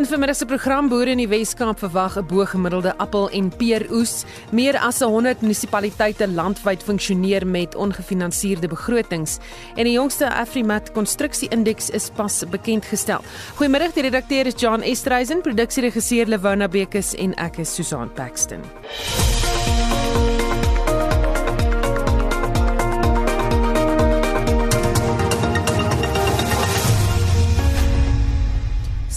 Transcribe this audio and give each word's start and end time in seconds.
In 0.00 0.06
vermiddag 0.06 0.36
se 0.36 0.46
program 0.46 0.86
boere 0.88 1.12
in 1.12 1.20
die 1.20 1.28
Wes-Kaap 1.28 1.78
verwag 1.78 2.14
'n 2.16 2.24
bo-gemiddelde 2.24 2.94
appel 2.96 3.28
en 3.36 3.50
peeroes. 3.56 4.24
Meer 4.50 4.78
as 4.78 5.00
100 5.00 5.42
munisipaliteite 5.42 6.28
landwyd 6.28 6.82
funksioneer 6.82 7.46
met 7.46 7.74
ongefinansierde 7.74 8.68
begrotings 8.68 9.38
en 9.76 9.84
die 9.84 9.92
jongste 9.92 10.30
Afrimat 10.34 10.92
konstruksie-indeks 10.92 11.90
is 11.90 12.10
pas 12.16 12.44
bekend 12.50 12.84
gestel. 12.84 13.20
Goeiemiddag, 13.54 13.92
die 13.92 14.02
redakteur 14.02 14.46
is 14.46 14.60
John 14.60 14.82
Estreisen, 14.82 15.42
produksieregisseur 15.42 16.26
Lewona 16.26 16.68
Bekes 16.68 17.14
en 17.14 17.34
ek 17.34 17.58
is 17.58 17.74
Susan 17.74 18.10
Paxton. 18.14 18.60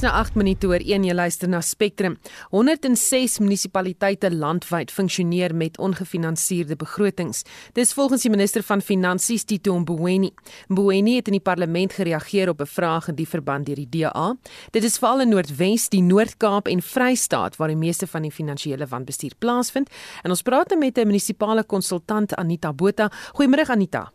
Nou 0.03 0.11
8 0.11 0.35
minute 0.35 0.67
oor 0.67 0.83
1 0.83 1.05
jy 1.07 1.13
luister 1.15 1.49
na 1.49 1.61
Spectrum. 1.63 2.17
106 2.51 3.37
munisipaliteite 3.39 4.31
landwyd 4.33 4.91
funksioneer 4.91 5.53
met 5.55 5.77
ongefinansierde 5.79 6.75
begrotings. 6.79 7.43
Dis 7.77 7.93
volgens 7.95 8.25
die 8.25 8.31
minister 8.33 8.63
van 8.67 8.83
Finansies 8.83 9.45
Tito 9.47 9.77
Mboweni. 9.79 10.33
Mboweni 10.67 11.15
het 11.15 11.31
in 11.31 11.37
die 11.37 11.43
parlement 11.43 11.93
gereageer 11.93 12.49
op 12.49 12.61
'n 12.61 12.65
vraag 12.65 13.07
in 13.07 13.15
die 13.15 13.27
verband 13.27 13.65
deur 13.65 13.75
die 13.75 13.89
DA. 13.89 14.35
Dit 14.71 14.83
is 14.83 14.97
veral 14.97 15.21
in 15.21 15.29
Noordwes, 15.29 15.89
die 15.89 16.01
Noord-Kaap 16.01 16.67
en 16.67 16.81
Vrystaat 16.81 17.55
waar 17.55 17.67
die 17.67 17.77
meeste 17.77 18.07
van 18.07 18.21
die 18.21 18.31
finansiële 18.31 18.87
wanbestuur 18.87 19.33
plaasvind. 19.39 19.89
En 20.23 20.29
ons 20.29 20.41
praat 20.41 20.69
nou 20.69 20.79
met 20.79 20.97
'n 20.97 21.07
munisipale 21.07 21.63
konsultant 21.63 22.35
Anita 22.35 22.73
Botha. 22.73 23.11
Goeiemôre 23.33 23.69
Anita. 23.69 24.11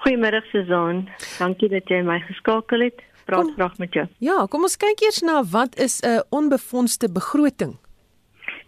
Goeiemôre 0.00 0.40
Suzan. 0.50 1.08
Dankie 1.38 1.68
dat 1.68 1.88
jy 1.88 2.02
my 2.02 2.20
geskakel 2.20 2.80
het 2.80 3.02
praat 3.30 3.52
graag 3.54 3.78
met 3.78 3.92
jou. 3.92 4.06
Ja, 4.18 4.46
kom 4.50 4.66
ons 4.68 4.76
kyk 4.76 5.00
eers 5.06 5.22
na 5.26 5.42
wat 5.52 5.78
is 5.78 6.00
'n 6.00 6.22
onbefondste 6.30 7.08
begroting? 7.12 7.76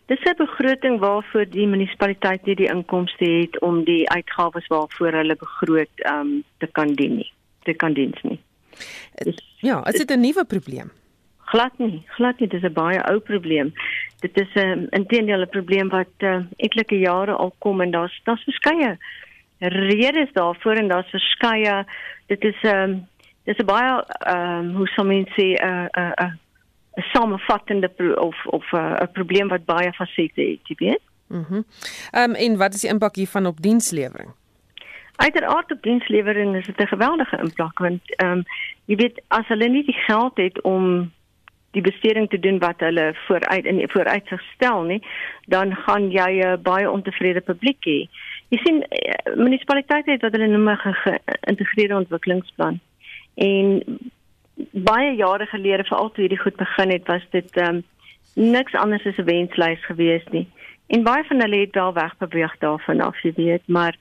Dis 0.06 0.22
'n 0.24 0.36
begroting 0.36 0.98
waarvoor 1.00 1.46
die 1.50 1.66
munisipaliteit 1.66 2.44
nie 2.46 2.54
die 2.54 2.70
inkomste 2.70 3.24
het 3.24 3.60
om 3.60 3.84
die 3.84 4.08
uitgawes 4.10 4.66
waarvoor 4.66 5.12
hulle 5.12 5.36
begroot 5.36 5.94
um 6.14 6.44
te 6.58 6.66
kan 6.66 6.94
dien 6.94 7.16
nie. 7.16 7.32
Te 7.62 7.74
kan 7.74 7.92
dien 7.92 8.14
nie. 8.22 8.40
Dus, 9.14 9.38
ja, 9.60 9.84
is 9.86 9.98
dit 9.98 10.10
'n 10.10 10.20
nuwe 10.20 10.44
probleem? 10.44 10.90
Glad 11.38 11.78
nie, 11.78 12.02
glad 12.06 12.38
nie, 12.40 12.48
dis 12.48 12.62
'n 12.62 12.72
baie 12.72 13.00
ou 13.10 13.18
probleem. 13.18 13.72
Dit 14.20 14.40
is 14.40 14.54
'n 14.54 14.58
um, 14.58 14.86
intedeel 14.90 15.40
'n 15.40 15.48
probleem 15.48 15.88
wat 15.88 16.14
uh, 16.18 16.44
etlike 16.56 16.98
jare 16.98 17.32
al 17.32 17.54
kom 17.58 17.80
en 17.80 17.90
daar's 17.90 18.20
daar's 18.24 18.44
verskeie 18.44 18.98
redes 19.58 20.32
daarvoor 20.32 20.72
en 20.72 20.88
daar's 20.88 21.10
verskeie 21.10 21.84
dit 22.26 22.44
is 22.44 22.62
'n 22.62 22.66
um, 22.66 23.06
dis 23.44 23.58
'n 23.58 23.66
baie 23.66 24.04
ehm 24.26 24.58
um, 24.58 24.74
hoe 24.76 24.88
sou 24.88 25.06
mense 25.06 25.32
sê 25.36 25.54
'n 25.54 25.88
'n 25.92 26.12
'n 26.24 26.38
'n 26.96 27.04
samevattende 27.12 27.90
of 28.20 28.46
of 28.46 28.72
eh, 28.72 28.78
'n 28.78 29.02
uh, 29.02 29.12
probleem 29.12 29.48
wat 29.48 29.64
baie 29.64 29.92
fasette 29.92 30.40
het, 30.40 30.68
jy 30.68 30.74
weet. 30.78 31.02
Mhm. 31.26 31.54
Mm 31.54 31.64
ehm 32.10 32.30
um, 32.30 32.34
en 32.34 32.56
wat 32.56 32.74
is 32.74 32.80
die 32.80 32.90
impak 32.90 33.14
hiervan 33.14 33.46
op 33.46 33.60
dienslewering? 33.62 34.30
Uiteraard 35.16 35.72
op 35.72 35.82
dienslewering 35.82 36.56
is 36.56 36.66
dit 36.66 36.80
'n 36.80 36.86
geweldige 36.86 37.38
impak 37.38 37.78
want 37.78 38.02
ehm 38.16 38.30
um, 38.30 38.44
jy 38.84 38.96
weet 38.96 39.22
as 39.28 39.46
hulle 39.46 39.68
nie 39.68 39.84
die 39.84 40.00
geld 40.06 40.36
het 40.36 40.62
om 40.62 41.12
die 41.70 41.82
besteding 41.82 42.28
te 42.28 42.38
doen 42.38 42.58
wat 42.58 42.80
hulle 42.80 43.14
vooruit 43.26 43.64
in 43.64 43.88
vooruit 43.88 44.28
gestel 44.28 44.82
nie, 44.82 45.02
dan 45.46 45.74
gaan 45.76 46.10
jy 46.10 46.30
'n 46.44 46.62
baie 46.62 46.90
ontevrede 46.90 47.40
publiek 47.40 47.84
hê. 47.84 48.08
Jy 48.48 48.58
sien 48.64 48.82
eh, 48.88 49.34
munisipaliteite 49.36 50.10
het 50.10 50.20
wat 50.20 50.32
hulle 50.32 50.46
noem 50.46 50.68
'n 50.68 50.76
geïntegreerde 51.04 51.96
ontwikkelingsplan. 51.96 52.80
En 53.34 53.82
baie 54.72 55.14
jare 55.16 55.46
gelede 55.46 55.84
vir 55.84 55.98
altyd 55.98 56.16
hierdie 56.16 56.42
goed 56.42 56.56
begin 56.56 56.90
het, 56.90 57.06
was 57.06 57.24
dit 57.30 57.56
ehm 57.56 57.76
um, 57.76 57.82
niks 58.34 58.74
anders 58.74 59.06
as 59.06 59.18
'n 59.18 59.24
wenslys 59.24 59.84
gewees 59.84 60.24
nie. 60.30 60.48
En 60.86 61.02
baie 61.02 61.24
van 61.24 61.40
hulle 61.40 61.56
het 61.56 61.74
wel 61.74 61.92
wegbeweeg 61.92 62.58
daarvan 62.58 63.00
af, 63.00 63.22
jy 63.22 63.32
weet, 63.36 63.62
maar 63.66 63.96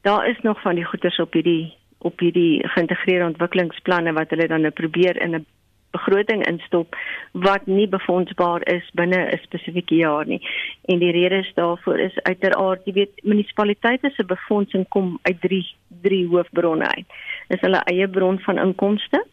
daar 0.00 0.28
is 0.28 0.40
nog 0.42 0.60
van 0.60 0.74
die 0.74 0.84
goeders 0.84 1.18
op 1.18 1.32
hierdie 1.32 1.74
op 1.98 2.18
hierdie 2.18 2.68
geïntegreerde 2.68 3.24
ontwikkelingsplanne 3.24 4.12
wat 4.12 4.30
hulle 4.30 4.48
dan 4.48 4.60
nou 4.60 4.72
probeer 4.72 5.20
in 5.22 5.34
'n 5.34 5.46
begroting 5.92 6.46
instop 6.48 6.96
wat 7.32 7.66
nie 7.66 7.86
befondsbaar 7.88 8.64
is 8.74 8.90
binne 8.98 9.20
'n 9.32 9.40
spesifieke 9.42 9.94
jaar 9.94 10.26
nie. 10.26 10.40
En 10.84 10.98
die 10.98 11.12
rede 11.12 11.38
is 11.44 11.52
daarvoor 11.54 11.98
is 11.98 12.18
uiteraard, 12.22 12.84
jy 12.84 12.92
weet, 12.92 13.22
munisipaliteite 13.22 14.10
se 14.10 14.24
befondsing 14.24 14.88
kom 14.88 15.18
uit 15.22 15.40
drie 15.40 15.66
drie 16.02 16.26
hoofbronne 16.26 16.88
uit. 16.96 17.06
Dis 17.48 17.60
hulle 17.60 17.82
eie 17.84 18.08
bron 18.08 18.38
van 18.38 18.58
inkomste. 18.58 19.24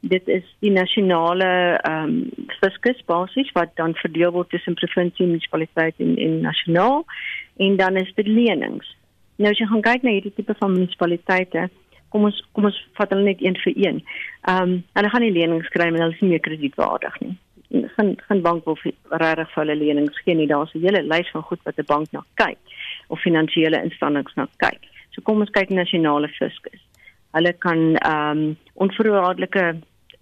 Dit 0.00 0.28
is 0.28 0.56
die 0.58 0.70
nasionale 0.70 1.78
ehm 1.82 2.04
um, 2.04 2.30
fiskus 2.60 3.04
basies 3.06 3.52
wat 3.52 3.70
dan 3.74 3.94
verdeel 3.94 4.32
word 4.32 4.50
tussen 4.50 4.74
provinsie, 4.74 5.26
munisipaliteit 5.26 5.94
en 5.98 6.16
en 6.16 6.40
nasionaal 6.40 7.04
en 7.56 7.76
dan 7.76 7.96
is 7.96 8.12
dit 8.14 8.26
lenings. 8.26 8.96
Nou 9.36 9.50
as 9.50 9.58
jy 9.58 9.66
gaan 9.66 9.82
kyk 9.82 10.02
na 10.02 10.10
hierdie 10.10 10.34
tipe 10.34 10.54
van 10.58 10.72
munisipaliteite, 10.72 11.68
kom 12.12 12.28
ons 12.28 12.38
kom 12.52 12.68
ons 12.68 12.78
vat 12.98 13.14
hulle 13.14 13.24
net 13.30 13.40
een 13.42 13.56
vir 13.64 13.72
een. 13.76 14.02
Ehm 14.50 14.62
um, 14.62 14.76
hulle 14.98 15.10
gaan 15.14 15.24
nie 15.26 15.32
lenings 15.38 15.72
kry 15.74 15.88
en 15.88 15.98
hulle 15.98 16.14
is 16.14 16.20
nie 16.20 16.30
meer 16.34 16.44
kredietwaardig 16.46 17.18
nie. 17.24 17.34
Gaan 17.96 18.14
gaan 18.28 18.42
bank 18.44 18.64
wil 18.68 18.78
regtig 18.84 19.52
vir 19.54 19.62
hulle 19.62 19.78
lenings 19.80 20.22
gee 20.24 20.34
nie. 20.34 20.48
Daar's 20.54 20.74
'n 20.74 20.84
hele 20.86 21.02
lys 21.02 21.30
van 21.34 21.42
goed 21.50 21.62
wat 21.64 21.78
'n 21.78 21.90
bank 21.92 22.12
na 22.12 22.24
kyk 22.34 22.58
of 23.08 23.20
finansiële 23.20 23.82
instellings 23.82 24.34
na 24.36 24.48
kyk. 24.56 24.82
So 25.10 25.22
kom 25.22 25.40
ons 25.40 25.50
kyk 25.50 25.70
nasionale 25.70 26.28
fiskus. 26.28 26.82
Hulle 27.32 27.52
kan 27.52 27.96
ehm 27.96 28.38
um, 28.38 28.56
onvoorwaardelike 28.74 29.64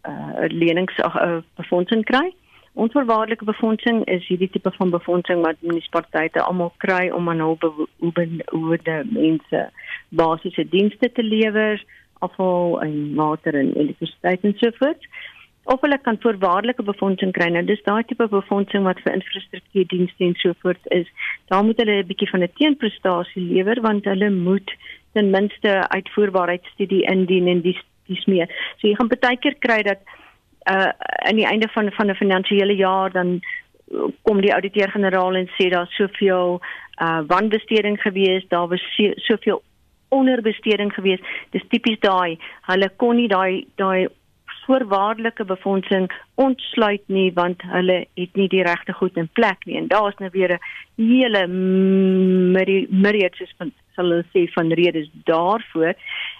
uh, 0.08 0.46
lenings 0.48 0.98
uh, 0.98 1.42
befondsing 1.56 2.04
kry. 2.04 2.30
Onvoorwaardelike 2.72 3.44
befondsing 3.44 4.04
is 4.06 4.26
hierdie 4.28 4.50
tipe 4.50 4.70
van 4.70 4.91
befondsing 4.91 5.41
wat 5.42 5.58
munisipaliteite 5.60 6.42
almal 6.42 6.70
kry 6.76 7.08
om 7.10 7.28
aan 7.28 7.42
hul 7.42 7.56
behoefde 7.58 9.00
mense 9.10 9.62
basiese 10.08 10.64
dienste 10.70 11.10
te 11.12 11.22
lewer, 11.22 11.82
afval 12.19 12.78
en 12.84 12.94
water 13.19 13.58
en 13.58 13.72
elektrisiteit 13.75 14.47
en 14.47 14.54
so 14.62 14.70
voort. 14.78 15.08
Of 15.64 15.82
hulle 15.82 15.98
kan 15.98 16.20
voorwaardelike 16.22 16.82
befondsing 16.82 17.34
kry. 17.34 17.50
Nou 17.50 17.64
dis 17.66 17.82
daai 17.88 18.04
tipe 18.06 18.28
befondsing 18.31 18.87
wat 18.87 19.02
vir 19.02 19.19
infrastruktuurdienste 19.19 20.25
en 20.28 20.38
so 20.38 20.54
voort 20.62 20.88
is. 20.94 21.10
Daar 21.50 21.66
moet 21.66 21.82
hulle 21.82 21.98
'n 22.02 22.06
bietjie 22.06 22.31
van 22.31 22.42
'n 22.47 22.54
teenprestasie 22.54 23.42
lewer 23.50 23.81
want 23.81 24.04
hulle 24.04 24.31
moet 24.31 24.70
ten 25.12 25.31
minste 25.31 25.88
uitvoerbaarheidstudie 25.88 27.02
indien 27.02 27.48
en 27.48 27.60
dis 27.60 27.82
dis 28.06 28.25
meer. 28.26 28.48
So 28.78 28.88
jy 28.88 28.94
gaan 28.94 29.08
baie 29.08 29.37
keer 29.37 29.54
kry 29.58 29.82
dat 29.82 29.98
uh 30.69 30.93
aan 31.28 31.37
die 31.37 31.47
einde 31.47 31.69
van 31.69 31.93
van 31.93 32.10
'n 32.10 32.15
finansiële 32.15 32.76
jaar 32.76 33.10
dan 33.10 33.41
kom 34.22 34.41
die 34.41 34.54
ouditeur-generaal 34.54 35.34
en 35.34 35.48
sê 35.48 35.69
daar's 35.69 35.94
soveel 35.94 36.60
uh 37.03 37.21
wanbesteding 37.26 38.00
gewees, 38.00 38.48
daar 38.48 38.69
was 38.69 39.00
soveel 39.16 39.62
onderbesteding 40.09 40.93
gewees. 40.93 41.20
Dis 41.50 41.65
tipies 41.69 41.99
daai, 41.99 42.38
hulle 42.60 42.91
kon 42.97 43.16
nie 43.16 43.28
daai 43.28 43.66
daai 43.75 44.09
voorwaardelike 44.66 45.44
befondsing 45.44 46.10
ontsluit 46.34 47.03
nie 47.06 47.31
want 47.34 47.62
hulle 47.62 48.04
het 48.15 48.37
nie 48.38 48.49
die 48.53 48.62
regte 48.62 48.93
goed 48.93 49.16
in 49.16 49.31
plek 49.38 49.65
nie. 49.66 49.76
En 49.81 49.88
daar's 49.88 50.19
nou 50.19 50.31
weer 50.32 50.53
'n 50.54 50.60
hele 51.03 51.47
myriad 53.04 53.34
soos 53.34 53.54
van 53.59 53.72
sal 53.94 54.04
hulle 54.04 54.25
sê 54.34 54.53
van 54.53 54.72
redes 54.72 55.10
daarvoor. 55.25 55.94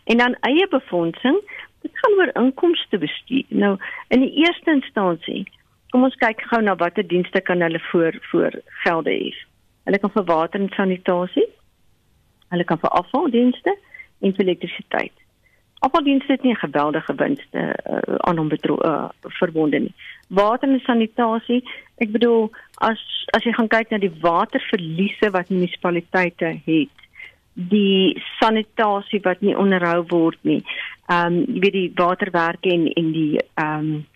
En 0.05 0.17
dan 0.17 0.37
eie 0.41 0.69
befondsing 0.69 1.39
Dit 1.83 1.93
gaan 2.03 2.19
oor 2.19 2.35
inkomste 2.43 2.99
bestuur. 2.99 3.47
Nou 3.49 3.77
in 4.09 4.25
die 4.27 4.33
eerste 4.45 4.75
instansie, 4.75 5.45
kom 5.91 6.05
ons 6.07 6.19
kyk 6.23 6.43
gou 6.51 6.61
na 6.63 6.77
watter 6.79 7.07
dienste 7.07 7.41
kan 7.41 7.63
hulle 7.65 7.81
voor 7.91 8.19
voor 8.31 8.61
gelde 8.85 9.15
hê. 9.15 9.33
Hulle 9.89 9.99
kan 9.99 10.13
vir 10.15 10.29
water 10.29 10.61
en 10.61 10.71
sanitasie. 10.77 11.49
Hulle 12.51 12.65
kan 12.65 12.79
vir 12.83 12.95
afvaldienste 13.01 13.77
en 14.21 14.37
vir 14.37 14.47
elektrisiteit. 14.47 15.17
Afvaldienste 15.81 16.33
het 16.33 16.43
nie 16.45 16.55
geweldige 16.55 17.15
winste 17.17 17.61
uh, 17.73 18.17
aan 18.29 18.37
hom 18.37 18.49
betro 18.53 18.77
uh, 18.85 19.09
verbonde 19.41 19.79
nie. 19.79 19.95
Water 20.29 20.69
en 20.69 20.83
sanitasie, 20.85 21.63
ek 22.05 22.13
bedoel 22.13 22.51
as 22.85 23.01
as 23.37 23.47
jy 23.47 23.55
gaan 23.57 23.71
kyk 23.73 23.93
na 23.93 24.01
die 24.03 24.13
waterverliese 24.21 25.31
wat 25.33 25.53
munisipaliteite 25.55 26.53
het, 26.67 27.05
die 27.55 28.19
sanitasie 28.41 29.23
wat 29.25 29.41
nie 29.47 29.57
onderhou 29.57 30.03
word 30.11 30.39
nie. 30.43 30.61
Ehm 31.11 31.27
um, 31.27 31.45
jy 31.57 31.61
weet 31.65 31.77
die 31.77 31.93
waterwerke 31.99 32.71
en 32.71 32.87
en 32.93 33.13
die 33.13 33.39
ehm 33.39 33.79
um, 33.79 34.07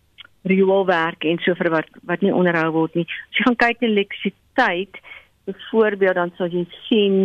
rioolwerke 0.44 1.29
en 1.29 1.41
so 1.43 1.56
vir 1.58 1.70
wat 1.73 1.88
wat 2.11 2.20
nie 2.23 2.35
onderhou 2.35 2.70
word 2.73 2.94
nie. 2.99 3.06
As 3.31 3.38
jy 3.38 3.46
gaan 3.46 3.62
kyk 3.62 3.81
na 3.81 3.88
elektrisiteit, 3.88 5.00
byvoorbeeld 5.49 6.20
dan 6.20 6.32
sal 6.37 6.52
jy 6.52 6.67
sien 6.85 7.17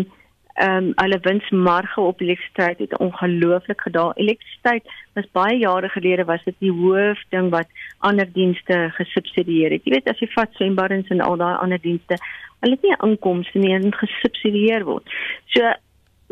ehm 0.60 0.90
um, 0.90 0.90
hulle 1.04 1.20
winsmarge 1.28 2.02
op 2.02 2.22
elektrisiteit 2.22 2.82
het 2.86 2.98
ongelooflik 2.98 3.82
gedaal. 3.82 4.12
Elektrisiteit 4.16 4.90
was 5.16 5.30
baie 5.38 5.58
jare 5.60 5.90
gelede 5.90 6.26
was 6.26 6.44
dit 6.44 6.56
die 6.60 6.74
hoofding 6.82 7.52
wat 7.54 7.70
ander 8.00 8.28
dienste 8.34 8.82
gesubsidieer 8.98 9.72
het. 9.78 9.86
Jy 9.86 9.94
weet 10.00 10.10
as 10.10 10.20
jy 10.20 10.32
vat 10.34 10.56
swembaddens 10.58 11.14
en 11.14 11.22
al 11.22 11.38
daai 11.38 11.56
ander 11.62 11.82
dienste, 11.82 12.18
hulle 12.60 12.76
het 12.76 12.88
nie 12.88 12.98
inkomste 13.12 13.62
nie 13.62 13.76
en 13.78 13.94
gesubsidieer 14.02 14.88
word. 14.90 15.20
So 15.56 15.74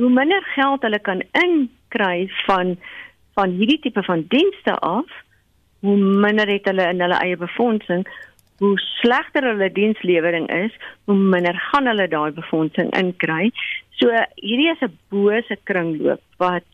hoe 0.01 0.09
minder 0.09 0.43
geld 0.55 0.83
hulle 0.85 0.99
kan 0.99 1.23
inkry 1.45 2.27
van 2.45 2.77
van 3.37 3.53
hierdie 3.59 3.79
tipe 3.85 4.03
van 4.03 4.25
dienste 4.33 4.73
af, 4.85 5.09
hoe 5.85 5.97
minder 5.97 6.49
het 6.49 6.65
hulle 6.65 6.89
in 6.89 7.03
hulle 7.05 7.19
eie 7.21 7.37
befondsing, 7.37 8.05
hoe 8.57 8.73
slegter 8.81 9.45
hulle 9.45 9.69
dienslewering 9.73 10.47
is, 10.53 10.73
hoe 11.05 11.17
minder 11.17 11.57
gaan 11.69 11.89
hulle 11.91 12.07
daai 12.09 12.31
befondsing 12.33 12.89
inkry. 12.97 13.51
So 14.01 14.09
hierdie 14.41 14.71
is 14.73 14.81
'n 14.81 14.97
bose 15.13 15.57
kringloop 15.69 16.23
wat 16.41 16.65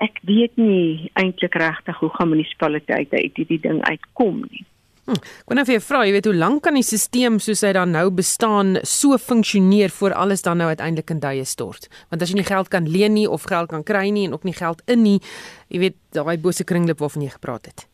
ek 0.00 0.18
weet 0.24 0.56
nie 0.56 1.10
eintlik 1.14 1.54
regtig 1.54 1.96
hoe 2.00 2.10
gaan 2.16 2.32
munisipaliteite 2.32 3.16
uit 3.16 3.36
hierdie 3.36 3.60
ding 3.60 3.80
uitkom 3.84 4.42
nie. 4.50 4.64
Hm, 5.10 5.18
ek 5.18 5.48
wonder 5.50 5.64
of 5.64 5.70
jy 5.72 5.78
vra, 5.82 6.00
jy 6.06 6.12
weet 6.14 6.26
hoe 6.28 6.36
lank 6.38 6.60
kan 6.62 6.76
die 6.78 6.86
stelsel 6.86 7.40
soos 7.42 7.64
hy 7.66 7.72
dan 7.74 7.90
nou 7.90 8.04
bestaan 8.14 8.76
so 8.86 9.16
funksioneer 9.18 9.90
voor 9.90 10.14
alles 10.14 10.44
dan 10.46 10.60
nou 10.62 10.68
uiteindelik 10.70 11.10
in 11.10 11.22
duie 11.24 11.46
stort? 11.50 11.88
Want 12.12 12.22
as 12.22 12.30
jy 12.30 12.38
nie 12.38 12.46
geld 12.46 12.70
kan 12.70 12.86
leen 12.86 13.16
nie 13.18 13.26
of 13.26 13.48
geld 13.50 13.72
kan 13.72 13.82
kry 13.82 14.06
nie 14.14 14.28
en 14.28 14.36
ook 14.38 14.46
nie 14.46 14.54
geld 14.54 14.84
in 14.86 15.02
nie, 15.02 15.18
jy 15.66 15.82
weet 15.82 15.98
daai 16.14 16.38
bose 16.38 16.62
kringloop 16.62 17.02
waarvan 17.02 17.26
jy 17.26 17.32
gepraat 17.34 17.66
het. 17.66 17.86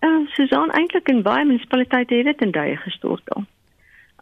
Uh, 0.00 0.24
Susan 0.38 0.72
eintlik 0.72 1.10
in 1.12 1.20
baie 1.26 1.44
munisipaliteite 1.44 2.16
het 2.16 2.30
dit 2.32 2.46
in 2.48 2.56
duie 2.56 2.80
gestort 2.80 3.36
al. 3.36 3.44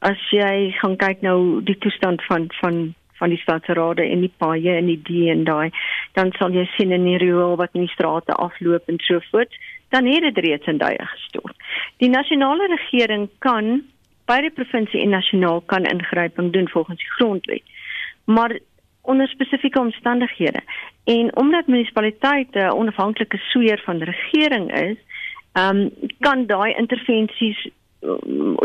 As 0.02 0.18
jy 0.34 0.72
gaan 0.80 0.98
kyk 0.98 1.22
nou 1.22 1.62
die 1.62 1.78
toestand 1.78 2.26
van 2.26 2.50
van 2.58 2.88
van 3.16 3.32
die 3.32 3.40
stadsrade 3.40 4.04
en 4.04 4.20
die 4.20 4.32
paaie 4.42 4.74
en 4.76 4.90
die 4.90 4.98
die 5.06 5.30
en 5.32 5.46
daai, 5.46 5.70
dan 6.18 6.34
sal 6.36 6.52
jy 6.52 6.66
sien 6.74 6.90
in 6.92 7.06
die 7.06 7.16
riool 7.22 7.54
wat 7.56 7.72
in 7.72 7.86
die 7.86 7.94
strate 7.94 8.34
afloop 8.34 8.90
en 8.92 8.98
so 9.06 9.22
voort, 9.30 9.54
dan 9.94 10.06
het 10.10 10.26
dit 10.28 10.44
reeds 10.44 10.66
in 10.66 10.78
duie 10.82 11.06
gestort. 11.14 11.56
Die 11.96 12.08
nasionale 12.08 12.66
regering 12.66 13.28
kan 13.38 13.82
by 14.26 14.40
die 14.44 14.50
provinsie 14.50 15.00
en 15.00 15.14
nasionaal 15.14 15.60
kan 15.70 15.86
ingryping 15.88 16.52
doen 16.52 16.68
volgens 16.68 16.98
die 16.98 17.12
grondwet. 17.18 17.62
Maar 18.24 18.58
onder 19.02 19.28
spesifieke 19.28 19.80
omstandighede. 19.80 20.60
En 21.04 21.36
omdat 21.36 21.66
munisipaliteite 21.66 22.74
onafhanklike 22.74 23.36
sweer 23.36 23.82
van 23.84 23.98
regering 23.98 24.72
is, 24.74 24.96
ehm 25.52 25.76
um, 25.76 25.90
kan 26.20 26.46
daai 26.46 26.74
intervensies 26.74 27.68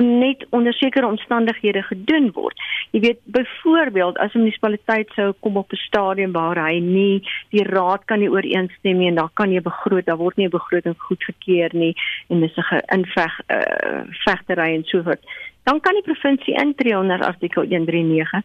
net 0.01 0.45
onder 0.49 0.73
sekere 0.73 1.07
omstandighede 1.07 1.81
gedoen 1.81 2.31
word. 2.33 2.59
Jy 2.91 2.99
weet 2.99 3.19
byvoorbeeld 3.23 4.17
as 4.17 4.33
'n 4.33 4.37
munisipaliteit 4.37 5.09
sou 5.15 5.33
kom 5.39 5.57
op 5.57 5.71
'n 5.71 5.75
stadium 5.75 6.31
waar 6.31 6.67
hy 6.67 6.79
nie 6.79 7.23
die 7.49 7.63
raad 7.63 8.05
kan 8.05 8.19
nie 8.19 8.31
ooreenstem 8.31 8.97
nie 8.97 9.07
en 9.07 9.15
daar 9.15 9.33
kan 9.33 9.49
nie 9.49 9.61
begroot, 9.61 10.05
daar 10.05 10.17
word 10.17 10.35
nie 10.37 10.45
'n 10.45 10.57
begroting 10.57 10.95
goedgekeur 10.97 11.69
nie 11.73 11.95
en 12.27 12.39
dis 12.39 12.57
'n 12.57 12.81
inveg 12.87 13.39
uh, 13.47 14.03
vegtery 14.25 14.75
en 14.75 14.83
so 14.83 15.01
voort. 15.01 15.23
Dan 15.63 15.79
kan 15.79 15.93
die 15.93 16.13
provinsie 16.13 16.55
intree 16.55 16.97
onder 16.97 17.21
artikel 17.23 17.63
139 17.63 18.41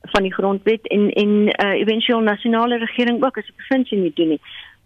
van 0.00 0.22
die 0.22 0.34
grondwet 0.34 0.88
en 0.88 1.10
en 1.10 1.30
uh, 1.30 1.80
eventueel 1.80 2.20
nasionale 2.20 2.76
regering 2.78 3.24
ook 3.24 3.38
as 3.38 3.46
die 3.46 3.54
provinsie 3.56 3.98
nie 3.98 4.12
doen 4.14 4.28
nie. 4.28 4.40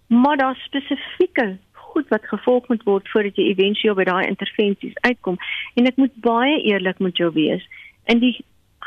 Maar 0.09 0.37
daar 0.37 0.57
spesifieke 0.57 1.57
goed 1.93 2.09
wat 2.13 2.29
gevolg 2.31 2.69
moet 2.69 2.85
word 2.89 3.09
voordat 3.13 3.37
jy 3.37 3.51
éventueel 3.53 3.97
by 3.99 4.07
daai 4.09 4.27
intervensies 4.27 4.97
uitkom. 5.07 5.39
En 5.77 5.91
ek 5.91 5.97
moet 6.01 6.15
baie 6.25 6.61
eerlik 6.71 7.03
met 7.05 7.17
jou 7.21 7.31
wees. 7.35 7.65
In 8.13 8.23
die 8.23 8.35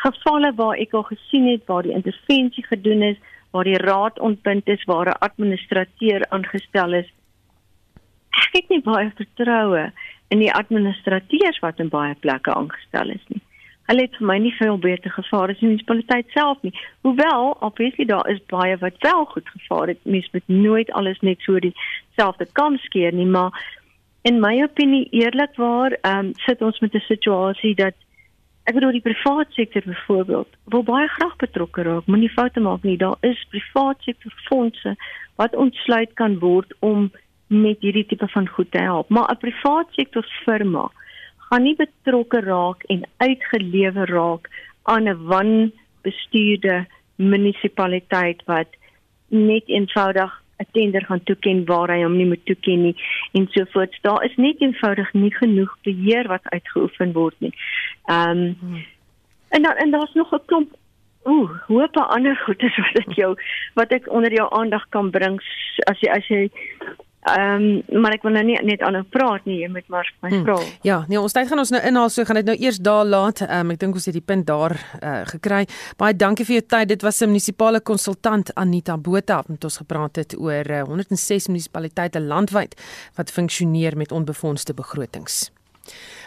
gevalle 0.04 0.54
waar 0.58 0.80
ek 0.82 0.96
al 0.98 1.08
gesien 1.10 1.50
het 1.52 1.68
waar 1.70 1.86
die 1.88 1.96
intervensie 1.98 2.66
gedoen 2.66 3.04
is, 3.12 3.20
waar 3.52 3.68
die 3.68 3.82
raad 3.82 4.20
ontbind 4.20 4.68
is, 4.68 4.84
waar 4.90 5.10
'n 5.10 5.22
administrateur 5.28 6.26
aangestel 6.30 6.94
is, 7.04 7.10
ek 8.48 8.52
het 8.62 8.70
nie 8.70 8.82
baie 8.82 9.12
vertroue 9.16 9.92
in 10.30 10.40
die 10.40 10.54
administrateurs 10.54 11.60
wat 11.60 11.80
in 11.80 11.90
baie 11.90 12.16
plekke 12.16 12.54
aangestel 12.54 13.10
is 13.10 13.26
nie 13.28 13.42
hulle 13.90 14.02
het 14.02 14.16
vir 14.18 14.28
my 14.28 14.38
nie 14.38 14.54
veel 14.56 14.78
beter 14.78 15.12
gevaar 15.12 15.50
as 15.50 15.60
die 15.60 15.68
munisipaliteit 15.68 16.30
self 16.36 16.62
nie. 16.62 16.74
Hoewel 17.02 17.56
obviously 17.60 18.06
daar 18.06 18.30
is 18.30 18.40
baie 18.54 18.78
wat 18.78 19.00
wel 19.00 19.26
goed 19.26 19.50
gevaar 19.50 19.88
het. 19.88 20.00
Mens 20.04 20.30
moet 20.32 20.48
nooit 20.48 20.92
alles 20.92 21.20
net 21.20 21.42
so 21.42 21.60
dieselfde 21.60 22.48
kam 22.52 22.78
skeer 22.78 23.14
nie, 23.14 23.26
maar 23.26 23.52
in 24.22 24.40
my 24.40 24.62
opinie 24.64 25.08
eerlikwaar, 25.12 25.98
ehm 26.02 26.26
um, 26.26 26.32
sit 26.46 26.62
ons 26.62 26.80
met 26.80 26.94
'n 26.94 27.06
situasie 27.08 27.76
dat 27.76 27.94
ek 28.64 28.74
bedoel 28.74 28.92
die 28.92 29.02
private 29.02 29.52
sektor 29.52 29.82
byvoorbeeld 29.86 30.48
wil 30.66 30.84
baie 30.84 31.08
graag 31.08 31.36
betrokke 31.36 31.82
raak. 31.82 32.06
Moenie 32.06 32.30
foute 32.30 32.60
maak 32.60 32.84
nie. 32.84 32.98
Daar 32.98 33.18
is 33.20 33.46
private 33.50 34.04
sektor 34.04 34.32
fondse 34.46 34.96
wat 35.36 35.56
ontsluit 35.56 36.14
kan 36.14 36.40
word 36.40 36.74
om 36.80 37.12
met 37.48 37.80
hierdie 37.80 38.06
tipe 38.06 38.28
van 38.28 38.48
goed 38.48 38.72
te 38.72 38.78
help. 38.78 39.10
Maar 39.10 39.32
'n 39.32 39.38
private 39.38 39.92
sektor 39.92 40.26
firma 40.46 40.92
gaan 41.52 41.66
nie 41.68 41.76
betrokke 41.76 42.40
raak 42.40 42.84
en 42.94 43.04
uitgelewer 43.20 44.08
raak 44.08 44.48
aan 44.84 45.10
'n 45.10 45.24
wanbestuurde 45.32 46.86
munisipaliteit 47.16 48.40
wat 48.46 48.70
net 49.28 49.68
eenvoudig 49.68 50.32
'n 50.60 50.68
tender 50.72 51.06
gaan 51.06 51.24
toeken 51.24 51.66
waar 51.66 51.90
hy 51.90 52.04
hom 52.04 52.16
nie 52.18 52.26
moet 52.26 52.46
toeken 52.46 52.82
nie 52.82 52.96
en 53.32 53.48
so 53.52 53.66
voort. 53.74 53.98
Daar 54.02 54.24
is 54.24 54.36
net 54.36 54.62
eenvoudig 54.62 55.14
nie 55.14 55.34
genoeg 55.34 55.78
beheer 55.84 56.28
wat 56.28 56.50
uitgeoefen 56.56 57.12
word 57.14 57.36
nie. 57.40 57.54
Ehm 58.06 58.30
um, 58.30 58.56
hmm. 58.60 58.86
en 59.50 59.62
dan 59.62 59.76
en 59.76 59.92
daar's 59.92 60.14
nog 60.14 60.32
'n 60.34 60.46
klomp 60.46 60.72
ooh, 61.24 61.50
hoop 61.68 61.98
ander 61.98 62.36
goedes 62.36 62.78
wat 62.86 62.98
ek 63.04 63.14
jou 63.14 63.36
wat 63.74 63.92
ek 63.92 64.12
onder 64.12 64.34
jou 64.34 64.48
aandag 64.52 64.86
kan 64.90 65.10
bring 65.10 65.42
as 65.92 66.00
jy 66.00 66.10
as 66.10 66.28
jy 66.28 66.50
Ehm 67.22 67.84
um, 67.88 68.02
maar 68.02 68.16
ek 68.16 68.24
wil 68.26 68.34
nou 68.34 68.42
nie 68.48 68.56
net 68.66 68.82
aanhou 68.82 69.04
praat 69.14 69.46
nie, 69.46 69.60
jy 69.62 69.68
moet 69.70 69.86
maar 69.94 70.08
my 70.26 70.30
hmm. 70.32 70.46
vra. 70.48 70.56
Ja, 70.82 71.04
nee, 71.08 71.20
ons 71.22 71.36
tyd 71.38 71.52
gaan 71.52 71.62
ons 71.62 71.70
nou 71.70 71.82
inhaal, 71.86 72.10
so 72.10 72.26
gaan 72.26 72.40
dit 72.42 72.50
nou 72.50 72.56
eers 72.58 72.82
daar 72.82 73.06
laat. 73.06 73.44
Ehm 73.46 73.68
um, 73.68 73.76
ek 73.76 73.84
dink 73.84 74.00
ons 74.00 74.10
het 74.10 74.18
die 74.18 74.26
punt 74.26 74.48
daar 74.50 74.74
uh, 74.74 75.22
gekry. 75.30 75.68
Baie 76.02 76.18
dankie 76.18 76.48
vir 76.50 76.58
jou 76.58 76.66
tyd. 76.74 76.90
Dit 76.96 77.06
was 77.06 77.22
'n 77.22 77.30
munisipale 77.30 77.82
konsultant 77.82 78.50
Anita 78.56 78.98
Botha 78.98 79.44
wat 79.48 79.64
ons 79.64 79.78
gepraat 79.78 80.16
het 80.16 80.34
oor 80.40 80.66
uh, 80.66 80.82
106 80.82 81.48
munisipaliteite 81.48 82.20
landwyd 82.20 82.76
wat 83.16 83.32
funksioneer 83.32 83.98
met 83.98 84.12
onbefondsde 84.12 84.74
begrotings. 84.74 85.52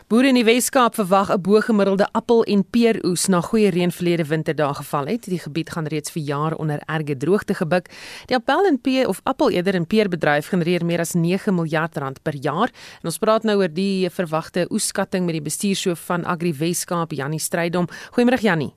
Boere 0.08 0.28
in 0.28 0.36
die 0.36 0.44
Weskaap 0.44 0.98
verwag 0.98 1.30
'n 1.32 1.40
bo-gemiddelde 1.40 2.06
appel 2.12 2.42
en 2.44 2.64
peeroes 2.70 3.26
na 3.26 3.40
goeie 3.40 3.70
reën 3.70 3.90
verlede 3.90 4.24
winterdae 4.24 4.74
geval 4.74 5.06
het. 5.06 5.24
Die 5.24 5.38
gebied 5.38 5.70
gaan 5.70 5.86
reeds 5.86 6.10
vir 6.10 6.22
jare 6.22 6.56
onder 6.58 6.80
erge 6.86 7.16
droogte 7.16 7.54
gebuk. 7.54 7.88
Die 8.26 8.36
appel 8.36 8.66
en 8.66 8.80
peer 8.80 9.08
of 9.08 9.20
appel 9.24 9.50
eerder 9.50 9.74
en 9.74 9.86
peerbedryf 9.86 10.48
genereer 10.48 10.84
meer 10.84 11.00
as 11.00 11.14
9 11.14 11.54
miljard 11.54 11.96
rand 11.96 12.22
per 12.22 12.34
jaar. 12.36 12.68
En 13.00 13.04
ons 13.04 13.18
praat 13.18 13.42
nou 13.42 13.56
oor 13.56 13.72
die 13.72 14.10
verwagte 14.10 14.66
oeskatting 14.70 15.24
met 15.24 15.34
die 15.34 15.42
bestuurshoof 15.42 15.98
van 15.98 16.24
Agri 16.24 16.52
Weskaap, 16.52 17.12
Jannie 17.12 17.40
Strydom. 17.40 17.88
Goeiemôre 18.12 18.40
Jannie. 18.40 18.74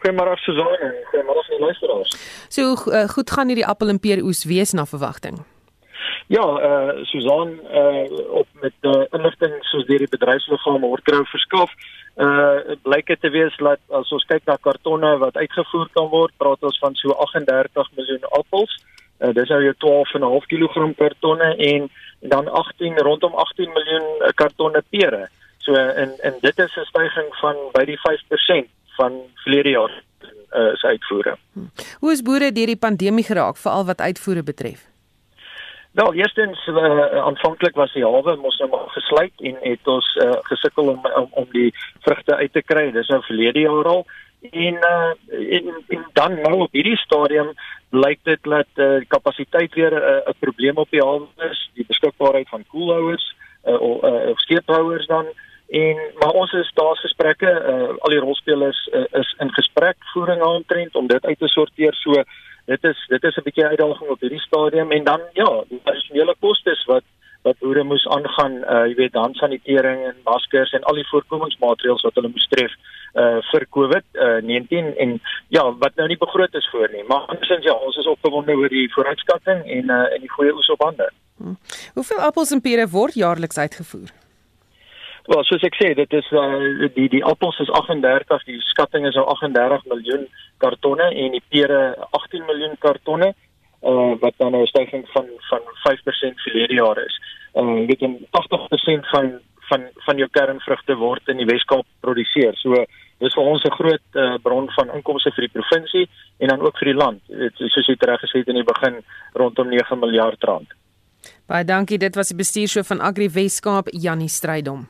Goeiemôre 0.00 0.36
Suzanne. 0.36 0.94
Goeiemôre 1.12 1.38
aan 1.38 1.56
die 1.56 1.60
luisteraars. 1.60 2.16
So 2.48 2.72
uh, 2.72 3.08
goed 3.08 3.30
gaan 3.30 3.46
hierdie 3.46 3.66
appel 3.66 3.88
en 3.88 4.00
peeroes 4.00 4.44
wees 4.44 4.72
na 4.72 4.86
verwagting. 4.86 5.44
Ja, 6.26 6.42
eh 6.58 6.96
uh, 6.96 7.04
Susan 7.04 7.60
eh 7.70 8.10
uh, 8.10 8.30
op 8.30 8.46
met 8.60 8.72
uh, 8.80 9.04
inligting 9.10 9.54
soos 9.60 9.86
deur 9.86 9.98
die 9.98 10.08
bedryfsliggaam 10.10 10.82
Hortgrou 10.82 11.24
verskaf. 11.24 11.70
Eh 12.14 12.26
uh, 12.26 12.74
blyk 12.82 13.06
dit 13.06 13.20
te 13.20 13.30
wees 13.30 13.56
dat 13.56 13.78
as 13.88 14.10
ons 14.12 14.24
kyk 14.24 14.44
na 14.44 14.56
kartonne 14.60 15.18
wat 15.18 15.36
uitgevoer 15.36 15.88
kan 15.92 16.08
word, 16.08 16.32
praat 16.36 16.62
ons 16.62 16.78
van 16.78 16.94
so 16.94 17.10
38 17.10 17.90
miljoen 17.94 18.24
appels. 18.30 18.74
Eh 19.18 19.28
uh, 19.28 19.34
dis 19.34 19.48
nou 19.48 19.62
jou 19.62 19.74
12.5 19.84 20.46
kg 20.50 20.94
per 20.96 21.14
tonne 21.18 21.54
en 21.56 21.90
dan 22.20 22.48
18 22.48 22.98
rondom 22.98 23.34
18 23.34 23.72
miljoen 23.72 24.34
kartonne 24.34 24.82
pere. 24.90 25.28
So 25.58 25.74
en 25.74 26.18
en 26.18 26.34
dit 26.40 26.58
is 26.58 26.76
'n 26.76 26.90
styging 26.90 27.30
van 27.40 27.56
by 27.72 27.84
die 27.84 28.00
5% 28.02 28.68
van 28.98 29.12
verlede 29.34 29.70
jaar 29.70 30.02
eh 30.50 30.60
uh, 30.60 30.74
se 30.74 30.86
uitvoere. 30.86 31.36
Hm. 31.52 31.60
Hoe 32.00 32.12
is 32.12 32.22
boere 32.22 32.52
deur 32.52 32.66
die 32.66 32.82
pandemie 32.86 33.24
geraak 33.24 33.56
veral 33.56 33.84
wat 33.84 34.00
uitvoere 34.00 34.42
betref? 34.42 34.95
Wel, 35.96 36.14
eerstens 36.14 36.66
uh, 36.66 37.24
aanvanklik 37.24 37.74
was 37.74 37.92
die 37.96 38.02
hawe 38.04 38.34
mos 38.36 38.58
nou 38.60 38.66
maar 38.68 38.90
gesluit 38.92 39.32
en 39.48 39.54
het 39.62 39.86
ons 39.88 40.08
uh, 40.20 40.34
gesukkel 40.48 40.90
om, 40.92 41.06
om 41.20 41.28
om 41.30 41.46
die 41.54 41.70
vrugte 42.04 42.36
uit 42.36 42.52
te 42.52 42.62
kry. 42.62 42.90
Dis 42.92 43.08
nou 43.08 43.22
verlede 43.24 43.62
jaar 43.64 43.88
al. 43.92 44.02
En, 44.50 44.76
uh, 44.90 45.14
en 45.56 45.70
en 45.96 46.04
dan 46.12 46.36
nou 46.40 46.58
op 46.66 46.76
hierdie 46.76 46.98
stadium 47.00 47.54
lyk 47.96 48.20
dit 48.28 48.42
dat 48.42 48.84
uh, 48.84 49.00
kapasiteit 49.08 49.72
weer 49.74 49.96
'n 49.96 50.28
uh, 50.28 50.36
probleem 50.38 50.76
op 50.76 50.90
die 50.90 51.00
hawe 51.00 51.48
is, 51.50 51.70
die 51.80 51.88
beskikbaarheid 51.88 52.48
van 52.48 52.68
koelhouers 52.68 53.34
uh, 53.64 53.80
of 53.80 54.04
uh, 54.04 54.28
of 54.28 54.40
skephouers 54.40 55.06
dan 55.06 55.32
en 55.68 55.96
maar 56.18 56.36
ons 56.42 56.52
is 56.52 56.70
daar 56.74 56.96
gesprekke 56.96 57.50
uh, 57.50 57.96
al 57.98 58.10
die 58.10 58.24
rolspelers 58.26 58.88
uh, 58.92 59.04
is 59.20 59.34
in 59.38 59.52
gesprek 59.52 59.96
voering 60.12 60.42
aantrend 60.42 60.94
om 60.94 61.06
dit 61.06 61.24
uit 61.26 61.38
te 61.38 61.48
sorteer 61.48 61.94
so 61.94 62.22
dit 62.66 62.84
is 62.84 63.04
dit 63.08 63.24
is 63.24 63.36
'n 63.36 63.46
bietjie 63.48 63.66
uitdaging 63.66 64.10
op 64.10 64.20
hierdie 64.20 64.46
stadium 64.46 64.92
en 64.92 65.04
dan 65.04 65.20
ja, 65.32 65.50
die 65.68 65.80
addisionele 65.84 66.34
kostes 66.40 66.84
wat 66.84 67.04
wat 67.46 67.58
boere 67.62 67.84
moes 67.84 68.06
aangaan, 68.08 68.54
uh 68.74 68.84
jy 68.90 68.94
weet, 68.94 69.14
handsanitering 69.14 70.02
en 70.08 70.16
maskers 70.24 70.72
en 70.72 70.82
al 70.82 70.98
die 70.98 71.08
voorkomingsmaatreëls 71.10 72.02
wat 72.02 72.18
hulle 72.18 72.32
moes 72.34 72.48
tref 72.54 72.74
uh 73.14 73.38
vir 73.50 73.66
COVID-19 73.76 74.90
uh, 74.90 75.02
en 75.04 75.20
ja, 75.48 75.62
wat 75.84 75.94
nou 75.94 76.08
nie 76.08 76.18
begroot 76.26 76.54
is 76.54 76.68
voor 76.72 76.90
nie. 76.92 77.04
Maar 77.08 77.30
andersins 77.32 77.64
ja, 77.64 77.72
ons 77.72 77.96
is 77.96 78.10
opgewonde 78.14 78.56
oor 78.56 78.68
die 78.68 78.92
vooruitskatting 78.94 79.64
en 79.78 79.94
uh 79.98 80.02
en 80.14 80.20
die 80.26 80.34
goeie 80.36 80.54
oes 80.54 80.70
op 80.74 80.82
hande. 80.88 81.10
Hmm. 81.36 81.58
Hoeveel 81.94 82.20
appels 82.28 82.50
en 82.50 82.60
pere 82.60 82.88
word 82.88 83.14
jaarliks 83.14 83.58
uitgevoer? 83.58 84.10
Wel, 85.26 85.42
soos 85.44 85.64
ek 85.66 85.74
sê, 85.74 85.88
dit 85.98 86.12
is 86.14 86.28
uh 86.30 86.86
die 86.94 87.08
die 87.10 87.24
appels 87.26 87.58
is 87.64 87.70
38, 87.74 88.44
die 88.46 88.60
skatting 88.70 89.06
is 89.08 89.16
nou 89.18 89.24
38 89.32 89.88
miljoen 89.90 90.28
kartonne 90.62 91.08
en 91.10 91.34
die 91.34 91.42
pere 91.50 91.96
18 92.10 92.46
miljoen 92.46 92.76
kartonne 92.78 93.32
uh 93.82 94.12
wat 94.22 94.38
dan 94.38 94.54
'n 94.54 94.66
stygings 94.66 95.10
van 95.12 95.26
van 95.50 95.62
5% 95.82 96.44
verlede 96.46 96.74
jaar 96.74 96.98
is. 97.02 97.18
Uh 97.54 97.86
weet 97.90 98.00
jy 98.00 98.10
80% 98.38 99.10
van 99.14 99.38
van 99.68 99.88
van 100.06 100.16
jou 100.16 100.28
kernvrugte 100.30 100.94
word 100.94 101.28
in 101.28 101.42
die 101.42 101.48
Weskaap 101.50 101.86
geproduseer. 101.96 102.54
So 102.54 102.84
dis 103.18 103.34
vir 103.34 103.44
ons 103.44 103.64
'n 103.64 103.78
groot 103.78 104.08
uh, 104.14 104.34
bron 104.42 104.70
van 104.78 104.94
inkomste 104.94 105.32
vir 105.34 105.48
die 105.48 105.54
provinsie 105.58 106.08
en 106.38 106.48
dan 106.48 106.60
ook 106.60 106.78
vir 106.78 106.92
die 106.92 107.00
land. 107.02 107.20
Dit 107.26 107.54
soos 107.56 107.86
jy 107.86 107.96
reg 107.98 108.20
gesê 108.20 108.38
het 108.38 108.48
in 108.48 108.62
die 108.62 108.70
begin 108.74 109.02
rondom 109.34 109.68
9 109.68 109.98
miljard 109.98 110.44
rand. 110.44 110.68
Baie 111.46 111.64
dankie. 111.64 111.98
Dit 111.98 112.14
was 112.14 112.28
die 112.28 112.36
bestuurshoof 112.36 112.86
van 112.86 113.00
Agri 113.00 113.28
Weskaap, 113.30 113.88
Jannie 113.90 114.28
Strydom. 114.28 114.86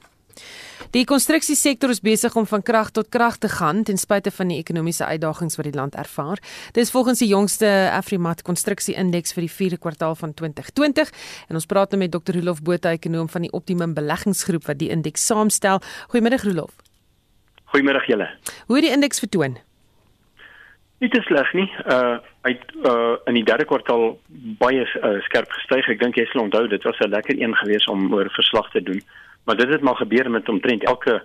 Die 0.94 1.04
konstruksiesektor 1.04 1.90
is 1.90 2.00
besig 2.00 2.36
om 2.36 2.46
van 2.46 2.62
krag 2.62 2.90
tot 2.90 3.08
krag 3.08 3.36
te 3.42 3.48
gaan 3.48 3.82
ten 3.84 3.98
spyte 3.98 4.30
van 4.30 4.48
die 4.48 4.58
ekonomiese 4.58 5.04
uitdagings 5.04 5.56
wat 5.56 5.68
die 5.68 5.74
land 5.74 5.94
ervaar. 5.94 6.38
Dis 6.72 6.90
volgens 6.90 7.18
die 7.18 7.28
jongste 7.28 7.90
Afrimat 7.92 8.42
konstruksie-indeks 8.46 9.34
vir 9.36 9.46
die 9.46 9.52
4de 9.52 9.80
kwartaal 9.82 10.14
van 10.14 10.34
2020 10.34 11.12
en 11.48 11.60
ons 11.60 11.66
praat 11.66 11.90
nou 11.90 12.00
met 12.00 12.12
Dr. 12.12 12.38
Rolof 12.38 12.62
Botha, 12.62 12.94
ekonom 12.96 13.28
van 13.28 13.46
die 13.48 13.52
Optimum 13.52 13.94
Beleggingsgroep 13.94 14.66
wat 14.66 14.78
die 14.78 14.90
indeks 14.94 15.26
saamstel. 15.26 15.82
Goeiemiddag 16.08 16.44
Rolof. 16.44 16.72
Goeiemiddag 17.72 18.06
julle. 18.06 18.30
Hoe 18.66 18.76
het 18.76 18.84
die 18.84 18.94
indeks 18.94 19.18
vertoon? 19.18 19.58
Nie 20.98 21.10
te 21.12 21.20
sleg 21.26 21.52
nie. 21.52 21.68
Uh 21.84 22.16
uit 22.46 22.62
uh 22.86 23.16
in 23.26 23.34
die 23.34 23.44
derde 23.44 23.64
kwartaal 23.68 24.18
baie 24.60 24.84
uh, 24.86 25.16
skerp 25.26 25.50
gestyg. 25.52 25.88
Ek 25.92 26.00
dink 26.00 26.16
jy 26.16 26.24
sal 26.30 26.46
onthou 26.46 26.64
dit 26.72 26.82
was 26.88 27.00
'n 27.04 27.12
lekker 27.12 27.36
een 27.36 27.56
geweest 27.56 27.88
om 27.88 28.14
oor 28.14 28.30
verslag 28.30 28.70
te 28.70 28.82
doen. 28.82 29.02
Maar 29.46 29.56
dit 29.56 29.72
het 29.72 29.80
maar 29.80 29.96
gebeur 29.96 30.30
met 30.30 30.48
omtrent 30.48 30.84
elke 30.84 31.22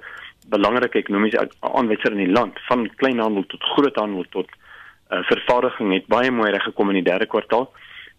belangrike 0.49 0.97
ekonomiese 0.97 1.49
aanwyser 1.59 2.11
in 2.11 2.23
die 2.25 2.31
land, 2.31 2.59
van 2.69 2.89
kleinhandel 2.95 3.45
tot 3.47 3.63
groothandel 3.73 4.25
tot 4.29 4.49
uh, 4.49 5.23
vervaardiging 5.29 5.93
het 5.93 6.07
baie 6.07 6.31
mooi 6.31 6.51
reg 6.51 6.63
gekom 6.63 6.89
in 6.89 7.01
die 7.01 7.09
derde 7.09 7.25
kwartaal. 7.25 7.71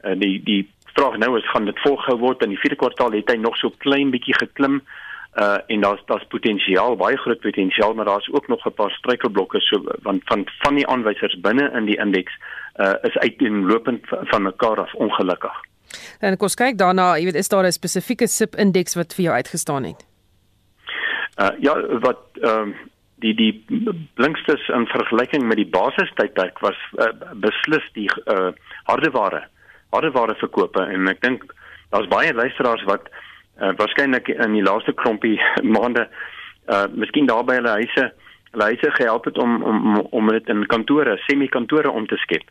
Uh, 0.05 0.19
die 0.19 0.43
die 0.43 0.63
vraag 0.93 1.17
nou 1.17 1.39
is 1.39 1.51
gaan 1.51 1.65
dit 1.65 1.81
volgehou 1.81 2.19
word 2.19 2.43
in 2.45 2.53
die 2.53 2.61
vierde 2.61 2.77
kwartaal 2.77 3.15
het 3.17 3.31
hy 3.31 3.39
nog 3.41 3.57
so 3.57 3.73
klein 3.85 4.13
bietjie 4.13 4.37
geklim 4.37 4.83
uh 5.41 5.59
en 5.73 5.81
daar's 5.81 6.03
daar's 6.11 6.27
potensiaal 6.29 6.97
baie 7.01 7.17
groot 7.17 7.41
potensiaal 7.41 7.95
maar 7.97 8.11
daar's 8.11 8.29
ook 8.33 8.49
nog 8.49 8.67
'n 8.67 8.75
paar 8.81 8.91
struikelblokke 8.91 9.61
so 9.61 9.81
want 10.03 10.23
van 10.25 10.45
van 10.65 10.75
die 10.75 10.87
aanwysers 10.87 11.41
binne 11.41 11.71
in 11.73 11.85
die 11.85 11.97
indeks 11.97 12.35
uh 12.77 12.95
is 13.03 13.17
uiteenlopend 13.17 14.05
van 14.09 14.43
mekaar 14.43 14.81
af 14.81 14.95
ongelukkig. 14.95 15.72
En 16.21 16.37
kom 16.37 16.49
kyk 16.57 16.79
daarna, 16.79 17.17
jy 17.17 17.25
weet 17.25 17.41
is 17.43 17.49
daar 17.49 17.67
'n 17.67 17.73
spesifieke 17.73 18.27
SIP 18.27 18.55
indeks 18.55 18.95
wat 18.95 19.15
vir 19.15 19.25
jou 19.25 19.35
uitgestaan 19.35 19.85
het? 19.85 20.07
Uh 21.41 21.51
ja, 21.61 21.75
wat 22.01 22.21
ehm 22.41 22.59
um, 22.59 22.75
die 23.23 23.35
die 23.35 23.63
blinkstes 24.15 24.69
in 24.69 24.87
vergelyking 24.87 25.45
met 25.47 25.57
die 25.57 25.69
basistydperk 25.71 26.59
was 26.59 26.79
uh, 26.99 27.13
beslis 27.35 27.87
die 27.93 28.11
uh 28.27 28.51
hardeware 28.85 29.45
hardeware 29.91 30.35
verkope 30.35 30.83
en 30.83 31.09
ek 31.09 31.21
dink 31.21 31.45
daar's 31.91 32.09
baie 32.09 32.35
luisteraars 32.35 32.85
wat 32.85 33.09
uh, 33.61 33.73
waarskynlik 33.79 34.29
in 34.29 34.53
die 34.53 34.65
laaste 34.67 34.93
klompie 34.93 35.39
maande 35.77 36.09
uh 36.69 36.87
miskien 36.95 37.27
daar 37.27 37.45
by 37.45 37.61
hulle 37.61 37.77
huise 37.79 38.11
hulle 38.53 38.69
huise 38.73 38.91
gehelp 38.99 39.25
het 39.25 39.39
om 39.39 39.63
om 39.63 40.01
om 40.11 40.29
dit 40.29 40.49
in 40.49 40.67
kantore, 40.67 41.17
semi-kantore 41.27 41.91
om 41.91 42.07
te 42.07 42.17
skep. 42.17 42.45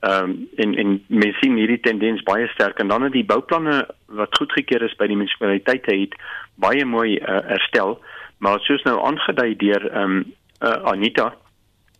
Ehm 0.00 0.30
um, 0.30 0.48
en 0.56 0.74
en 0.74 1.04
mens 1.06 1.38
sien 1.38 1.56
hierdie 1.56 1.80
tendens 1.80 2.22
baie 2.22 2.46
sterk. 2.48 2.78
En 2.78 2.88
dan 2.88 3.02
het 3.02 3.12
die 3.12 3.24
bouplanne 3.24 3.86
wat 4.06 4.36
goedgekeur 4.36 4.82
is 4.82 4.96
by 4.96 5.06
die 5.06 5.16
munisipaliteite 5.16 5.94
het 5.94 6.14
baie 6.54 6.84
mooi 6.84 7.16
uh, 7.16 7.38
herstel, 7.48 7.98
maar 8.38 8.60
soos 8.60 8.82
nou 8.82 9.00
aangedui 9.00 9.56
deur 9.56 9.88
ehm 9.90 10.02
um, 10.02 10.24
uh, 10.60 10.92
Anita 10.92 11.32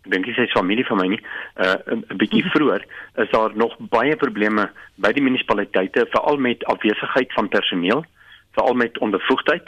ek 0.07 0.13
dink 0.13 0.29
sy 0.31 0.45
is 0.47 0.55
familie 0.55 0.85
van 0.87 1.01
my 1.01 1.07
nie 1.11 1.23
uh, 1.65 1.75
'n 1.91 2.19
bietjie 2.21 2.45
vroeër 2.55 2.85
is 3.25 3.31
daar 3.33 3.57
nog 3.57 3.75
baie 3.91 4.17
probleme 4.17 4.69
by 5.03 5.11
die 5.13 5.25
munisipaliteite 5.25 6.07
veral 6.13 6.37
met 6.37 6.65
afwesigheid 6.65 7.33
van 7.33 7.49
personeel 7.49 8.05
veral 8.59 8.75
met 8.75 8.99
ondervoegdheid 8.99 9.67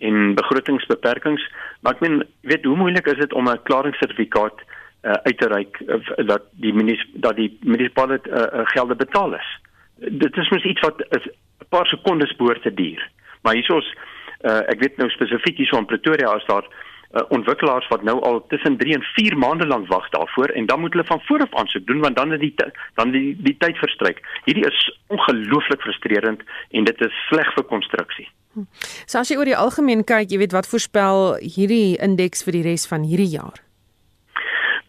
en 0.00 0.34
begrotingsbeperkings. 0.34 1.42
Maar 1.80 1.94
ek 1.94 2.00
meen 2.00 2.22
weet 2.40 2.64
hoe 2.64 2.76
moeilik 2.76 3.06
is 3.06 3.18
dit 3.20 3.32
om 3.32 3.48
'n 3.48 3.62
klaringssertifikaat 3.62 4.60
uh, 4.60 4.79
uit 5.02 5.38
te 5.38 5.48
reik 5.48 5.80
uh, 5.86 5.96
dat 6.26 6.42
die 6.50 6.72
munis 6.72 7.06
dat 7.14 7.36
die 7.36 7.58
munisipale 7.60 8.20
uh, 8.24 8.36
uh, 8.36 8.66
gelde 8.74 8.94
betaal 8.94 9.34
is. 9.34 9.48
Dit 9.96 10.36
is 10.36 10.50
mos 10.50 10.64
iets 10.64 10.80
wat 10.80 11.00
'n 11.08 11.32
paar 11.68 11.86
sekondes 11.86 12.36
behoort 12.36 12.62
te 12.62 12.74
duur. 12.74 13.10
Maar 13.42 13.54
hiersoos 13.54 13.94
uh, 14.40 14.60
ek 14.68 14.80
weet 14.80 14.96
nou 14.96 15.08
spesifiek 15.10 15.56
hierso 15.56 15.78
in 15.78 15.86
Pretoria 15.86 16.34
is 16.36 16.46
daar 16.48 16.66
uh, 16.66 17.22
ontwikkelaars 17.28 17.88
wat 17.88 18.02
nou 18.02 18.16
al 18.22 18.42
tussen 18.48 18.76
3 18.76 18.94
en 18.94 19.02
4 19.02 19.36
maande 19.38 19.66
lank 19.66 19.88
wag 19.88 20.08
daarvoor 20.08 20.48
en 20.48 20.66
dan 20.66 20.80
moet 20.80 20.92
hulle 20.92 21.04
van 21.04 21.20
voor 21.28 21.40
af 21.46 21.54
aansoek 21.54 21.86
doen 21.86 22.00
want 22.00 22.16
dan 22.16 22.32
is 22.32 22.40
die 22.40 22.54
dan 22.94 23.10
die 23.10 23.36
die 23.38 23.56
tyd 23.58 23.76
verstryk. 23.76 24.20
Hierdie 24.44 24.66
is 24.66 24.98
ongelooflik 25.06 25.80
frustrerend 25.80 26.42
en 26.70 26.84
dit 26.84 27.00
is 27.00 27.24
sleg 27.28 27.54
vir 27.54 27.64
konstruksie. 27.64 28.28
Hm. 28.54 28.66
So 29.06 29.18
as 29.18 29.30
jy 29.30 29.38
oor 29.38 29.48
die 29.48 29.56
algemeen 29.56 30.04
kyk, 30.04 30.30
jy 30.30 30.38
weet 30.38 30.56
wat 30.56 30.68
voorspel 30.68 31.36
hierdie 31.40 31.98
indeks 32.02 32.44
vir 32.46 32.58
die 32.58 32.66
res 32.66 32.86
van 32.90 33.06
hierdie 33.06 33.32
jaar? 33.36 33.60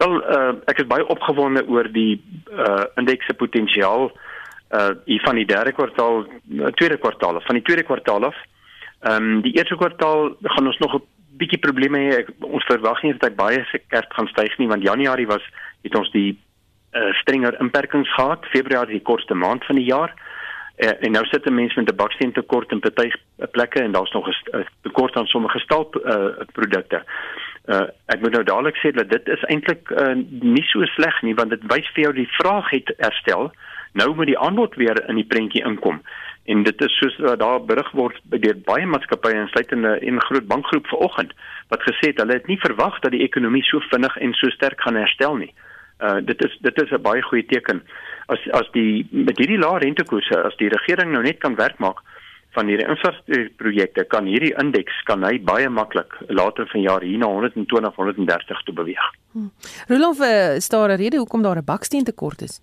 Wel, 0.01 0.15
uh, 0.33 0.53
ek 0.71 0.79
is 0.81 0.87
baie 0.89 1.03
opgewonde 1.13 1.61
oor 1.69 1.85
die 1.93 2.15
uh, 2.49 2.85
indeks 2.97 3.27
se 3.29 3.37
potensiaal 3.37 4.09
uh 4.71 4.93
hier 5.05 5.21
van 5.25 5.35
die 5.35 5.45
derde 5.45 5.73
kwartaal, 5.75 6.23
tweede 6.79 6.97
kwartaal, 6.97 7.41
van 7.43 7.57
die 7.59 7.63
tweede 7.67 7.83
kwartaal 7.83 8.25
af. 8.31 8.37
Ehm 9.01 9.27
um, 9.27 9.41
die 9.45 9.51
eerste 9.57 9.75
kwartaal 9.77 10.31
gaan 10.55 10.69
ons 10.71 10.79
nog 10.81 10.95
'n 10.95 11.03
bietjie 11.41 11.59
probleme 11.59 11.99
hê. 11.99 12.23
Ons 12.39 12.65
verwag 12.71 13.03
nie 13.03 13.13
dat 13.13 13.29
hy 13.29 13.35
baie 13.35 13.61
skerp 13.69 14.13
gaan 14.17 14.31
styg 14.33 14.57
nie 14.57 14.69
want 14.71 14.87
Januarie 14.87 15.27
was 15.27 15.45
het 15.83 15.95
ons 15.95 16.11
die 16.11 16.39
uh 16.93 17.13
strenger 17.21 17.59
inperkings 17.59 18.13
gehad. 18.15 18.45
Februarie 18.55 18.97
die 18.97 19.07
kortste 19.09 19.35
maand 19.35 19.65
van 19.65 19.75
die 19.75 19.89
jaar. 19.91 20.15
Uh, 20.77 20.95
en 21.05 21.11
nou 21.11 21.25
sit 21.25 21.49
mense 21.49 21.79
met 21.79 21.91
'n 21.91 21.95
baksteen 21.95 22.31
tekort 22.31 22.71
in 22.71 22.79
party 22.79 23.11
plekke 23.51 23.83
en 23.83 23.91
daar's 23.91 24.11
nog 24.11 24.27
'n 24.27 24.65
tekort 24.81 25.15
aan 25.15 25.27
sommige 25.27 25.59
staal 25.59 25.89
uh 26.05 26.41
produkte. 26.53 27.03
Uh, 27.69 27.85
ek 28.09 28.23
moet 28.23 28.33
nou 28.33 28.41
dadelik 28.43 28.77
sê 28.81 28.89
dat 28.95 29.09
dit 29.11 29.27
is 29.29 29.43
eintlik 29.53 29.91
uh, 29.93 30.15
nie 30.25 30.63
so 30.71 30.85
sleg 30.95 31.19
nie 31.21 31.35
want 31.37 31.53
dit 31.53 31.65
wys 31.69 31.85
vir 31.93 32.07
jou 32.07 32.13
die 32.17 32.29
vraag 32.39 32.71
het 32.73 32.89
herstel. 32.97 33.51
Nou 33.93 34.07
moet 34.17 34.31
die 34.31 34.39
aanbod 34.39 34.75
weer 34.81 34.97
in 35.05 35.19
die 35.19 35.27
prentjie 35.29 35.61
inkom. 35.67 35.99
En 36.49 36.63
dit 36.65 36.81
is 36.81 36.95
soos 36.97 37.19
uh, 37.21 37.35
daar 37.37 37.61
berig 37.61 37.91
word 37.93 38.17
deur 38.33 38.57
baie 38.65 38.87
maatskappye 38.89 39.43
insluitende 39.43 39.99
en 39.99 40.23
groot 40.25 40.47
bankgroep 40.49 40.89
vanoggend 40.89 41.35
wat 41.69 41.85
gesê 41.85 42.09
het 42.09 42.23
hulle 42.23 42.39
het 42.39 42.49
nie 42.49 42.57
verwag 42.63 42.97
dat 43.05 43.13
die 43.13 43.21
ekonomie 43.27 43.63
so 43.69 43.79
vinnig 43.91 44.17
en 44.17 44.33
so 44.39 44.49
sterk 44.57 44.81
gaan 44.81 44.97
herstel 44.97 45.37
nie. 45.43 45.53
Uh 46.01 46.17
dit 46.25 46.41
is 46.45 46.57
dit 46.65 46.81
is 46.81 46.91
'n 46.97 47.01
baie 47.01 47.21
goeie 47.21 47.45
teken. 47.45 47.83
As 48.25 48.41
as 48.57 48.73
die 48.73 49.05
met 49.11 49.37
hierdie 49.37 49.61
lae 49.61 49.77
rentekoerse 49.85 50.43
as 50.49 50.57
die 50.57 50.73
regering 50.73 51.11
nou 51.11 51.21
net 51.21 51.37
kan 51.37 51.55
werk 51.55 51.77
maak 51.77 52.01
van 52.55 52.67
hierdie 52.67 52.87
infrastruktuurprojekte 52.87 54.03
kan 54.11 54.25
hierdie 54.25 54.53
indeks 54.59 55.03
kan 55.07 55.23
hy 55.23 55.37
baie 55.43 55.69
maklik 55.69 56.17
later 56.27 56.67
vanjaar 56.71 57.05
hier 57.07 57.21
na 57.21 57.29
120 57.31 57.95
130 57.95 58.63
toe 58.67 58.75
beweeg. 58.75 59.07
Hmm. 59.31 59.51
Rolof 59.87 60.19
uh, 60.19 60.59
staar 60.59 60.95
rede 60.95 61.17
hoekom 61.17 61.41
daar 61.41 61.57
'n 61.57 61.65
baksteen 61.65 62.03
tekort 62.03 62.41
is. 62.41 62.61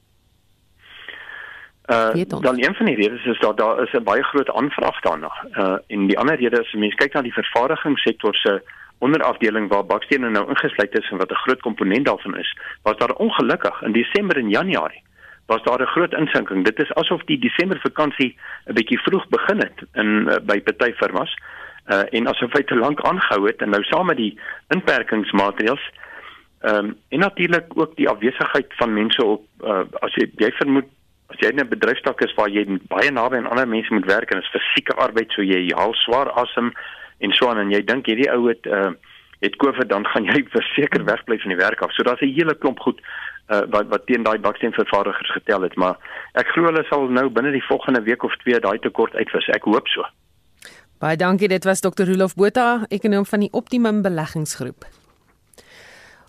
Uh 1.89 2.13
dan 2.41 2.59
een 2.61 2.75
van 2.75 2.87
die 2.87 2.97
redes 2.97 3.25
is 3.25 3.39
dat 3.41 3.57
daar 3.57 3.83
is 3.83 3.93
'n 3.93 4.03
baie 4.03 4.23
groot 4.23 4.51
aanvraag 4.51 5.01
daarna. 5.01 5.33
Uh 5.57 5.79
en 5.87 6.07
die 6.07 6.19
ander 6.19 6.37
rede 6.37 6.61
is 6.61 6.73
mense 6.73 6.97
kyk 6.97 7.13
na 7.13 7.23
die 7.23 7.33
vervaardigingssektor 7.33 8.35
se 8.35 8.63
onderafdeling 8.99 9.69
waar 9.69 9.87
bakstene 9.87 10.31
nou 10.31 10.49
ingesluit 10.49 10.99
is 10.99 11.11
en 11.11 11.19
wat 11.19 11.31
'n 11.31 11.43
groot 11.45 11.61
komponent 11.61 12.05
daarvan 12.05 12.39
is. 12.39 12.59
Was 12.83 12.97
daar 12.97 13.13
ongelukkig 13.13 13.83
in 13.83 13.93
Desember 13.93 14.37
en 14.37 14.51
Januarie 14.51 15.03
was 15.49 15.63
daar 15.63 15.81
'n 15.81 15.93
groot 15.95 16.13
insinking. 16.13 16.65
Dit 16.65 16.79
is 16.79 16.95
asof 16.95 17.23
die 17.25 17.39
Desember 17.39 17.79
vakansie 17.81 18.37
'n 18.67 18.75
bietjie 18.75 19.01
vroeg 19.01 19.29
begin 19.29 19.59
het 19.59 19.79
in 19.93 20.29
uh, 20.29 20.37
by 20.43 20.61
party 20.61 20.93
firmas. 20.93 21.33
Uh 21.89 22.05
en 22.11 22.27
asof 22.27 22.53
hy 22.53 22.63
te 22.63 22.77
lank 22.77 23.01
aangehou 23.01 23.47
het 23.47 23.63
en 23.63 23.71
nou 23.71 23.83
saam 23.83 24.07
met 24.07 24.17
die 24.17 24.39
inperkingsmaatreëls 24.69 25.85
ehm 26.61 26.85
um, 26.85 26.97
en 27.09 27.19
natuurlik 27.19 27.67
ook 27.75 27.97
die 27.97 28.09
afwesigheid 28.09 28.75
van 28.77 28.93
mense 28.93 29.25
op 29.25 29.45
uh, 29.65 29.85
as 30.01 30.15
jy 30.15 30.27
jy 30.37 30.51
vermoed 30.53 30.89
as 31.27 31.39
jy 31.41 31.53
'n 31.53 31.69
bedryfstak 31.69 32.21
is 32.21 32.35
waar 32.35 32.51
jy 32.51 32.65
baie 32.89 33.11
naby 33.11 33.37
aan 33.37 33.51
ander 33.51 33.69
mense 33.69 33.95
moet 33.95 34.05
werk 34.05 34.31
en 34.31 34.41
dit 34.41 34.45
is 34.45 34.61
fisieke 34.61 34.95
arbeid 34.95 35.31
so 35.33 35.43
jy 35.43 35.71
haal 35.77 35.95
swaar 35.95 36.31
asem 36.43 36.73
en 37.19 37.33
so 37.33 37.49
aan 37.49 37.59
en 37.59 37.71
jy 37.71 37.85
dink 37.85 38.07
hierdie 38.07 38.31
ou 38.33 38.49
het 38.49 38.67
uh 38.67 38.91
het 39.41 39.57
COVID 39.57 39.89
dan 39.89 40.07
gaan 40.07 40.25
jy 40.25 40.45
verseker 40.59 41.05
wegbly 41.05 41.39
van 41.39 41.55
die 41.55 41.63
werk 41.63 41.83
af. 41.83 41.93
So 41.93 42.03
daar's 42.03 42.21
'n 42.21 42.35
hele 42.35 42.55
klomp 42.55 42.81
goed 42.81 43.01
uh, 43.49 43.63
wat 43.71 43.87
wat 43.89 44.07
teen 44.07 44.23
daai 44.23 44.39
baksteenvervaardigers 44.39 45.33
getel 45.33 45.63
het, 45.63 45.77
maar 45.77 45.97
ek 46.33 46.47
glo 46.47 46.65
hulle 46.65 46.85
sal 46.89 47.09
nou 47.09 47.29
binne 47.31 47.53
die 47.53 47.67
volgende 47.69 48.03
week 48.03 48.23
of 48.23 48.37
twee 48.37 48.61
daai 48.61 48.79
tekort 48.79 49.15
uitwis. 49.15 49.49
Ek 49.49 49.65
hoop 49.65 49.89
so. 49.89 50.05
Baie 50.99 51.17
dankie. 51.17 51.49
Dit 51.49 51.65
was 51.65 51.81
Dr. 51.81 52.05
Rolof 52.11 52.35
Botha, 52.35 52.87
ekonom 52.89 53.27
van 53.27 53.41
die 53.41 53.53
Optimum 53.53 54.03
Beleggingsgroep. 54.03 54.85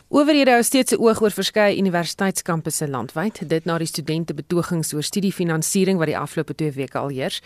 Owerhede 0.10 0.56
hou 0.56 0.64
steeds 0.66 0.92
'n 0.92 0.98
oog 0.98 1.22
oor 1.22 1.30
verskeie 1.30 1.78
universiteitskampusse 1.78 2.88
landwyd, 2.90 3.50
dit 3.50 3.66
na 3.66 3.78
die 3.78 3.88
studente 3.88 4.34
betogings 4.34 4.94
oor 4.94 5.04
studiefinansiering 5.04 5.98
wat 5.98 6.08
die 6.08 6.18
afgelope 6.18 6.56
2 6.56 6.72
weke 6.72 6.98
al 6.98 7.10
heers. 7.10 7.42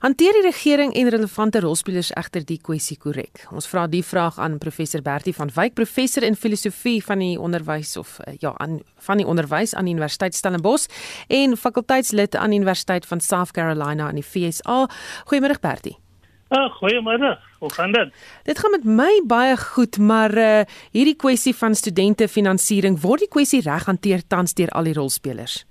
Hanteer 0.00 0.32
die 0.32 0.46
regering 0.48 0.94
en 0.94 1.08
relevante 1.08 1.60
rolspelers 1.60 2.10
egter 2.16 2.44
die 2.44 2.58
kwessie 2.58 2.96
korrek? 2.96 3.44
Ons 3.52 3.68
vra 3.68 3.86
die 3.86 4.02
vraag 4.02 4.38
aan 4.38 4.58
professor 4.58 5.02
Bertie 5.02 5.34
van 5.34 5.50
Wyk, 5.54 5.74
professor 5.74 6.22
in 6.22 6.36
filosofie 6.36 7.04
van 7.04 7.18
die 7.18 7.38
onderwys 7.38 7.96
of 7.96 8.18
eh, 8.18 8.34
ja, 8.38 8.54
aan 8.56 8.80
van 8.96 9.16
die 9.16 9.26
onderwys 9.26 9.74
aan 9.74 9.84
die 9.84 9.92
Universiteit 9.92 10.34
Stellenbosch 10.34 10.86
en 11.28 11.56
fakulteitslid 11.56 12.34
aan 12.34 12.50
die 12.50 12.58
Universiteit 12.58 13.06
van 13.06 13.20
South 13.20 13.50
Carolina 13.50 14.08
in 14.08 14.14
die 14.14 14.24
VSA. 14.24 14.88
Goeiemôre 15.26 15.60
Bertie. 15.60 16.05
Uh, 16.48 16.70
goeiemôre. 16.78 17.38
Hoe 17.58 17.72
gaan 17.72 17.92
dit? 17.92 18.12
Dit 18.44 18.58
gaan 18.58 18.70
met 18.70 18.84
my 18.84 19.22
baie 19.26 19.56
goed, 19.56 19.98
maar 19.98 20.30
uh 20.38 20.60
hierdie 20.94 21.16
kwessie 21.18 21.54
van 21.54 21.74
studente 21.74 22.28
finansiering 22.28 23.00
word 23.02 23.24
die 23.24 23.32
kwessie 23.32 23.62
reg 23.66 23.88
hanteer 23.90 24.22
tans 24.26 24.54
deur 24.54 24.70
al 24.70 24.86
die 24.86 24.94
rolspelers. 24.94 25.64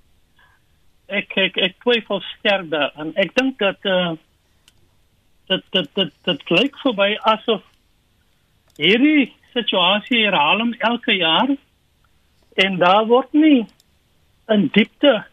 Ek 1.08 1.32
ek 1.40 1.56
ek 1.56 1.78
twyfel 1.80 2.20
sterk 2.36 2.68
daaraan. 2.70 3.14
Ek 3.16 3.32
dink 3.38 3.56
dat 3.58 3.88
uh 3.88 4.16
dat 5.48 5.64
dit 5.72 5.88
dit 5.94 6.12
dit 6.28 6.44
klink 6.44 6.76
vir 6.82 6.94
my 6.98 7.10
asof 7.32 7.64
hierdie 8.76 9.32
situasie 9.54 10.26
herhaal 10.26 10.60
hom 10.60 10.74
elke 10.90 11.16
jaar 11.16 11.56
en 12.66 12.78
daar 12.82 13.06
word 13.08 13.32
nie 13.32 13.64
in 14.52 14.68
diepte 14.76 15.24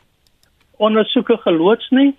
ondersoeke 0.79 1.37
geloods 1.43 1.89
nie. 1.91 2.13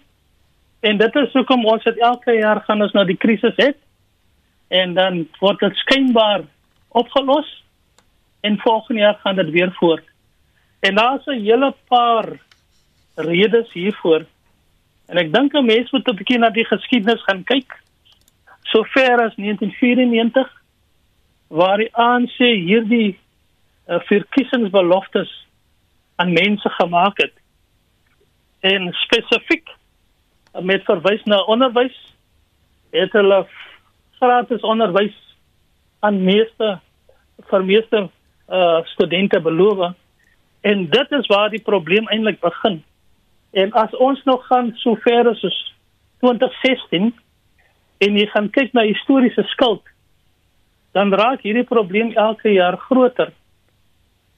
En 0.85 0.99
dit 1.01 1.15
is 1.17 1.33
hoekom 1.33 1.63
ons 1.65 1.85
dit 1.85 2.01
elke 2.05 2.35
jaar 2.37 2.59
gaan 2.67 2.85
ons 2.85 2.93
nou 2.93 3.07
die 3.09 3.17
krisis 3.17 3.55
het 3.57 3.79
en 4.69 4.93
dan 4.97 5.23
word 5.41 5.63
dit 5.63 5.77
skynbaar 5.81 6.43
opgelos 7.01 7.49
en 8.45 8.59
volgende 8.61 9.01
jaar 9.01 9.17
gaan 9.23 9.39
dit 9.41 9.53
weer 9.55 9.71
voort. 9.79 10.05
En 10.85 10.95
daar's 10.95 11.25
'n 11.27 11.41
hele 11.41 11.75
paar 11.89 12.29
redes 13.15 13.73
hiervoor. 13.73 14.27
En 15.09 15.17
ek 15.17 15.33
dink 15.33 15.55
'n 15.55 15.65
mens 15.65 15.91
moet 15.91 16.09
'n 16.09 16.17
bietjie 16.17 16.39
na 16.39 16.51
die 16.51 16.65
geskiedenis 16.65 17.23
gaan 17.23 17.45
kyk. 17.45 17.81
Sover 18.63 19.25
as 19.25 19.37
1994 19.37 20.63
waar 21.49 21.79
die 21.79 21.95
ANC 21.97 22.37
hierdie 22.37 23.19
uh, 23.89 24.01
verkiesingsbeloftes 24.01 25.47
aan 26.17 26.33
mense 26.33 26.69
gemaak 26.69 27.17
het. 27.17 27.33
En 28.61 28.93
spesifiek 28.93 29.69
met 30.63 30.85
verwys 30.85 31.23
na 31.25 31.41
onderwys 31.51 31.95
het 32.95 33.13
hulle 33.13 33.47
gratis 34.21 34.63
onderwys 34.63 35.15
aan 35.99 36.23
meeste 36.23 36.79
vir 37.51 37.65
meeste 37.65 38.03
uh, 38.49 38.81
studente 38.93 39.41
beloof. 39.41 39.95
En 40.61 40.87
dit 40.91 41.13
is 41.19 41.27
waar 41.27 41.51
die 41.51 41.63
probleem 41.63 42.07
eintlik 42.09 42.41
begin. 42.41 42.83
En 43.51 43.73
as 43.73 43.97
ons 43.97 44.23
nog 44.25 44.47
gaan 44.47 44.73
so 44.77 44.95
ver 44.95 45.29
as 45.29 45.43
2016 46.21 47.11
en 47.99 48.17
jy 48.19 48.27
gaan 48.31 48.51
kyk 48.51 48.73
na 48.73 48.87
historiese 48.87 49.43
skuld 49.55 49.83
dan 50.95 51.11
raak 51.13 51.43
hierdie 51.43 51.67
probleem 51.67 52.13
elke 52.13 52.53
jaar 52.55 52.77
groter. 52.79 53.33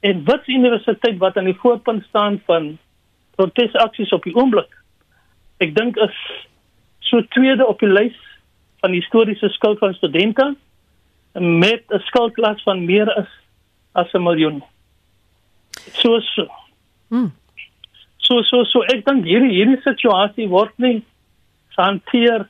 En 0.01 0.23
wits 0.25 0.47
universiteit 0.47 1.17
wat 1.21 1.37
aan 1.37 1.49
die 1.49 1.59
voorpunt 1.61 2.05
staan 2.09 2.41
van 2.45 2.77
protesaksies 3.37 4.13
op 4.13 4.25
die 4.25 4.33
oomblik 4.35 4.76
ek 5.63 5.75
dink 5.75 5.97
is 5.97 6.15
so 7.09 7.21
tweede 7.35 7.65
op 7.65 7.79
die 7.79 7.91
lys 7.91 8.15
van 8.83 8.93
historiese 8.93 9.49
skuld 9.49 9.79
van 9.79 9.93
studente 9.93 10.55
met 11.33 11.83
'n 11.89 11.99
skuldklas 12.09 12.63
van 12.63 12.85
meer 12.85 13.09
as 13.13 13.27
as 13.93 14.13
'n 14.13 14.23
miljoen. 14.23 14.63
So 15.93 16.19
so. 16.19 16.47
Hmm. 17.09 17.31
So 18.17 18.41
so 18.41 18.63
so 18.63 18.81
ek 18.81 19.05
dink 19.05 19.25
hierdie 19.25 19.55
hierdie 19.57 19.81
situasie 19.81 20.47
word 20.47 20.73
nie 20.77 21.03
hanteer 21.77 22.47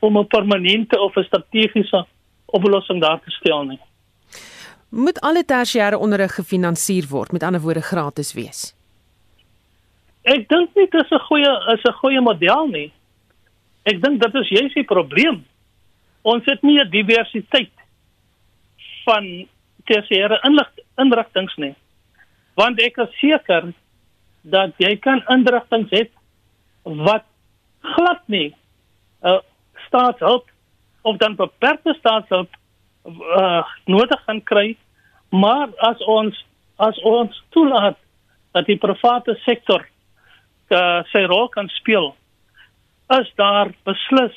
om 0.00 0.18
'n 0.18 0.26
permanente 0.26 1.00
of 1.00 1.16
'n 1.16 1.24
strategiese 1.24 2.06
oplossing 2.46 3.00
daar 3.00 3.20
te 3.20 3.30
stel 3.30 3.64
nie. 3.64 3.80
Moet 4.88 5.20
alle 5.20 5.44
tersiêre 5.44 5.98
onderrig 5.98 6.34
gefinansier 6.34 7.06
word, 7.08 7.32
met 7.32 7.42
ander 7.42 7.60
woorde 7.60 7.82
gratis 7.82 8.32
wees? 8.32 8.74
Ek 10.24 10.48
dink 10.48 10.74
nie 10.74 10.86
dit 10.88 11.00
is 11.00 11.12
'n 11.12 11.26
goeie 11.28 11.52
is 11.74 11.84
'n 11.84 11.98
goeie 12.00 12.20
model 12.20 12.68
nie. 12.68 12.92
Ek 13.84 14.00
dink 14.00 14.20
dit 14.20 14.34
is 14.34 14.48
juist 14.48 14.74
die 14.74 14.84
probleem. 14.84 15.44
Ons 16.22 16.44
het 16.46 16.62
nie 16.62 16.80
'n 16.80 16.90
diversiteit 16.90 17.72
van 19.04 19.46
tersiêre 19.84 20.40
inrigtinge 20.96 21.56
nie. 21.56 21.74
Want 22.56 22.80
ek 22.80 22.98
is 22.98 23.18
seker 23.20 23.72
dat 24.42 24.72
jy 24.78 24.96
kan 24.96 25.22
inrigtinge 25.28 25.88
hê 25.90 26.08
wat 26.84 27.24
glad 27.80 28.22
nie 28.28 28.54
uh, 29.22 29.40
staatshulp 29.86 30.48
of 31.02 31.16
dan 31.16 31.36
beperkte 31.36 31.94
staatshulp 31.98 32.48
uh, 33.04 33.64
nodig 33.84 34.20
gaan 34.24 34.40
kry, 34.44 34.76
maar 35.30 35.68
as 35.78 36.00
ons 36.08 36.44
as 36.76 36.98
ons 37.02 37.42
toelaat 37.54 37.98
dat 38.52 38.66
die 38.66 38.78
private 38.80 39.36
sektor 39.44 39.84
uh, 40.70 41.02
sy 41.12 41.24
rol 41.28 41.48
kan 41.48 41.68
speel 41.68 42.14
is 43.20 43.30
daar 43.36 43.72
beslis 43.84 44.36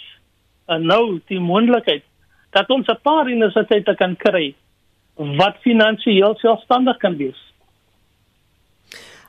uh, 0.68 0.78
nou 0.78 1.20
die 1.32 1.40
moontlikheid 1.40 2.04
dat 2.56 2.70
ons 2.70 2.88
'n 2.88 3.00
paar 3.04 3.28
universiteite 3.28 3.96
kan 3.96 4.16
kry 4.16 4.56
wat 5.16 5.58
finansiëel 5.62 6.36
selfstandig 6.38 6.98
kan 6.98 7.18
wees. 7.18 7.40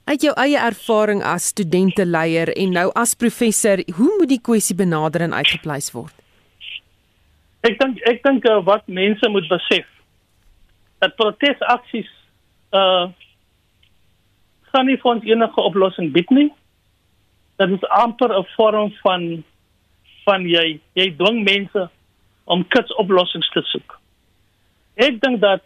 Uit 0.04 0.22
jou 0.22 0.32
eie 0.36 0.58
ervaring 0.58 1.22
as 1.22 1.46
studenteleier 1.52 2.48
en 2.56 2.72
nou 2.72 2.90
as 2.94 3.14
professor, 3.14 3.76
hoe 3.96 4.12
moet 4.18 4.28
die 4.28 4.40
kwessie 4.40 4.76
benader 4.76 5.20
en 5.20 5.34
uitgepleis 5.34 5.92
word? 5.92 6.14
Ek 7.60 7.78
dink 7.78 8.00
ek 8.08 8.22
dink 8.22 8.44
uh, 8.44 8.64
wat 8.64 8.86
mense 8.86 9.28
moet 9.28 9.48
besef 9.48 9.86
dat 10.98 11.16
protesaksies 11.16 12.10
uh 12.72 13.08
gaan 14.68 14.86
nie 14.86 14.98
vir 15.00 15.10
ons 15.10 15.24
enige 15.24 15.60
oplossing 15.64 16.12
bied 16.12 16.30
nie 16.30 16.50
dit 17.58 17.70
is 17.70 17.88
amper 17.88 18.30
'n 18.38 18.46
vorm 18.56 18.92
van 19.02 19.44
van 20.24 20.42
jy 20.46 20.80
jy 20.94 21.16
dwing 21.16 21.42
mense 21.44 21.88
om 22.44 22.66
kitsoplossings 22.68 23.48
te 23.50 23.62
soek. 23.62 24.00
Ek 24.96 25.20
dink 25.20 25.40
dat 25.40 25.62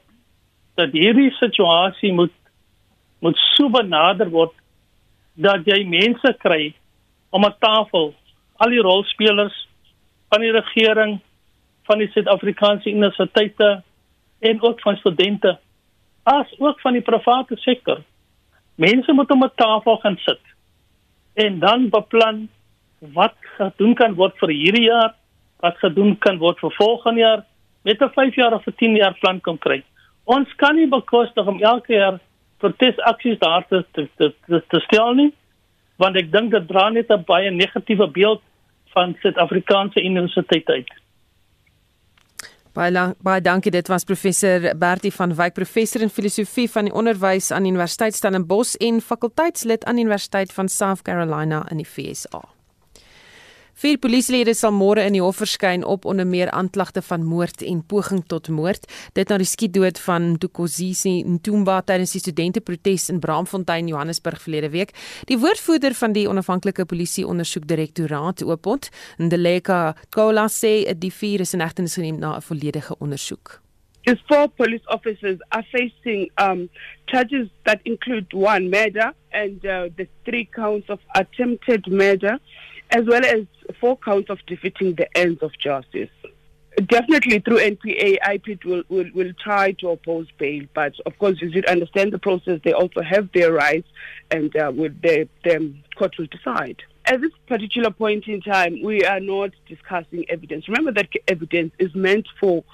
dat 0.74 0.92
hierdie 0.92 1.30
situasie 1.36 2.12
moet 2.12 2.32
moet 3.20 3.36
so 3.54 3.68
benader 3.68 4.30
word 4.30 4.54
dat 5.34 5.66
jy 5.66 5.84
mense 5.84 6.32
kry 6.38 6.74
om 7.30 7.44
'n 7.44 7.58
tafel 7.58 8.14
al 8.56 8.70
die 8.70 8.84
rolspelers 8.88 9.68
van 10.30 10.40
die 10.40 10.52
regering 10.52 11.20
van 11.84 11.98
die 11.98 12.08
Suid-Afrikaanse 12.08 12.90
universiteite 12.90 13.82
en 14.40 14.62
ook 14.62 14.80
van 14.80 14.96
studente 14.96 15.58
as 16.22 16.46
ook 16.58 16.80
van 16.80 16.92
die 16.92 17.02
private 17.02 17.56
sektor. 17.56 18.02
Mense 18.74 19.12
moet 19.12 19.30
om 19.30 19.44
'n 19.44 19.52
tafel 19.56 19.96
gaan 19.96 20.16
sit 20.16 20.51
en 21.34 21.58
dan 21.58 21.88
beplan 21.88 22.48
wat 22.98 23.34
gedoen 23.56 23.94
kan 23.94 24.14
word 24.14 24.36
vir 24.38 24.48
hierdie 24.48 24.86
jaar, 24.86 25.14
wat 25.62 25.78
gedoen 25.78 26.16
kan 26.18 26.38
word 26.38 26.58
vir 26.60 26.74
volgende 26.76 27.20
jaar 27.20 27.44
met 27.84 28.02
'n 28.02 28.12
5 28.14 28.34
jaar 28.34 28.54
of 28.54 28.66
'n 28.66 28.74
10 28.76 28.96
jaar 28.96 29.16
plan 29.20 29.40
kom 29.40 29.58
kry. 29.58 29.82
Ons 30.24 30.48
kan 30.56 30.76
nie 30.76 30.88
bekostig 30.88 31.46
om 31.46 31.62
elke 31.62 31.92
jaar 31.92 32.20
protesaksies 32.58 33.38
daar 33.38 33.66
te 33.68 33.84
te, 33.92 34.08
te 34.16 34.34
te 34.46 34.62
te 34.68 34.80
stel 34.80 35.14
nie, 35.14 35.32
want 35.96 36.16
ek 36.16 36.32
dink 36.32 36.50
dit 36.50 36.68
dra 36.68 36.88
net 36.88 37.10
'n 37.10 37.24
baie 37.24 37.50
negatiewe 37.50 38.06
beeld 38.06 38.42
van 38.94 39.16
Suid-Afrikaanse 39.22 40.04
universiteite 40.04 40.72
uit. 40.72 41.01
Baie 42.72 43.14
baie 43.20 43.40
dankie. 43.44 43.70
Dit 43.70 43.88
was 43.92 44.04
professor 44.08 44.72
Bertie 44.80 45.12
van 45.12 45.34
Wyk, 45.36 45.52
professor 45.52 46.00
in 46.00 46.10
filosofie 46.10 46.70
van 46.72 46.88
die 46.88 46.94
onderwys 46.96 47.50
aan 47.52 47.68
Universiteit 47.68 48.16
Stellenbosch 48.16 48.78
en 48.80 49.00
fakulteitslid 49.00 49.84
aan 49.84 50.00
Universiteit 50.00 50.52
van 50.52 50.68
South 50.68 51.02
Carolina 51.02 51.66
in 51.70 51.84
die 51.84 51.88
VSA. 51.88 52.40
Vier 53.80 53.96
polisielede 53.98 54.52
sal 54.54 54.74
môre 54.76 55.06
in 55.08 55.14
die 55.16 55.22
hof 55.24 55.38
verskyn 55.40 55.84
op 55.88 56.04
onder 56.04 56.26
meer 56.28 56.50
aanklagte 56.52 57.00
van 57.02 57.24
moord 57.24 57.62
en 57.64 57.80
poging 57.88 58.20
tot 58.28 58.50
moord. 58.52 58.84
Dit 59.16 59.32
na 59.32 59.38
die 59.40 59.48
skietdood 59.48 59.98
van 60.04 60.36
Tukozisi 60.38 61.22
Ntumba 61.24 61.80
tydens 61.88 62.12
die 62.12 62.20
studenteprotes 62.20 63.08
in 63.10 63.22
Braamfontein, 63.24 63.88
Johannesburg 63.88 64.42
verlede 64.44 64.70
week. 64.76 64.92
Die 65.30 65.40
woordvoerder 65.40 65.96
van 65.96 66.12
die 66.12 66.28
onafhanklike 66.28 66.84
polisie 66.84 67.26
ondersoekdirektoraat 67.26 68.44
Oopot, 68.44 68.90
Ndeleka 69.18 69.96
Kola 70.12 70.46
sê 70.52 70.92
die 70.92 71.12
vier 71.12 71.40
is 71.40 71.56
in 71.56 71.64
hegtenis 71.64 71.96
geneem 71.96 72.20
na 72.20 72.36
'n 72.36 72.42
volledige 72.42 72.94
ondersoek. 73.00 73.62
These 74.04 74.18
four 74.28 74.48
police 74.48 74.82
officers 74.88 75.38
are 75.52 75.64
facing 75.70 76.28
um, 76.36 76.68
charges 77.06 77.48
that 77.64 77.80
include 77.84 78.26
one 78.34 78.68
murder 78.68 79.12
and 79.32 79.64
uh, 79.64 79.88
the 79.96 80.08
three 80.24 80.44
counts 80.44 80.90
of 80.90 80.98
attempted 81.14 81.86
murder. 81.86 82.38
As 82.92 83.06
well 83.06 83.24
as 83.24 83.46
four 83.80 83.96
counts 83.96 84.30
of 84.30 84.38
defeating 84.46 84.94
the 84.94 85.08
ends 85.16 85.42
of 85.42 85.50
justice. 85.58 86.10
definitely 86.88 87.38
through 87.38 87.58
NPA, 87.58 88.18
IPIT 88.20 88.64
will, 88.64 88.82
will, 88.88 89.10
will 89.14 89.32
try 89.42 89.72
to 89.72 89.90
oppose 89.90 90.26
bail. 90.38 90.64
But 90.74 90.94
of 91.06 91.18
course, 91.18 91.40
you 91.40 91.50
should 91.52 91.66
understand 91.66 92.12
the 92.12 92.18
process. 92.18 92.60
They 92.64 92.72
also 92.72 93.02
have 93.02 93.30
their 93.32 93.52
rights, 93.52 93.88
and 94.30 94.54
uh, 94.56 94.72
court 94.72 96.14
will 96.18 96.26
decide. 96.30 96.82
At 97.04 97.20
this 97.20 97.32
particular 97.46 97.90
point 97.90 98.28
in 98.28 98.40
time, 98.40 98.80
we 98.82 99.04
are 99.04 99.20
not 99.20 99.50
discussing 99.68 100.24
evidence. 100.28 100.68
Remember 100.68 100.92
that 100.92 101.08
evidence 101.26 101.72
is 101.78 101.94
meant 101.94 102.26
for 102.38 102.64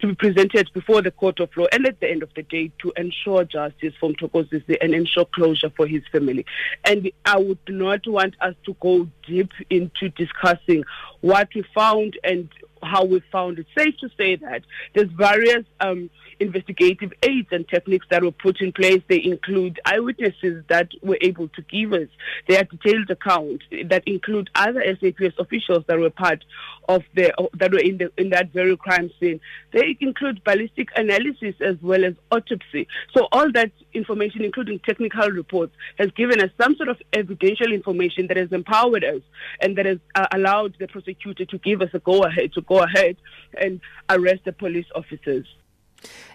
to 0.00 0.08
be 0.08 0.14
presented 0.14 0.70
before 0.72 1.02
the 1.02 1.10
court 1.10 1.40
of 1.40 1.50
law 1.56 1.66
and 1.72 1.86
at 1.86 2.00
the 2.00 2.10
end 2.10 2.22
of 2.22 2.30
the 2.34 2.42
day 2.42 2.70
to 2.80 2.92
ensure 2.96 3.44
justice 3.44 3.94
for 4.00 4.10
Mtokozisi 4.10 4.76
and 4.80 4.94
ensure 4.94 5.24
closure 5.26 5.70
for 5.76 5.86
his 5.86 6.02
family. 6.10 6.44
And 6.84 7.10
I 7.24 7.38
would 7.38 7.58
not 7.68 8.06
want 8.06 8.34
us 8.40 8.54
to 8.66 8.76
go 8.80 9.08
deep 9.26 9.50
into 9.68 10.08
discussing 10.10 10.84
what 11.20 11.48
we 11.54 11.64
found 11.74 12.18
and 12.24 12.48
how 12.82 13.04
we 13.04 13.20
found 13.32 13.58
it. 13.58 13.66
Safe 13.76 13.96
to 13.98 14.08
say 14.16 14.36
that 14.36 14.62
there's 14.94 15.10
various 15.10 15.64
um, 15.80 16.10
investigative 16.40 17.12
aids 17.22 17.48
and 17.52 17.68
techniques 17.68 18.06
that 18.10 18.22
were 18.22 18.32
put 18.32 18.60
in 18.60 18.72
place. 18.72 19.02
They 19.08 19.22
include 19.22 19.78
eyewitnesses 19.84 20.64
that 20.68 20.88
were 21.02 21.18
able 21.20 21.48
to 21.48 21.62
give 21.62 21.92
us 21.92 22.08
their 22.48 22.64
detailed 22.64 23.10
account 23.10 23.62
that 23.88 24.02
include 24.06 24.50
other 24.54 24.82
SAPS 24.82 25.38
officials 25.38 25.84
that 25.86 25.98
were 25.98 26.10
part 26.10 26.44
of 26.88 27.02
the 27.14 27.32
that 27.54 27.72
were 27.72 27.78
in 27.78 27.98
the 27.98 28.10
in 28.16 28.30
that 28.30 28.52
very 28.52 28.76
crime 28.76 29.10
scene. 29.20 29.40
They 29.72 29.89
include 30.00 30.42
ballistic 30.44 30.88
analysis 30.96 31.54
as 31.60 31.76
well 31.82 32.04
as 32.04 32.14
autopsy. 32.30 32.86
So 33.14 33.28
all 33.32 33.50
that 33.52 33.72
information, 33.92 34.44
including 34.44 34.80
technical 34.80 35.28
reports, 35.30 35.74
has 35.98 36.10
given 36.16 36.40
us 36.40 36.50
some 36.60 36.76
sort 36.76 36.88
of 36.88 36.98
evidential 37.12 37.72
information 37.72 38.26
that 38.28 38.36
has 38.36 38.52
empowered 38.52 39.04
us 39.04 39.22
and 39.60 39.76
that 39.76 39.86
has 39.86 39.98
uh, 40.14 40.26
allowed 40.32 40.76
the 40.78 40.88
prosecutor 40.88 41.44
to 41.44 41.58
give 41.58 41.82
us 41.82 41.90
a 41.94 41.98
go 41.98 42.22
ahead 42.24 42.52
to 42.52 42.60
go 42.62 42.82
ahead 42.82 43.16
and 43.60 43.80
arrest 44.08 44.44
the 44.44 44.52
police 44.52 44.86
officers. 44.94 45.46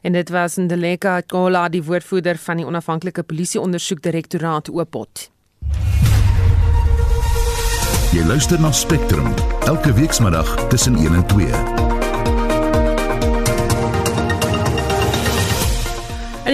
En 0.02 0.12
dit 0.12 0.30
was 0.30 0.56
Ndeleka 0.56 1.22
Kola, 1.26 1.70
die 1.70 1.84
woordvoerder 1.84 2.38
van 2.38 2.62
die 2.62 2.66
onafhanklike 2.66 3.24
polisieondersoekdirektoraat 3.24 4.70
Oopot. 4.70 5.30
Jy 8.16 8.24
luister 8.24 8.62
na 8.62 8.72
Spectrum 8.72 9.34
elke 9.68 9.94
weekmiddag 9.94 10.68
tussen 10.68 10.96
1 10.96 11.16
en 11.16 11.28
2. 11.28 11.75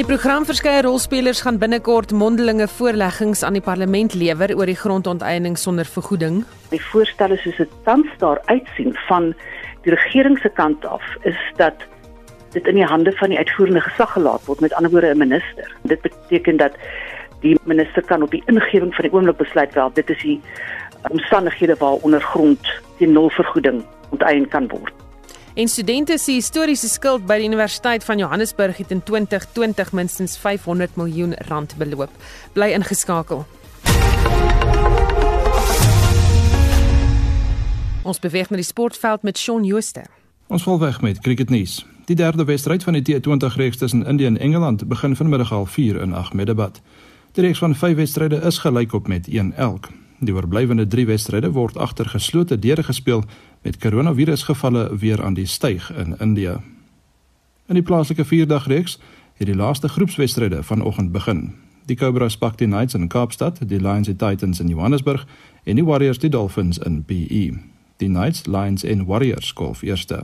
Die 0.02 0.10
program 0.10 0.46
verskeie 0.50 0.82
rolspelers 0.82 1.44
gaan 1.46 1.60
binnekort 1.62 2.10
mondelinge 2.18 2.66
voorleggings 2.74 3.44
aan 3.46 3.54
die 3.54 3.62
parlement 3.62 4.16
lewer 4.18 4.50
oor 4.58 4.66
die 4.66 4.78
grondonteeneming 4.80 5.60
sonder 5.62 5.86
vergoeding. 5.86 6.40
Die 6.72 6.80
voorstelle 6.82 7.38
soos 7.38 7.60
dit 7.62 7.76
tans 7.86 8.08
daar 8.24 8.42
uitsien 8.48 8.96
van 9.06 9.28
die 9.86 9.94
regering 9.94 10.40
se 10.42 10.50
kant 10.58 10.88
af 10.90 11.06
is 11.30 11.38
dat 11.60 11.86
dit 12.56 12.66
in 12.72 12.80
die 12.80 12.88
hande 12.90 13.14
van 13.20 13.30
die 13.30 13.38
uitvoerende 13.38 13.84
gesag 13.86 14.16
gelaat 14.16 14.50
word 14.50 14.66
met 14.66 14.74
ander 14.74 14.92
woorde 14.92 15.14
'n 15.14 15.22
minister. 15.22 15.70
Dit 15.86 16.02
beteken 16.02 16.58
dat 16.58 16.74
die 17.46 17.60
minister 17.64 18.02
kan 18.02 18.24
op 18.26 18.32
die 18.32 18.44
ingewing 18.46 18.96
van 18.96 19.06
die 19.06 19.14
oomblik 19.14 19.38
besluit 19.38 19.74
wel 19.74 19.94
dit 19.94 20.10
is 20.10 20.22
die 20.22 20.42
omstandighede 21.12 21.76
waaronder 21.78 22.22
grond 22.22 22.74
teen 22.98 23.14
nul 23.14 23.30
vergoeding 23.30 23.86
onteien 24.10 24.48
kan 24.48 24.68
word. 24.68 24.94
En 25.54 25.68
studente 25.68 26.18
se 26.18 26.32
historiese 26.32 26.88
skuld 26.88 27.26
by 27.28 27.36
die 27.42 27.48
Universiteit 27.50 28.04
van 28.08 28.18
Johannesburg 28.18 28.78
het 28.78 28.92
in 28.92 29.04
2020 29.04 29.92
minstens 29.92 30.38
500 30.38 30.96
miljoen 30.96 31.34
rand 31.48 31.76
beloop. 31.78 32.10
Bly 32.54 32.72
ingeskakel. 32.72 33.46
Ons 38.02 38.20
beweeg 38.20 38.50
na 38.50 38.56
die 38.56 38.66
sportveld 38.66 39.28
met 39.28 39.38
Shaun 39.38 39.68
Jooste. 39.68 40.06
Ons 40.48 40.64
val 40.64 40.80
weg 40.80 41.02
met 41.02 41.20
cricketnuus. 41.20 41.82
Die 42.08 42.16
derde 42.16 42.46
wedstryd 42.48 42.84
van 42.84 42.96
die 42.96 43.04
T20 43.04 43.56
reeks 43.56 43.78
tussen 43.78 44.06
Indië 44.06 44.26
en 44.26 44.40
Engeland 44.40 44.88
begin 44.88 45.16
vanmiddag 45.16 45.52
al 45.52 45.66
4 45.66 46.02
in 46.02 46.16
Ahmedabad. 46.16 46.82
Die 47.32 47.44
reeks 47.44 47.60
van 47.60 47.76
5 47.76 47.96
wedstryde 47.96 48.36
is 48.36 48.58
gelykop 48.58 49.08
met 49.08 49.28
1 49.28 49.54
elk. 49.56 49.90
Die 50.20 50.34
oorblywende 50.34 50.88
3 50.88 51.06
wedstryde 51.06 51.52
word 51.52 51.78
agter 51.78 52.06
geslote 52.06 52.60
deure 52.60 52.84
gespeel 52.84 53.24
met 53.62 53.78
koronavirusgevalle 53.78 54.98
weer 54.98 55.24
aan 55.24 55.34
die 55.34 55.46
styg 55.46 55.92
in 55.94 56.16
Indië. 56.20 56.58
In 57.68 57.78
die 57.78 57.84
plaaslike 57.84 58.26
4-dag 58.26 58.68
reeks 58.68 59.00
het 59.34 59.48
die 59.48 59.56
laaste 59.56 59.90
groepswedstryde 59.90 60.64
vanoggend 60.64 61.12
begin. 61.12 61.54
Die 61.86 61.96
Cobras 61.96 62.38
pak 62.38 62.58
die 62.58 62.68
Knights 62.68 62.94
in 62.94 63.08
Kaapstad, 63.08 63.60
die 63.68 63.80
Lions 63.80 64.08
en 64.08 64.18
Titans 64.18 64.60
in 64.60 64.68
Johannesburg 64.68 65.26
en 65.64 65.76
die 65.76 65.86
Warriors 65.86 66.20
die 66.20 66.30
Dolphins 66.30 66.78
in 66.78 67.04
PE. 67.04 67.58
Die 67.98 68.10
Knights, 68.10 68.46
Lions 68.46 68.84
en 68.84 69.06
Warriors 69.06 69.52
golf 69.52 69.82
eerste. 69.82 70.24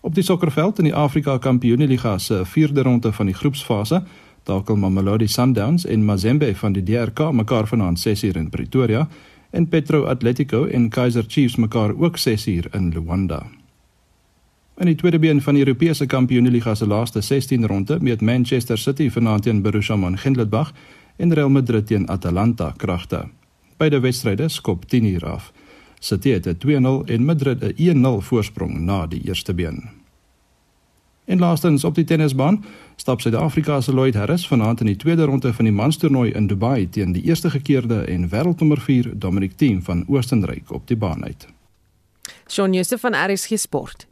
Op 0.00 0.14
die 0.14 0.22
sokkerveld 0.22 0.78
in 0.78 0.84
die 0.84 0.94
Afrika 0.94 1.38
Kampioenligga 1.38 2.18
se 2.18 2.44
4de 2.46 2.82
ronde 2.82 3.12
van 3.12 3.26
die 3.26 3.34
groepsfase, 3.34 4.02
takel 4.42 4.76
Mamelodi 4.76 5.26
Sundowns 5.26 5.84
en 5.84 6.04
Mazembe 6.04 6.54
van 6.56 6.72
die 6.72 6.82
DRK 6.82 7.32
mekaar 7.32 7.66
vanaand 7.66 7.98
6uur 7.98 8.36
in 8.36 8.50
Pretoria 8.50 9.08
en 9.56 9.68
Petro 9.68 10.04
Atletico 10.04 10.64
en 10.64 10.88
Kaizer 10.88 11.24
Chiefs 11.28 11.56
mekaar 11.56 11.94
ook 11.96 12.18
6uur 12.18 12.68
in 12.72 12.92
Luanda. 12.92 13.46
In 14.76 14.86
die 14.86 14.94
tweede 14.94 15.18
been 15.18 15.40
van 15.42 15.54
die 15.54 15.64
Europese 15.64 16.06
Kampioenligga 16.06 16.74
se 16.74 16.86
laaste 16.86 17.20
16 17.20 17.66
ronde 17.66 17.96
meet 18.00 18.20
Manchester 18.20 18.78
City 18.78 19.10
vanaand 19.10 19.42
teen 19.42 19.62
Borussia 19.62 19.96
Mönchengladbach 19.96 20.72
en 21.16 21.32
Real 21.32 21.50
Madrid 21.50 21.86
teen 21.86 22.08
Atalanta 22.08 22.74
kragte. 22.76 23.24
Beide 23.76 24.00
wedstryde 24.00 24.48
skop 24.48 24.84
10uur 24.94 25.24
af. 25.24 25.52
City 25.98 26.30
het 26.30 26.46
'n 26.46 26.56
2-0 26.58 27.04
en 27.04 27.24
Madrid 27.24 27.62
'n 27.62 27.72
1-0 27.76 28.20
voorsprong 28.20 28.78
na 28.78 29.06
die 29.06 29.24
eerste 29.24 29.54
been. 29.54 29.95
En 31.26 31.38
laastens 31.38 31.84
op 31.84 31.94
die 31.94 32.04
tennisbaan 32.04 32.64
stap 32.96 33.20
Suid-Afrika 33.20 33.80
se 33.80 33.92
Lloyd 33.92 34.14
Harris 34.14 34.46
vanaand 34.48 34.80
in 34.80 34.86
die 34.86 34.96
tweede 34.96 35.24
ronde 35.24 35.52
van 35.52 35.64
die 35.64 35.74
manstoernooi 35.74 36.30
in 36.32 36.46
Dubai 36.46 36.88
teen 36.90 37.12
die 37.12 37.22
eerste 37.22 37.50
gekeerde 37.50 38.00
en 38.00 38.28
wêreldnommer 38.30 38.80
4 38.80 39.10
Dominic 39.18 39.56
Thiem 39.56 39.82
van 39.82 40.04
Oostenryk 40.08 40.70
op 40.70 40.86
die 40.86 40.96
baan 40.96 41.24
uit. 41.24 41.48
Shaun 42.48 42.72
Joseph 42.72 43.00
van 43.00 43.14
RSG 43.14 43.58
Sport. 43.58 44.06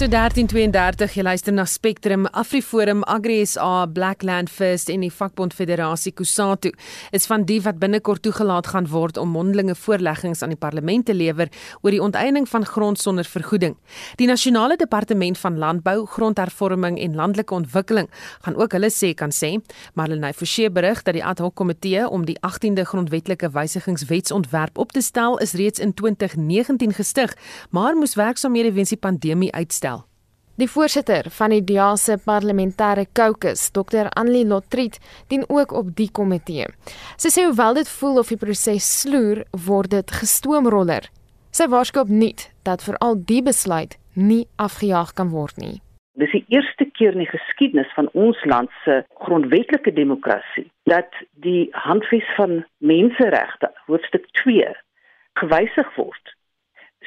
So 0.00 0.06
1332 0.08 1.12
jy 1.12 1.22
luister 1.26 1.52
na 1.52 1.66
Spectrum 1.68 2.22
Afriforum 2.32 3.02
Agri 3.04 3.42
SA 3.44 3.84
Blackland 3.84 4.48
First 4.48 4.88
en 4.88 5.02
die 5.04 5.10
Vakbond 5.12 5.52
Federasie 5.52 6.14
Kusatu 6.16 6.70
is 7.12 7.26
van 7.28 7.42
die 7.44 7.58
wat 7.60 7.76
binnekort 7.82 8.22
toegelaat 8.24 8.70
gaan 8.72 8.88
word 8.88 9.20
om 9.20 9.28
mondelinge 9.28 9.74
voorleggings 9.76 10.40
aan 10.40 10.54
die 10.54 10.60
parlement 10.62 11.04
te 11.04 11.12
lewer 11.12 11.52
oor 11.82 11.92
die 11.92 12.00
onteiening 12.00 12.48
van 12.48 12.64
grond 12.64 12.96
sonder 12.96 13.28
vergoeding. 13.28 13.74
Die 14.16 14.30
Nasionale 14.30 14.78
Departement 14.80 15.36
van 15.42 15.58
Landbou, 15.60 16.06
Grondhervorming 16.14 16.96
en 16.96 17.20
Landelike 17.20 17.54
Ontwikkeling 17.54 18.08
gaan 18.46 18.56
ook 18.56 18.78
hulle 18.78 18.88
sê 18.88 19.12
kan 19.12 19.36
sê, 19.36 19.58
maar 19.92 20.08
het 20.08 20.40
verseë 20.40 20.72
berig 20.72 21.04
dat 21.04 21.18
die 21.18 21.24
ad 21.24 21.44
hoc 21.44 21.58
komitee 21.60 22.08
om 22.08 22.24
die 22.24 22.38
18de 22.40 22.88
grondwetlike 22.88 23.52
wysigingswetsontwerp 23.52 24.80
op 24.80 24.96
te 24.96 25.04
stel 25.04 25.36
is 25.44 25.52
reeds 25.60 25.78
in 25.78 25.92
2019 25.92 26.96
gestig, 26.96 27.36
maar 27.68 27.92
moes 27.92 28.16
werksaamhede 28.16 28.72
weens 28.72 28.96
die 28.96 29.02
pandemie 29.04 29.52
uitstel. 29.52 29.89
Die 30.60 30.68
voorsitter 30.68 31.24
van 31.32 31.54
die 31.54 31.62
DEA 31.64 31.94
se 31.96 32.18
parlementêre 32.20 33.06
caucus, 33.16 33.70
Dr. 33.72 34.10
Annelie 34.20 34.44
Lotriet, 34.44 34.98
dien 35.32 35.46
ook 35.48 35.72
op 35.72 35.94
die 35.96 36.10
komitee. 36.12 36.66
Sy 37.16 37.30
sê 37.32 37.46
hoewel 37.46 37.78
dit 37.78 37.88
voel 37.88 38.20
of 38.20 38.28
die 38.28 38.36
proses 38.42 38.88
sloer, 38.98 39.40
word 39.68 39.94
dit 39.94 40.12
gestoomroller. 40.20 41.08
Sy 41.56 41.70
waarskynlik 41.72 42.12
nie 42.12 42.34
dat 42.68 42.84
veral 42.84 43.16
die 43.32 43.40
besluit 43.46 43.96
nie 44.12 44.42
afgejaag 44.60 45.14
kan 45.16 45.32
word 45.32 45.56
nie. 45.56 45.78
Dis 46.20 46.36
die 46.36 46.44
eerste 46.52 46.84
keer 46.92 47.16
in 47.16 47.24
die 47.24 47.32
geskiedenis 47.32 47.96
van 47.96 48.12
ons 48.12 48.44
land 48.44 48.68
se 48.84 49.00
grondwetlike 49.24 49.96
demokrasie 49.96 50.68
dat 50.92 51.08
die 51.40 51.70
handves 51.72 52.28
van 52.36 52.66
menseregte, 52.84 53.72
hoofstuk 53.88 54.28
2, 54.44 54.68
gewysig 55.40 55.96
word. 55.96 56.34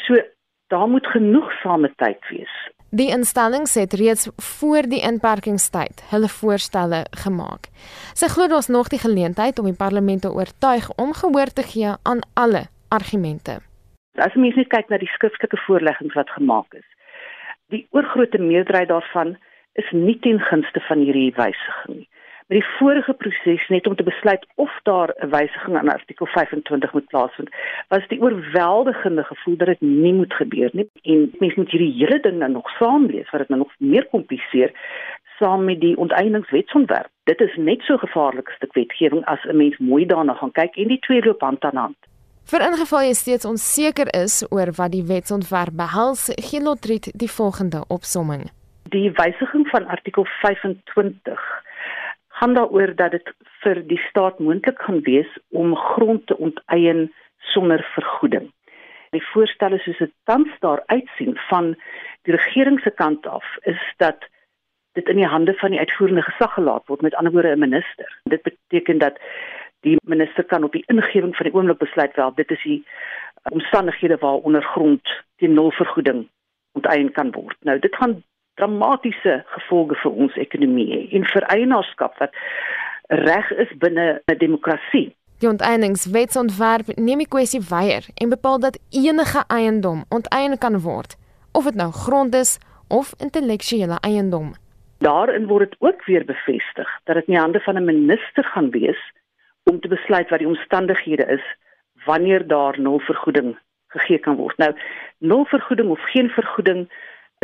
So 0.08 0.18
daar 0.74 0.90
moet 0.90 1.06
genoegsame 1.14 1.94
tyd 2.02 2.34
wees 2.34 2.64
Die 2.94 3.10
instelling 3.10 3.66
het 3.74 3.94
reeds 3.94 4.30
voor 4.38 4.86
die 4.86 5.02
inperkingstyd 5.02 6.04
hulle 6.12 6.28
voorstelle 6.30 7.00
gemaak. 7.24 7.72
Sy 8.14 8.28
glo 8.30 8.46
daar's 8.52 8.70
nog 8.70 8.92
die 8.94 9.00
geleentheid 9.02 9.58
om 9.60 9.66
die 9.66 9.80
parlement 9.80 10.22
te 10.22 10.30
oortuig 10.30 10.86
om 11.02 11.16
gehoor 11.18 11.50
te 11.58 11.66
gee 11.72 11.96
aan 12.04 12.22
alle 12.34 12.68
argumente. 12.94 13.58
As 14.22 14.38
mens 14.38 14.60
net 14.62 14.70
kyk 14.70 14.94
na 14.94 15.02
die 15.02 15.10
skriftelike 15.16 15.58
voorleggings 15.66 16.14
wat 16.14 16.30
gemaak 16.38 16.78
is, 16.78 16.86
die 17.74 17.88
oorgrootste 17.98 18.38
meerderheid 18.38 18.94
daarvan 18.94 19.38
is 19.74 19.90
nie 19.92 20.20
ten 20.22 20.38
gunste 20.52 20.86
van 20.86 21.02
hierdie 21.02 21.34
wysiging 21.34 22.04
nie 22.04 22.10
met 22.48 22.60
die 22.60 22.70
vorige 22.78 23.14
proses 23.14 23.68
net 23.68 23.88
om 23.88 23.96
te 23.96 24.04
besluit 24.04 24.48
of 24.56 24.72
daar 24.84 25.14
'n 25.16 25.30
wysiging 25.30 25.78
aan 25.78 25.90
artikel 25.90 26.26
25 26.26 26.94
moet 26.94 27.08
plaasvind, 27.08 27.50
was 27.88 28.08
die 28.08 28.22
oorweldigende 28.22 29.24
gevoel 29.24 29.58
dat 29.58 29.68
dit 29.68 29.82
nie 29.82 30.14
moet 30.14 30.34
gebeur 30.34 30.70
nie 30.74 30.90
en 31.02 31.32
mense 31.40 31.60
moet 31.60 31.72
hierdie 31.72 31.94
hele 31.94 32.20
ding 32.20 32.38
nou 32.38 32.52
nog 32.52 32.70
saamlees 32.70 33.30
wat 33.30 33.40
dit 33.40 33.50
nou 33.50 33.62
nog 33.62 33.72
meer 33.78 34.06
kompliseer 34.06 34.72
saam 35.40 35.64
met 35.64 35.80
die 35.80 35.98
onteieningswetsontwerp. 35.98 37.10
Dit 37.24 37.40
is 37.42 37.56
net 37.56 37.82
so 37.82 37.98
gevaarlik 37.98 38.48
as 38.48 38.56
stuk 38.56 38.74
wetgewing 38.74 39.26
as 39.26 39.44
'n 39.44 39.58
mens 39.58 39.78
mooi 39.78 40.06
daarna 40.06 40.34
gaan 40.34 40.52
kyk 40.52 40.76
en 40.76 40.88
die 40.88 41.00
twee 41.00 41.24
loop 41.24 41.42
hand 41.42 41.64
aan 41.64 41.78
hand. 41.78 41.98
Vir 42.44 42.62
ingeval 42.62 43.02
jy 43.02 43.14
steeds 43.14 43.46
onseker 43.46 44.08
is 44.24 44.46
oor 44.50 44.72
wat 44.76 44.92
die 44.92 45.06
wetsontwerp 45.08 45.76
behels, 45.80 46.32
gee 46.36 46.62
Lotriet 46.62 47.12
die 47.16 47.32
volgende 47.32 47.84
opsomming. 47.88 48.52
Die 48.90 49.12
wysiging 49.12 49.68
van 49.68 49.88
artikel 49.88 50.26
25 50.26 51.63
gaan 52.40 52.54
daaroor 52.54 52.96
dat 52.96 53.12
dit 53.12 53.34
vir 53.62 53.82
die 53.88 54.00
staat 54.10 54.40
moontlik 54.40 54.82
gaan 54.82 55.02
wees 55.06 55.30
om 55.50 55.76
grond 55.76 56.28
te 56.28 56.38
onteien 56.38 57.14
sonder 57.54 57.84
vergoeding. 57.94 58.52
Die 59.14 59.26
voorstelle 59.32 59.78
soos 59.80 59.98
dit 59.98 60.12
tans 60.24 60.50
daar 60.60 60.82
uitsien 60.86 61.38
van 61.50 61.76
die 62.26 62.36
regering 62.36 62.80
se 62.82 62.92
kant 62.92 63.28
af 63.28 63.46
is 63.62 63.82
dat 63.98 64.26
dit 64.98 65.10
in 65.10 65.22
die 65.22 65.30
hande 65.30 65.54
van 65.54 65.74
die 65.74 65.80
uitvoerende 65.80 66.26
gesag 66.26 66.54
gelaat 66.54 66.88
word 66.88 67.02
met 67.02 67.16
ander 67.16 67.34
woorde 67.34 67.56
'n 67.56 67.60
minister. 67.60 68.20
Dit 68.24 68.42
beteken 68.42 68.98
dat 68.98 69.20
die 69.80 69.98
minister 70.04 70.44
kan 70.44 70.64
op 70.64 70.72
die 70.72 70.84
ingewing 70.88 71.36
van 71.36 71.46
die 71.46 71.54
oomblik 71.54 71.78
besluit 71.78 72.16
wel 72.16 72.34
dit 72.34 72.52
is 72.52 72.64
die 72.64 72.86
omstandighede 73.52 74.18
waaronder 74.18 74.64
grond 74.64 75.24
teen 75.36 75.54
nul 75.54 75.72
vergoeding 75.72 76.30
onteien 76.72 77.12
kan 77.12 77.32
word. 77.32 77.58
Nou 77.60 77.80
dit 77.80 77.96
gaan 77.96 78.24
dramatiese 78.56 79.44
gevolge 79.56 79.96
vir 80.04 80.12
ons 80.12 80.36
ekonomie 80.36 80.88
hê 80.92 81.02
en 81.18 81.26
vir 81.34 81.48
eienaarskap 81.56 82.18
wat 82.20 82.36
reg 83.10 83.52
is 83.52 83.72
binne 83.78 84.22
'n 84.32 84.38
demokrasie. 84.38 85.16
Die 85.40 85.50
onteieningswetsontwerp 85.50 86.88
neem 86.96 87.18
die 87.18 87.28
kwessie 87.28 87.62
weier 87.70 88.06
en 88.22 88.30
bepaal 88.30 88.60
dat 88.60 88.80
enige 88.90 89.44
eiendom 89.48 90.06
onteien 90.10 90.58
kan 90.58 90.80
word, 90.80 91.18
of 91.52 91.64
dit 91.64 91.76
nou 91.76 91.92
grond 91.92 92.36
is 92.36 92.60
of 92.88 93.14
intellektuele 93.18 93.98
eiendom. 94.02 94.54
Daarin 94.98 95.48
word 95.48 95.70
dit 95.70 95.82
ook 95.82 96.06
weer 96.06 96.26
bevestig 96.26 96.90
dat 97.04 97.16
dit 97.16 97.28
nie 97.28 97.38
hande 97.38 97.60
van 97.60 97.76
'n 97.76 97.86
minister 97.86 98.44
gaan 98.44 98.70
wees 98.70 99.02
om 99.64 99.80
te 99.80 99.88
besluit 99.88 100.30
wat 100.30 100.40
die 100.40 100.48
omstandighede 100.48 101.26
is 101.26 101.46
wanneer 102.06 102.48
daar 102.48 102.80
nul 102.80 103.00
vergoeding 103.00 103.58
gegee 103.88 104.18
kan 104.18 104.36
word. 104.36 104.58
Nou, 104.58 104.76
nul 105.18 105.46
vergoeding 105.46 105.90
of 105.90 106.00
geen 106.00 106.30
vergoeding 106.30 106.90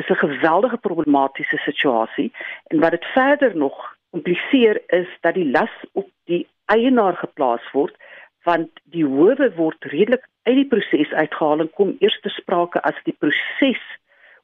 is 0.01 0.09
'n 0.09 0.23
geweldige 0.25 0.77
problematiese 0.77 1.57
situasie 1.57 2.31
en 2.71 2.79
wat 2.79 2.91
dit 2.91 3.05
verder 3.05 3.57
nog 3.57 3.95
kompliseer 4.11 4.81
is 4.87 5.09
dat 5.21 5.33
die 5.33 5.49
las 5.51 5.75
op 5.91 6.09
die 6.25 6.47
eienaar 6.65 7.15
geplaas 7.15 7.71
word 7.71 7.95
want 8.43 8.69
die 8.83 9.05
howe 9.05 9.51
word 9.55 9.85
redelik 9.93 10.25
uit 10.43 10.55
die 10.55 10.67
proses 10.73 11.11
uitgehaal 11.11 11.59
en 11.59 11.71
kom 11.79 11.95
eers 11.99 12.19
te 12.23 12.29
sprake 12.29 12.81
as 12.89 13.01
die 13.03 13.15
proses 13.23 13.81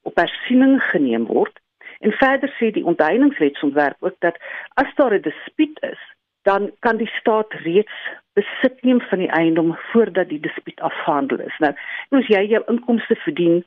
op 0.05 0.19
hersiening 0.21 0.75
geneem 0.91 1.25
word. 1.25 1.55
En 1.99 2.11
verder 2.11 2.51
sê 2.59 2.69
die 2.75 2.85
onteieningswetsontwerp 2.85 3.97
ook 3.99 4.17
dat 4.25 4.37
as 4.81 4.91
daar 4.99 5.13
'n 5.13 5.21
dispuut 5.21 5.79
is 5.91 6.01
dan 6.45 6.71
kan 6.79 6.97
die 6.97 7.09
staat 7.19 7.53
reeds 7.53 7.95
besit 8.33 8.81
neem 8.81 9.01
van 9.01 9.19
die 9.19 9.31
eiendom 9.31 9.77
voordat 9.91 10.29
die 10.29 10.39
dispuut 10.39 10.79
afgehandel 10.79 11.39
is. 11.39 11.57
Nou 11.57 11.73
as 12.09 12.27
jy 12.27 12.43
jou 12.51 12.63
inkomste 12.67 13.15
verdien 13.15 13.63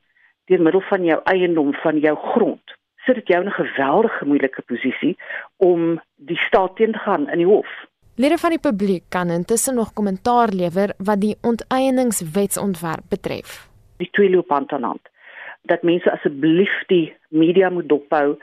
deur 0.49 0.61
middel 0.65 0.81
van 0.89 1.05
jou 1.05 1.21
eiendom 1.29 1.73
van 1.83 2.01
jou 2.01 2.15
grond 2.33 2.77
sit 3.05 3.15
dit 3.15 3.27
jou 3.33 3.41
in 3.41 3.49
'n 3.49 3.61
geweldige 3.61 4.25
moeilike 4.25 4.61
posisie 4.61 5.17
om 5.57 6.01
die 6.15 6.37
staat 6.47 6.75
teen 6.75 6.91
te 6.91 6.99
gaan 6.99 7.29
in 7.29 7.37
die 7.37 7.51
hof. 7.55 7.69
Lede 8.15 8.37
van 8.37 8.49
die 8.49 8.59
publiek 8.69 9.03
kan 9.09 9.29
intussen 9.29 9.75
nog 9.75 9.93
kommentaar 9.93 10.49
lewer 10.49 10.89
wat 10.97 11.21
die 11.21 11.37
onteieningswetsontwerp 11.41 13.05
betref. 13.09 13.69
Die 13.97 14.09
twee 14.11 14.29
loop 14.29 14.49
hand 14.49 14.71
aan 14.71 14.83
hand. 14.83 15.01
Dat 15.61 15.81
mense 15.81 16.11
asseblief 16.11 16.83
die 16.87 17.15
media 17.29 17.69
moet 17.69 17.89
dophou 17.89 18.37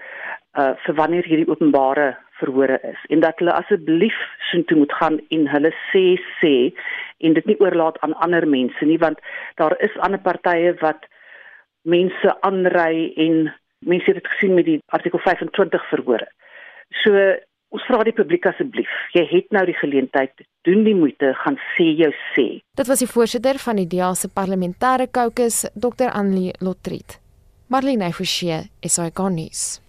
uh 0.59 0.73
vir 0.85 0.95
wanneer 0.95 1.25
hierdie 1.25 1.49
openbare 1.49 2.17
verhore 2.31 2.79
is 2.83 3.01
en 3.09 3.21
dat 3.21 3.39
hulle 3.39 3.53
asseblief 3.53 4.17
soontoe 4.51 4.79
moet 4.79 4.93
gaan 4.93 5.21
en 5.29 5.49
hulle 5.49 5.73
sê 5.93 6.05
sê 6.41 6.73
en 7.19 7.33
dit 7.33 7.47
nie 7.47 7.61
oorlaat 7.61 8.01
aan 8.01 8.17
ander 8.27 8.49
mense 8.49 8.85
nie 8.85 8.99
want 8.99 9.19
daar 9.55 9.77
is 9.79 9.99
ander 9.99 10.21
partye 10.21 10.75
wat 10.81 11.05
mense 11.87 12.35
aanry 12.47 13.13
en 13.17 13.47
mense 13.87 14.11
het 14.11 14.19
dit 14.19 14.33
gesien 14.35 14.57
met 14.59 14.67
die 14.67 14.81
artikel 14.95 15.23
25 15.23 15.89
verhore. 15.91 16.27
So 17.03 17.15
ons 17.75 17.87
vra 17.89 18.03
die 18.07 18.15
publiek 18.17 18.47
asseblief, 18.49 18.91
jy 19.15 19.25
het 19.31 19.51
nou 19.55 19.65
die 19.69 19.77
geleentheid, 19.77 20.45
doen 20.67 20.85
die 20.87 20.95
moeite, 20.97 21.33
gaan 21.43 21.59
sê 21.75 21.91
jou 21.99 22.13
sê. 22.35 22.47
Dit 22.79 22.91
was 22.91 23.03
die 23.03 23.11
voorsitter 23.11 23.59
van 23.63 23.83
die 23.83 23.89
DEA 23.91 24.13
se 24.15 24.31
parlementêre 24.33 25.09
kokes, 25.13 25.65
Dr. 25.75 26.11
Annelie 26.13 26.55
Lotriet. 26.63 27.19
Marlene 27.69 28.13
Forsie, 28.15 28.63
SAK 28.87 29.27
nuus. 29.35 29.86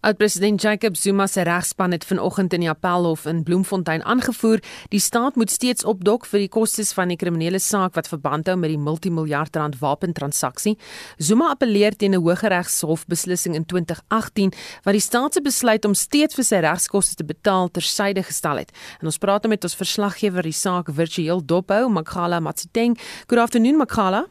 Oud-president 0.00 0.62
Jacob 0.62 0.96
Zuma 0.96 1.26
se 1.26 1.42
regspan 1.42 1.92
het 1.92 2.04
vanoggend 2.04 2.54
in 2.56 2.62
die 2.64 2.70
Appelhof 2.70 3.26
in 3.28 3.42
Bloemfontein 3.44 4.00
aangevoer, 4.02 4.62
die 4.88 5.00
staat 5.00 5.36
moet 5.36 5.50
steeds 5.52 5.84
opdok 5.84 6.24
vir 6.24 6.40
die 6.40 6.48
kostes 6.48 6.94
van 6.96 7.12
die 7.12 7.18
kriminele 7.20 7.60
saak 7.60 7.98
wat 7.98 8.08
verband 8.08 8.48
hou 8.48 8.54
met 8.56 8.72
die 8.72 8.80
multimiljard 8.80 9.58
rand 9.60 9.76
wapentransaksie. 9.82 10.78
Zuma 11.20 11.50
appeleer 11.52 11.92
teen 11.92 12.14
'n 12.14 12.22
Hooggeregshof 12.24 13.04
beslissing 13.06 13.54
in 13.54 13.66
2018 13.66 14.52
wat 14.84 14.96
die 14.96 15.04
staat 15.04 15.34
se 15.34 15.42
besluit 15.42 15.84
om 15.84 15.94
steeds 15.94 16.34
vir 16.34 16.44
sy 16.44 16.56
regskoste 16.64 17.14
te 17.14 17.24
betaal 17.24 17.68
tersyde 17.68 18.22
gestel 18.22 18.56
het. 18.56 18.72
En 19.00 19.06
ons 19.06 19.18
praat 19.18 19.42
nou 19.42 19.50
met 19.50 19.64
ons 19.64 19.76
verslaggewer 19.76 20.42
die 20.42 20.52
saak 20.52 20.88
virtueel 20.88 21.44
dophou, 21.44 21.88
Makhala 21.90 22.40
Matsiteng. 22.40 22.96
Good 23.28 23.38
afternoon, 23.38 23.76
Makhala. 23.76 24.24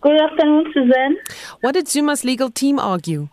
Good 0.00 0.20
afternoon, 0.20 0.70
Suzanne. 0.72 1.16
What 1.60 1.74
did 1.74 1.88
Zuma's 1.88 2.22
legal 2.22 2.50
team 2.52 2.78
argue? 2.78 3.28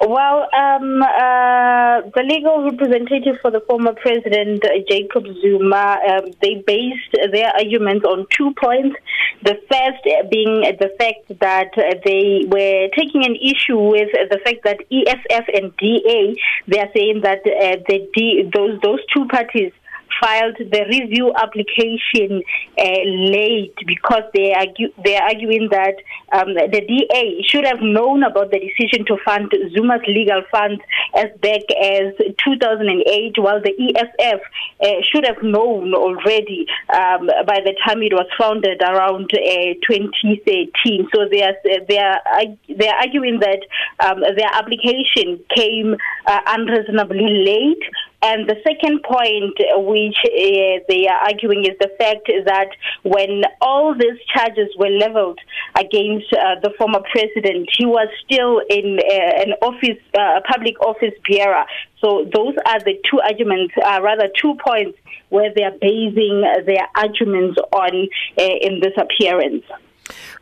Well, 0.00 0.48
um, 0.54 1.02
uh, 1.02 2.02
the 2.14 2.22
legal 2.22 2.62
representative 2.62 3.40
for 3.42 3.50
the 3.50 3.60
former 3.66 3.94
president, 3.94 4.64
uh, 4.64 4.78
Jacob 4.88 5.24
Zuma, 5.42 5.98
um, 6.08 6.30
they 6.40 6.62
based 6.64 7.16
their 7.32 7.50
arguments 7.56 8.04
on 8.04 8.26
two 8.30 8.54
points. 8.54 8.96
The 9.42 9.58
first 9.68 10.30
being 10.30 10.62
the 10.78 10.90
fact 10.98 11.28
that 11.40 11.72
they 12.04 12.44
were 12.46 12.88
taking 12.96 13.26
an 13.26 13.34
issue 13.42 13.78
with 13.78 14.10
the 14.30 14.38
fact 14.44 14.62
that 14.64 14.78
EFF 14.90 15.48
and 15.52 15.76
DA, 15.76 16.36
they 16.68 16.78
are 16.78 16.90
saying 16.94 17.22
that 17.22 17.40
uh, 17.40 17.82
the 17.88 18.08
D, 18.14 18.48
those 18.54 18.78
those 18.82 19.00
two 19.12 19.26
parties 19.26 19.72
filed 20.20 20.56
the 20.58 20.84
review 20.88 21.32
application 21.36 22.42
uh, 22.78 23.02
late 23.04 23.74
because 23.86 24.22
they 24.34 24.52
argue 24.52 24.88
they 25.04 25.16
are 25.16 25.28
arguing 25.28 25.68
that 25.70 25.94
um, 26.32 26.54
the 26.54 26.80
DA 26.86 27.42
should 27.48 27.64
have 27.64 27.80
known 27.80 28.22
about 28.22 28.50
the 28.50 28.60
decision 28.60 29.06
to 29.06 29.16
fund 29.24 29.50
Zuma's 29.74 30.02
legal 30.06 30.42
funds 30.50 30.82
as 31.16 31.26
back 31.40 31.62
as 31.80 32.14
2008, 32.44 33.34
while 33.38 33.60
the 33.62 33.72
ESF 33.72 34.40
uh, 34.80 35.02
should 35.10 35.24
have 35.24 35.42
known 35.42 35.94
already 35.94 36.66
um, 36.92 37.26
by 37.46 37.60
the 37.64 37.74
time 37.86 38.02
it 38.02 38.12
was 38.12 38.26
founded 38.38 38.80
around 38.82 39.30
uh, 39.32 39.74
2013. 39.86 41.08
So 41.14 41.26
they 41.30 41.42
are 41.42 41.54
they 41.88 41.98
are 41.98 42.20
they 42.68 42.88
are 42.88 42.96
arguing 42.96 43.40
that 43.40 43.60
um, 44.04 44.20
their 44.20 44.50
application 44.52 45.40
came 45.54 45.96
uh, 46.26 46.40
unreasonably 46.46 47.44
late. 47.44 47.82
And 48.20 48.48
the 48.48 48.56
second 48.66 49.04
point, 49.04 49.54
which 49.86 50.16
uh, 50.26 50.82
they 50.88 51.06
are 51.06 51.20
arguing, 51.30 51.64
is 51.64 51.78
the 51.78 51.90
fact 51.98 52.26
that 52.46 52.68
when 53.04 53.44
all 53.60 53.94
these 53.94 54.18
charges 54.34 54.74
were 54.76 54.90
leveled 54.90 55.38
against 55.76 56.26
uh, 56.32 56.56
the 56.60 56.70
former 56.76 57.00
president, 57.12 57.68
he 57.78 57.86
was 57.86 58.08
still 58.24 58.60
in 58.68 58.98
uh, 58.98 59.42
an 59.42 59.52
office, 59.62 60.02
uh, 60.18 60.40
public 60.50 60.80
office 60.80 61.14
bearer. 61.30 61.64
So 62.00 62.28
those 62.34 62.54
are 62.66 62.80
the 62.80 62.94
two 63.08 63.20
arguments, 63.20 63.74
uh, 63.84 64.00
rather 64.02 64.28
two 64.34 64.56
points, 64.66 64.98
where 65.28 65.52
they 65.54 65.62
are 65.62 65.76
basing 65.80 66.42
their 66.66 66.88
arguments 66.96 67.58
on 67.72 68.08
uh, 68.36 68.42
in 68.42 68.80
this 68.80 68.94
appearance. 68.98 69.64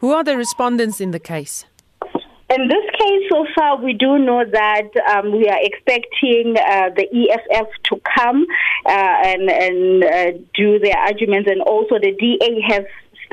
Who 0.00 0.12
are 0.12 0.24
the 0.24 0.36
respondents 0.36 0.98
in 0.98 1.10
the 1.10 1.20
case? 1.20 1.66
In 2.48 2.68
this 2.68 2.84
case, 2.92 3.22
so 3.28 3.44
far, 3.56 3.82
we 3.82 3.92
do 3.92 4.18
know 4.18 4.44
that 4.44 4.88
um, 5.10 5.32
we 5.32 5.48
are 5.48 5.58
expecting 5.60 6.54
uh, 6.56 6.90
the 6.94 7.08
EFF 7.10 7.66
to 7.84 8.00
come 8.16 8.46
uh, 8.86 8.90
and, 8.90 9.50
and 9.50 10.04
uh, 10.04 10.38
do 10.54 10.78
their 10.78 10.96
arguments, 10.96 11.50
and 11.50 11.60
also 11.62 11.98
the 11.98 12.12
DA 12.12 12.60
has 12.68 12.84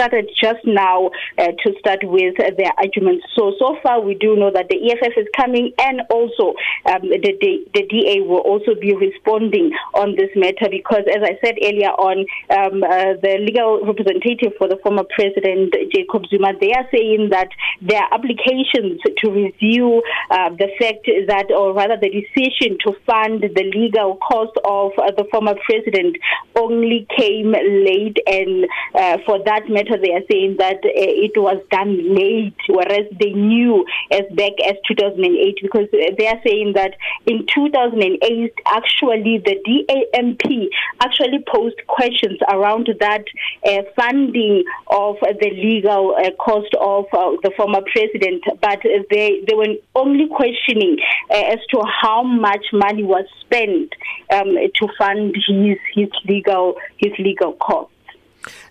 started 0.04 0.30
just 0.42 0.60
now 0.66 1.10
uh, 1.38 1.48
to 1.64 1.74
start 1.80 2.00
with 2.04 2.36
their 2.38 2.72
arguments. 2.78 3.26
So, 3.36 3.54
so 3.60 3.78
far 3.82 4.02
we 4.02 4.16
do 4.16 4.36
know 4.36 4.52
that 4.54 4.68
the 4.70 4.76
EFF 4.76 5.14
is 5.18 5.28
coming 5.36 5.72
and 5.80 6.02
also 6.12 6.54
um, 6.86 7.08
the, 7.08 7.32
the, 7.40 7.66
the, 7.74 7.84
DA 7.88 8.22
will 8.22 8.44
also 8.44 8.76
be 8.80 8.96
responding 8.96 9.72
on 9.94 10.16
this 10.16 10.30
matter 10.36 10.68
because, 10.70 11.04
as 11.08 11.22
I 11.24 11.38
said 11.44 11.56
earlier 11.62 11.92
on, 11.92 12.26
um, 12.50 12.84
uh, 12.84 13.16
the 13.22 13.38
legal 13.40 13.86
representative 13.86 14.54
for 14.58 14.68
the 14.68 14.78
former 14.84 15.04
president, 15.16 15.76
Jacob 15.94 16.26
Zuma, 16.30 16.54
they 16.60 16.72
are 16.72 16.88
saying 16.92 17.30
that 17.32 17.50
their 17.82 18.04
applications 18.12 19.00
to 19.18 19.32
review 19.32 20.02
uh, 20.32 20.50
the 20.58 20.70
fact 20.80 21.08
that, 21.28 21.52
or 21.52 21.74
rather 21.74 21.98
the 22.00 22.10
decision 22.10 22.78
to 22.84 22.94
fund 23.06 23.44
the 23.44 23.64
legal 23.76 24.18
cost 24.18 24.58
of 24.66 24.92
uh, 24.98 25.12
the 25.16 25.26
former 25.32 25.56
president 25.66 26.18
only 26.56 27.08
came 27.18 27.52
late 27.52 28.18
and 28.28 28.66
uh, 28.96 29.18
for 29.26 29.40
that 29.46 29.70
matter 29.70 29.93
later 29.94 30.06
they 30.06 30.14
are 30.14 30.26
saying 30.32 30.56
that 30.60 30.78
uh, 30.78 30.92
it 30.94 31.32
was 31.36 31.62
done 31.72 32.16
late, 32.16 32.56
whereas 32.70 33.06
they 33.20 33.32
knew 33.32 33.86
as 34.12 34.22
back 34.36 34.54
as 34.66 34.76
2008 34.88 35.58
because 35.62 35.88
they 35.92 36.28
are 36.28 36.40
saying 36.46 36.74
that 36.76 36.94
in 37.26 37.46
2008, 37.54 38.54
actually 38.66 39.42
the 39.46 39.56
DAMP 39.66 40.70
actually 41.02 41.44
posed 41.52 41.80
questions 41.88 42.40
around 42.50 42.90
that 43.00 43.24
uh, 43.66 43.82
funding 43.96 44.64
of 44.88 45.16
the 45.22 45.50
legal 45.52 46.16
uh, 46.16 46.32
cost 46.44 46.74
of 46.80 47.06
the 47.44 47.52
former 47.56 47.82
president, 47.92 48.44
but 48.62 48.80
they 49.10 49.42
they 49.48 49.56
were 49.56 49.76
only 49.96 50.28
questioning 50.28 50.98
as 51.32 51.60
to 51.72 51.82
how 52.02 52.24
much 52.24 52.66
money 52.74 53.04
was 53.04 53.26
spent 53.42 53.94
um, 54.32 54.56
to 54.76 54.88
fund 54.98 55.36
his 55.48 55.78
his 55.94 56.10
legal 56.28 56.76
his 56.98 57.12
legal 57.20 57.54
costs. 57.54 57.94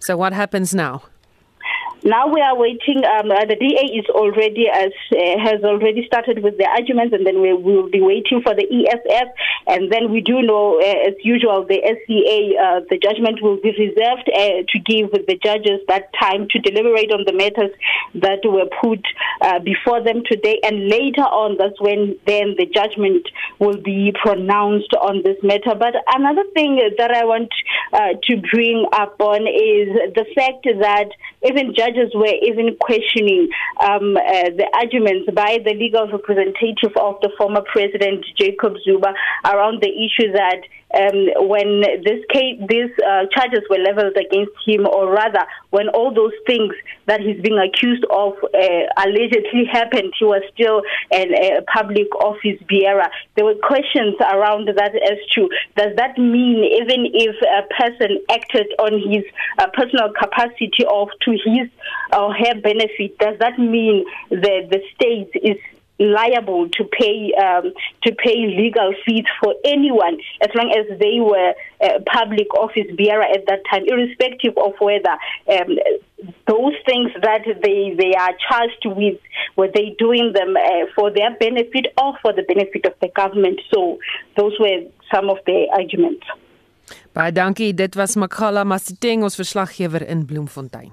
So 0.00 0.16
what 0.16 0.32
happens 0.32 0.74
now? 0.74 1.02
Now 2.04 2.26
we 2.26 2.40
are 2.40 2.56
waiting. 2.56 3.04
Um, 3.04 3.30
uh, 3.30 3.44
the 3.46 3.54
DA 3.54 3.86
is 3.94 4.06
already 4.10 4.66
as 4.68 4.90
uh, 5.12 5.38
has 5.38 5.62
already 5.62 6.04
started 6.06 6.42
with 6.42 6.58
the 6.58 6.66
arguments, 6.66 7.14
and 7.14 7.24
then 7.24 7.40
we 7.40 7.52
will 7.52 7.88
be 7.88 8.00
waiting 8.00 8.42
for 8.42 8.54
the 8.54 8.66
EFF. 8.66 9.28
And 9.68 9.92
then 9.92 10.10
we 10.10 10.20
do 10.20 10.42
know, 10.42 10.80
uh, 10.82 11.08
as 11.08 11.14
usual, 11.22 11.64
the 11.64 11.78
SCA 11.78 12.40
uh, 12.58 12.80
the 12.90 12.98
judgment 12.98 13.40
will 13.40 13.56
be 13.62 13.70
reserved 13.78 14.26
uh, 14.34 14.66
to 14.66 14.78
give 14.82 15.12
the 15.12 15.38
judges 15.44 15.78
that 15.86 16.10
time 16.18 16.48
to 16.50 16.58
deliberate 16.58 17.12
on 17.12 17.22
the 17.24 17.32
matters 17.32 17.70
that 18.16 18.42
were 18.44 18.66
put 18.82 19.06
uh, 19.40 19.60
before 19.60 20.02
them 20.02 20.24
today. 20.26 20.58
And 20.64 20.88
later 20.88 21.22
on, 21.22 21.56
that's 21.56 21.80
when 21.80 22.18
then 22.26 22.58
the 22.58 22.66
judgment 22.66 23.28
will 23.60 23.78
be 23.78 24.12
pronounced 24.20 24.92
on 24.94 25.22
this 25.22 25.38
matter. 25.44 25.78
But 25.78 25.94
another 26.12 26.44
thing 26.52 26.82
that 26.98 27.12
I 27.12 27.24
want 27.24 27.52
to 27.94 28.42
bring 28.50 28.86
up 28.92 29.20
on 29.20 29.42
is 29.46 30.14
the 30.18 30.26
fact 30.34 30.64
that 30.64 31.10
even 31.44 31.74
judges 31.74 32.12
were 32.14 32.34
even 32.42 32.76
questioning 32.80 33.48
um, 33.80 34.16
uh, 34.16 34.50
the 34.54 34.68
arguments 34.74 35.28
by 35.34 35.58
the 35.64 35.74
legal 35.74 36.06
representative 36.06 36.94
of 36.96 37.16
the 37.20 37.30
former 37.36 37.62
president, 37.72 38.24
Jacob 38.38 38.74
Zuma, 38.84 39.14
around 39.44 39.82
the 39.82 39.90
issue 39.90 40.32
that 40.32 40.62
um, 40.94 41.48
when 41.48 41.80
this 42.04 42.24
case, 42.30 42.60
these 42.68 42.90
uh, 43.00 43.26
charges 43.32 43.62
were 43.70 43.78
leveled 43.78 44.16
against 44.16 44.52
him, 44.66 44.86
or 44.86 45.10
rather, 45.10 45.44
when 45.70 45.88
all 45.88 46.12
those 46.12 46.32
things 46.46 46.74
that 47.06 47.20
he's 47.20 47.40
being 47.40 47.58
accused 47.58 48.04
of 48.10 48.34
uh, 48.42 48.84
allegedly 49.04 49.64
happened, 49.70 50.12
he 50.18 50.24
was 50.24 50.42
still 50.54 50.82
an, 51.10 51.34
a 51.34 51.62
public 51.72 52.14
office 52.16 52.60
bearer. 52.68 53.08
There 53.36 53.44
were 53.44 53.54
questions 53.62 54.14
around 54.20 54.68
that 54.68 54.94
as 54.94 55.18
to 55.34 55.48
does 55.76 55.96
that 55.96 56.18
mean 56.18 56.64
even 56.64 57.10
if 57.12 57.36
a 57.42 57.66
person 57.74 58.18
acted 58.30 58.66
on 58.78 58.92
his 59.10 59.24
uh, 59.58 59.66
personal 59.72 60.12
capacity 60.12 60.84
or 60.88 61.08
to 61.22 61.30
his 61.30 61.68
or 62.12 62.34
her 62.34 62.60
benefit, 62.60 63.18
does 63.18 63.38
that 63.38 63.58
mean 63.58 64.04
that 64.30 64.68
the 64.70 64.80
state 64.94 65.30
is 65.42 65.56
liable 66.02 66.68
to 66.70 66.84
pay 66.84 67.32
um, 67.34 67.72
to 68.02 68.14
pay 68.14 68.36
legal 68.58 68.94
fees 69.04 69.24
for 69.42 69.54
anyone 69.64 70.18
as 70.42 70.50
long 70.54 70.72
as 70.72 70.98
they 70.98 71.20
were 71.20 71.54
a 71.80 72.00
public 72.02 72.52
office 72.54 72.90
bearer 72.96 73.22
at 73.22 73.46
that 73.46 73.60
time, 73.70 73.82
irrespective 73.86 74.56
of 74.56 74.72
whether 74.78 75.16
um, 75.50 75.78
those 76.46 76.74
things 76.86 77.10
that 77.22 77.42
they 77.62 77.94
they 77.98 78.12
are 78.14 78.34
charged 78.48 78.84
with 78.84 79.18
were 79.56 79.70
they 79.74 79.94
doing 79.98 80.32
them 80.34 80.56
uh, 80.56 80.86
for 80.94 81.10
their 81.10 81.34
benefit 81.38 81.86
or 82.00 82.14
for 82.22 82.32
the 82.32 82.42
benefit 82.42 82.86
of 82.86 82.94
the 83.00 83.08
government. 83.14 83.60
So 83.72 83.98
those 84.36 84.58
were 84.58 84.82
some 85.12 85.30
of 85.30 85.38
the 85.46 85.66
arguments. 85.72 86.26
Baie 87.14 87.32
dankie. 87.32 87.72
Dit 87.72 87.96
was 87.96 88.16
Makhala 88.16 88.64
Masiteng 88.64 89.22
ons 89.22 89.36
verslaggewer 89.36 90.02
in 90.08 90.24
Bloemfontein. 90.24 90.92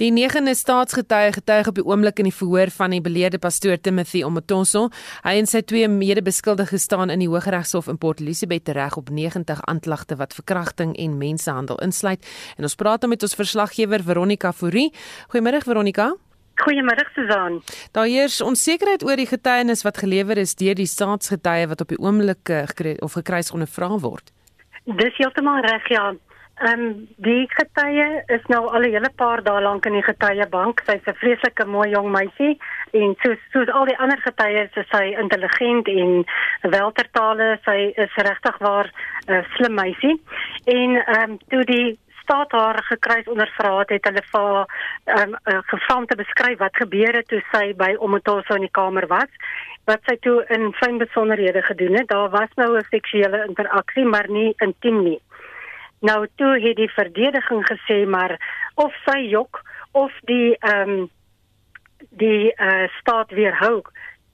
Die 0.00 0.08
negende 0.08 0.54
staatsgetuie 0.56 1.32
getuig 1.34 1.66
op 1.68 1.76
die 1.76 1.82
oomblik 1.84 2.22
in 2.22 2.30
die 2.30 2.32
verhoor 2.32 2.70
van 2.72 2.94
die 2.94 3.02
beleerde 3.04 3.36
pastoor 3.36 3.76
Timothy 3.84 4.22
Omotonso. 4.24 4.86
Hy 5.26 5.34
en 5.36 5.48
sy 5.50 5.60
twee 5.60 5.90
mede-beskuldiges 5.92 6.86
staan 6.88 7.12
in 7.12 7.20
die 7.20 7.28
Hooggeregshof 7.28 7.90
in 7.92 7.98
Port 8.00 8.22
Elizabeth 8.24 8.70
reg 8.72 8.96
op 8.96 9.10
90 9.12 9.60
aanklagte 9.68 10.16
wat 10.16 10.32
verkrachting 10.38 10.94
en 10.96 11.18
mensenhandel 11.20 11.76
insluit. 11.84 12.24
En 12.56 12.64
ons 12.64 12.78
praat 12.80 13.04
met 13.12 13.28
ons 13.28 13.36
verslaggewer 13.42 14.00
Veronica 14.06 14.54
Fourie. 14.56 14.88
Goeiemôre 15.34 15.60
Veronica. 15.68 16.08
Goeiemôre 16.64 17.04
Susan. 17.12 17.60
Daar 17.92 18.08
heers 18.08 18.40
onsekerheid 18.40 19.04
oor 19.04 19.20
die 19.20 19.28
getuienis 19.28 19.84
wat 19.84 20.00
gelewer 20.00 20.40
is 20.40 20.56
deur 20.56 20.80
die 20.80 20.88
staatsgetuie 20.88 21.68
wat 21.68 21.84
op 21.84 21.92
die 21.92 22.00
oomblik 22.00 22.48
eh, 22.48 22.64
gekry 22.72 22.96
of 23.04 23.20
gekry 23.20 23.44
is 23.44 23.52
ondervra 23.52 23.92
word. 24.00 24.32
Dis 24.96 25.20
heeltemal 25.20 25.60
reg 25.68 25.92
ja. 25.92 26.08
Ehm 26.60 26.80
um, 26.80 27.08
die 27.16 27.46
getuie 27.48 28.22
is 28.26 28.42
nou 28.52 28.66
al 28.68 28.82
'n 28.84 28.92
hele 28.92 29.10
paar 29.16 29.42
dae 29.42 29.60
lank 29.60 29.86
in 29.86 29.94
die 29.96 30.02
getuiebank. 30.02 30.82
Sy's 30.84 31.06
'n 31.06 31.20
vreeslike 31.20 31.64
mooi 31.64 31.88
jong 31.90 32.10
meisie 32.12 32.60
en 32.92 33.14
soos 33.22 33.38
soos 33.52 33.68
al 33.68 33.84
die 33.84 33.98
ander 33.98 34.20
getuies 34.20 34.76
is 34.76 34.88
sy 34.90 35.04
intelligent 35.22 35.88
en 35.88 36.24
weltertale. 36.60 37.58
Sy 37.64 37.78
is 37.96 38.12
regtig 38.14 38.58
waar 38.58 38.92
'n 38.92 39.32
uh, 39.32 39.44
slim 39.54 39.74
meisie. 39.74 40.20
En 40.64 40.90
ehm 41.06 41.30
um, 41.30 41.38
toe 41.48 41.64
die 41.64 41.98
staat 42.22 42.52
haar 42.52 42.82
gekruis 42.82 43.28
ondervra 43.28 43.78
het, 43.78 43.88
het 43.88 44.04
hulle 44.04 44.24
vir 44.32 44.66
ehm 45.04 45.32
um, 45.32 45.38
uh, 45.44 45.58
gevra 45.72 45.96
om 45.96 46.06
te 46.06 46.16
beskryf 46.16 46.58
wat 46.58 46.76
gebeur 46.76 47.14
het 47.14 47.28
toe 47.28 47.42
sy 47.52 47.74
by 47.74 47.94
Omotoso 47.98 48.54
in 48.54 48.68
die 48.68 48.76
kamer 48.80 49.06
was 49.06 49.32
wat 49.84 50.00
sy 50.04 50.16
toe 50.20 50.44
in 50.54 50.72
fyn 50.72 50.98
besonderhede 50.98 51.62
gedoen 51.62 51.96
het. 51.96 52.08
Daar 52.08 52.30
was 52.30 52.52
nou 52.54 52.76
'n 52.76 52.86
seksuele 52.90 53.44
interaksie, 53.48 54.04
maar 54.04 54.28
nie 54.28 54.54
intiem 54.58 55.02
nie. 55.02 55.20
Nou 56.00 56.26
toe 56.40 56.54
het 56.60 56.76
die 56.76 56.90
verdediging 56.90 57.64
gesê 57.68 58.06
maar 58.08 58.36
of 58.74 58.94
sy 59.04 59.18
jok 59.28 59.62
of 59.92 60.12
die 60.30 60.56
ehm 60.58 60.90
um, 60.90 61.08
die 62.16 62.52
uh, 62.56 62.88
staat 63.00 63.30
weerhou 63.36 63.82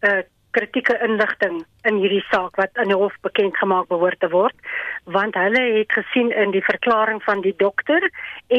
uh, 0.07 0.23
kritieke 0.57 0.95
inligting 1.05 1.65
in 1.89 1.99
hierdie 2.01 2.23
saak 2.31 2.57
wat 2.61 2.79
aan 2.81 2.93
die 2.93 2.99
hof 2.99 3.15
bekend 3.27 3.57
gemaak 3.61 3.89
behoort 3.91 4.21
te 4.23 4.31
word 4.33 4.55
want 5.17 5.35
hulle 5.39 5.63
het 5.75 5.93
gesien 5.99 6.31
in 6.45 6.55
die 6.55 6.63
verklaring 6.69 7.19
van 7.27 7.43
die 7.45 7.55
dokter 7.59 8.07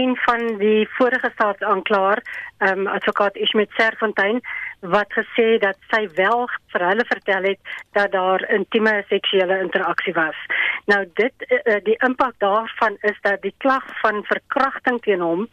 en 0.02 0.13
van 0.26 0.46
die 0.62 0.84
vorige 0.98 1.32
staatsaanklaer 1.34 2.22
ehm 2.22 2.84
um, 2.84 2.91
advokaat 2.98 3.39
Ismet 3.48 3.72
Serfontein 3.80 4.41
wat 4.96 5.13
gesê 5.13 5.48
dat 5.63 5.80
sy 5.93 6.04
wel 6.20 6.46
vir 6.74 6.86
hulle 6.89 7.06
vertel 7.10 7.50
het 7.52 7.76
dat 7.98 8.12
daar 8.12 8.43
intieme 8.54 8.93
seksuele 9.10 9.60
interaksie 9.63 10.13
was. 10.13 10.38
Nou 10.88 11.02
dit 11.19 11.45
uh, 11.47 11.80
die 11.84 11.97
impak 12.08 12.38
daarvan 12.39 12.95
is 13.10 13.17
dat 13.21 13.41
die 13.43 13.54
klag 13.63 13.84
van 14.02 14.23
verkrachting 14.23 15.02
teen 15.04 15.21
hom 15.21 15.47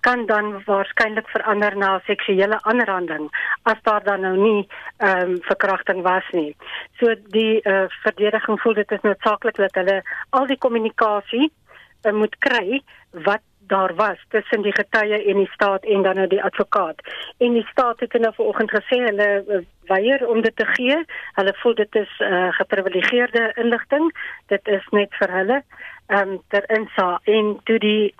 kan 0.00 0.26
dan 0.26 0.62
waarskynlik 0.64 1.28
verander 1.28 1.76
na 1.76 1.98
seksuele 2.06 2.58
aanranding 2.70 3.26
as 3.62 3.82
daar 3.82 4.04
dan 4.04 4.24
nou 4.24 4.36
nie 4.36 4.68
ehm 4.96 5.34
um, 5.34 5.36
verkrachting 5.50 6.02
was 6.02 6.24
nie. 6.32 6.56
So 7.00 7.14
die 7.34 7.60
uh, 7.62 7.84
verdediging 8.02 8.60
voel 8.60 8.78
dit 8.80 8.96
is 8.96 9.04
noodsaaklik 9.04 9.60
dat 9.60 9.74
hulle 9.80 9.98
al 10.30 10.46
die 10.46 10.58
kommunikasie 10.58 11.50
uh, 11.50 12.12
moet 12.12 12.38
kry 12.38 12.80
wat 13.28 13.44
daar 13.68 13.94
was 13.94 14.18
tussen 14.28 14.62
die 14.62 14.74
getuie 14.74 15.22
en 15.24 15.40
die 15.42 15.50
staat 15.52 15.84
en 15.84 16.02
dan 16.02 16.14
nou 16.20 16.26
die 16.28 16.42
advokaat. 16.42 17.00
En 17.38 17.52
die 17.52 17.66
staat 17.70 18.00
het 18.00 18.12
nou 18.12 18.32
vanoggend 18.34 18.70
gesê 18.70 19.00
hulle 19.04 19.28
eh, 19.46 19.60
weier 19.92 20.26
om 20.28 20.40
dit 20.42 20.56
te 20.56 20.66
gee. 20.66 20.96
Hulle 21.32 21.54
voel 21.62 21.74
dit 21.74 21.94
is 21.94 22.12
'n 22.18 22.24
uh, 22.24 22.46
eh, 22.46 22.52
geprivilegeerde 22.60 23.52
inligting. 23.54 24.12
Dit 24.46 24.68
is 24.68 24.86
net 24.90 25.14
vir 25.20 25.30
hulle 25.38 25.62
ehm 26.06 26.28
um, 26.28 26.42
ter 26.48 26.64
insa 26.78 27.20
en 27.24 27.60
toe 27.64 27.78
die 27.78 28.14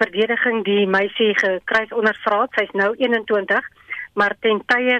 verdediging 0.00 0.64
die 0.64 0.86
meisie 0.86 1.32
gekruis 1.38 1.92
ondervra, 1.92 2.46
sy's 2.50 2.72
nou 2.72 2.94
21 2.96 3.68
maar 4.12 4.34
ten 4.40 4.60
tye 4.66 4.98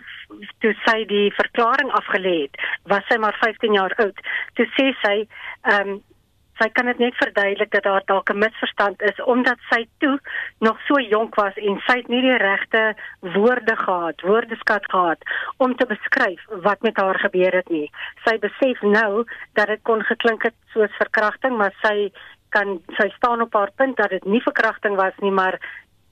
toe 0.59 0.73
sy 0.87 1.03
die 1.09 1.33
verklaring 1.37 1.91
afgelê 1.99 2.37
het, 2.45 2.57
was 2.89 3.05
sy 3.11 3.19
maar 3.21 3.37
15 3.41 3.77
jaar 3.77 3.95
oud. 4.05 4.25
Toe 4.57 4.67
sê 4.79 4.89
sy, 5.05 5.17
ehm 5.75 5.89
um, 5.89 6.01
sy 6.63 6.69
kan 6.77 6.87
dit 6.87 7.01
net 7.03 7.17
verduidelik 7.19 7.71
dat 7.75 7.87
daar 7.89 8.05
dalk 8.07 8.31
'n 8.31 8.39
misverstand 8.39 9.03
is 9.03 9.19
omdat 9.35 9.59
sy 9.71 9.87
toe 9.99 10.19
nog 10.61 10.79
so 10.87 11.01
jonk 11.01 11.35
was 11.35 11.57
en 11.57 11.81
sy 11.87 11.97
het 11.97 12.09
nie 12.09 12.23
die 12.23 12.37
regte 12.37 12.95
woorde 13.21 13.77
gehad, 13.77 14.21
woordeskat 14.21 14.85
gehad 14.91 15.19
om 15.57 15.77
te 15.77 15.87
beskryf 15.87 16.41
wat 16.63 16.83
met 16.83 16.97
haar 16.97 17.19
gebeur 17.19 17.53
het 17.53 17.69
nie. 17.69 17.91
Sy 18.25 18.39
besef 18.39 18.83
nou 18.83 19.25
dat 19.53 19.67
dit 19.67 19.83
kon 19.83 20.03
geklink 20.03 20.43
het 20.43 20.55
soos 20.73 20.97
verkrachting, 20.97 21.57
maar 21.57 21.75
sy 21.83 22.13
kan 22.49 22.81
sy 22.99 23.09
staan 23.17 23.41
op 23.41 23.55
haar 23.55 23.71
punt 23.77 23.97
dat 23.97 24.11
dit 24.11 24.25
nie 24.25 24.43
verkrachting 24.43 24.97
was 24.97 25.17
nie, 25.21 25.31
maar 25.31 25.59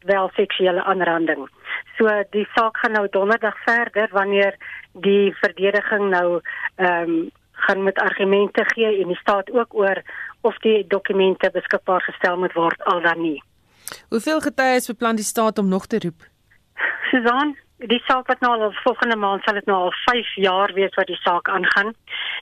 wel 0.04 0.30
seksuele 0.34 0.82
aanranding. 0.82 1.48
So 1.98 2.08
die 2.30 2.48
saak 2.54 2.76
gaan 2.76 2.92
nou 2.92 3.08
donderdag 3.10 3.56
verder 3.64 4.08
wanneer 4.12 4.56
die 4.92 5.34
verdediging 5.40 6.10
nou 6.10 6.40
ehm 6.76 7.10
um, 7.10 7.30
gaan 7.66 7.82
met 7.82 7.98
argumente 7.98 8.64
gee 8.74 9.00
en 9.02 9.08
die 9.12 9.20
staat 9.20 9.50
ook 9.52 9.74
oor 9.74 10.02
of 10.40 10.58
die 10.64 10.84
dokumente 10.88 11.50
beskikbaar 11.52 12.02
gestel 12.02 12.36
moet 12.36 12.52
word 12.52 12.84
al 12.84 13.00
dan 13.00 13.20
nie. 13.20 13.42
Hoeveel 14.08 14.40
getuies 14.40 14.86
beplan 14.86 15.16
die 15.16 15.24
staat 15.24 15.58
om 15.58 15.68
nog 15.68 15.86
te 15.86 15.98
roep? 15.98 16.28
Susan, 17.10 17.56
die 17.76 18.02
saak 18.06 18.26
wat 18.28 18.40
nou 18.40 18.52
al 18.52 18.72
volgende 18.84 19.16
maand 19.16 19.42
sal 19.44 19.58
dit 19.58 19.66
nou 19.66 19.78
al 19.86 19.92
5 20.04 20.34
jaar 20.44 20.72
wees 20.76 20.94
wat 20.94 21.06
die 21.06 21.20
saak 21.24 21.48
aangaan. 21.48 21.94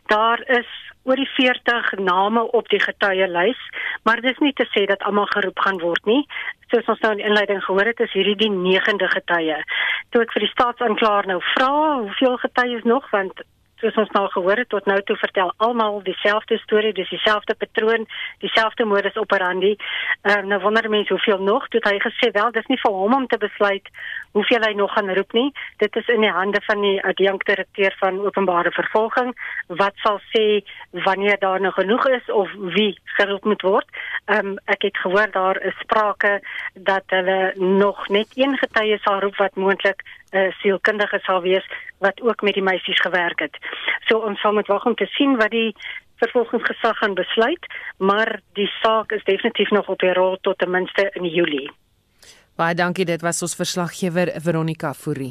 Daar 0.06 0.42
is 0.58 0.68
oor 1.08 1.16
die 1.16 1.30
40 1.36 1.92
name 2.04 2.42
op 2.52 2.68
die 2.68 2.80
getuielys, 2.80 3.60
maar 4.02 4.20
dis 4.20 4.38
nie 4.44 4.52
te 4.52 4.66
sê 4.74 4.84
dat 4.90 5.02
almal 5.08 5.28
geroep 5.32 5.58
gaan 5.58 5.80
word 5.80 6.04
nie. 6.04 6.24
soos 6.68 6.88
ons 6.92 7.00
nou 7.00 7.12
in 7.16 7.24
inleiding 7.24 7.62
gehoor 7.64 7.88
het, 7.88 8.00
is 8.04 8.12
hierdie 8.12 8.36
die 8.36 8.50
9de 8.52 9.06
getuie. 9.08 9.56
Toe 10.12 10.22
ek 10.22 10.34
vir 10.34 10.44
die 10.44 10.50
staatsanklaer 10.52 11.28
nou 11.30 11.38
vra, 11.54 11.70
hoeveel 12.02 12.36
getuies 12.42 12.84
nog 12.84 13.06
want 13.10 13.40
soos 13.80 13.96
ons 14.02 14.10
nou 14.16 14.24
gehoor 14.32 14.62
het 14.62 14.68
tot 14.68 14.86
nou 14.90 14.98
toe 15.06 15.16
vertel 15.16 15.52
almal 15.56 16.00
dieselfde 16.02 16.58
storie, 16.58 16.92
dis 16.92 17.10
dieselfde 17.10 17.54
patroon, 17.54 18.06
dieselfde 18.44 18.84
modus 18.84 19.16
operandi. 19.16 19.76
Ehm 20.22 20.38
uh, 20.38 20.46
nou 20.52 20.60
wonder 20.62 20.90
mense 20.90 21.12
hoeveel 21.12 21.42
nog, 21.42 21.68
toe 21.68 21.80
hy 21.84 21.98
gesê 22.02 22.30
wel, 22.32 22.50
dis 22.52 22.66
nie 22.66 22.80
vir 22.82 22.92
hom 22.92 23.14
om 23.14 23.26
te 23.26 23.38
besluit 23.38 23.90
hoeveel 24.32 24.62
hy 24.62 24.72
nog 24.72 24.92
gaan 24.92 25.14
roep 25.14 25.32
nie. 25.32 25.52
Dit 25.76 25.96
is 25.96 26.08
in 26.08 26.20
die 26.20 26.30
hande 26.30 26.60
van 26.66 26.80
die 26.80 26.96
adjunkdirekteur 27.04 27.94
van 27.98 28.20
openbare 28.20 28.70
vervolging 28.70 29.34
wat 29.66 29.96
sal 30.04 30.20
sê 30.34 30.44
wanneer 31.06 31.38
daar 31.38 31.60
nog 31.60 31.74
genoeg 31.74 32.08
is 32.08 32.30
of 32.32 32.52
wie 32.76 32.98
geroep 33.04 33.44
moet 33.44 33.62
word. 33.62 33.88
Ehm 34.24 34.46
um, 34.46 34.56
ek 34.64 34.82
het 34.82 34.96
gehoor 34.96 35.30
daar 35.30 35.62
is 35.62 35.78
sprake 35.78 36.40
dat 36.74 37.04
hulle 37.06 37.52
nog 37.56 38.08
net 38.08 38.28
een 38.34 38.56
getuie 38.58 38.98
sal 38.98 39.20
roep 39.20 39.36
wat 39.36 39.54
moontlik 39.56 40.02
'n 40.32 40.36
uh, 40.36 40.52
sielkundige 40.60 41.18
sal 41.22 41.40
wees 41.40 41.66
wat 41.98 42.20
ook 42.20 42.42
met 42.42 42.54
die 42.54 42.62
meisies 42.62 43.00
gewerk 43.00 43.38
het. 43.38 43.56
So 44.06 44.18
ons 44.18 44.40
sal 44.40 44.52
moet 44.52 44.66
wag 44.66 44.84
om 44.84 44.94
te 44.94 45.06
sien 45.06 45.36
wat 45.36 45.50
die 45.50 45.74
vervolgingsgesag 46.16 46.98
gaan 46.98 47.14
besluit, 47.14 47.66
maar 47.96 48.40
die 48.52 48.70
saak 48.82 49.12
is 49.12 49.24
definitief 49.24 49.70
nog 49.70 49.88
op 49.88 49.98
die 49.98 50.12
rol 50.12 50.38
tot 50.40 50.58
ten 50.58 50.70
minste 50.70 51.10
in 51.12 51.24
Julie. 51.24 51.70
Baie 52.58 52.74
dankie, 52.74 53.04
dit 53.06 53.22
was 53.22 53.38
ons 53.46 53.52
verslaggewer 53.54 54.32
Veronica 54.42 54.90
Fourie. 54.90 55.30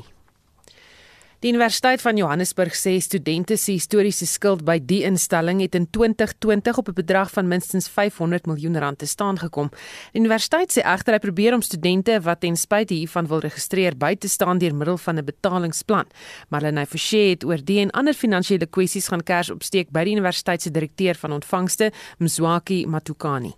Die 1.43 1.51
Universiteit 1.51 1.99
van 1.99 2.15
Johannesburg 2.17 2.71
sê 2.79 2.93
studente 3.03 3.57
se 3.59 3.75
historiese 3.75 4.25
skuld 4.25 4.63
by 4.65 4.77
die 4.79 5.01
instelling 5.05 5.59
het 5.59 5.75
in 5.75 5.89
2020 5.91 6.79
op 6.79 6.87
'n 6.87 6.95
bedrag 7.01 7.29
van 7.35 7.47
minstens 7.47 7.89
500 7.89 8.47
miljoen 8.47 8.79
rand 8.79 8.97
te 8.97 9.05
staan 9.05 9.37
gekom. 9.37 9.69
Die 10.13 10.21
universiteit 10.21 10.71
sê 10.71 10.81
egter 10.81 11.13
hy 11.13 11.19
probeer 11.19 11.53
om 11.53 11.61
studente 11.61 12.21
wat 12.21 12.39
ten 12.39 12.55
spyte 12.55 12.93
hiervan 12.93 13.27
wil 13.27 13.39
registreer 13.39 13.97
by 13.97 14.15
te 14.15 14.29
staan 14.29 14.57
deur 14.57 14.75
middel 14.75 14.97
van 14.97 15.17
'n 15.17 15.25
betalingsplan. 15.25 16.05
Marlene 16.49 16.85
Forsie 16.85 17.29
het 17.29 17.43
oor 17.43 17.59
die 17.63 17.79
en 17.79 17.91
ander 17.91 18.13
finansiële 18.13 18.67
kwessies 18.67 19.07
gaan 19.07 19.23
kers 19.23 19.49
opsteek 19.49 19.91
by 19.91 20.03
die 20.03 20.13
universiteit 20.13 20.61
se 20.61 20.71
direkteur 20.71 21.15
van 21.15 21.33
ontvangste, 21.33 21.91
Mzwaki 22.19 22.85
Matukani. 22.85 23.53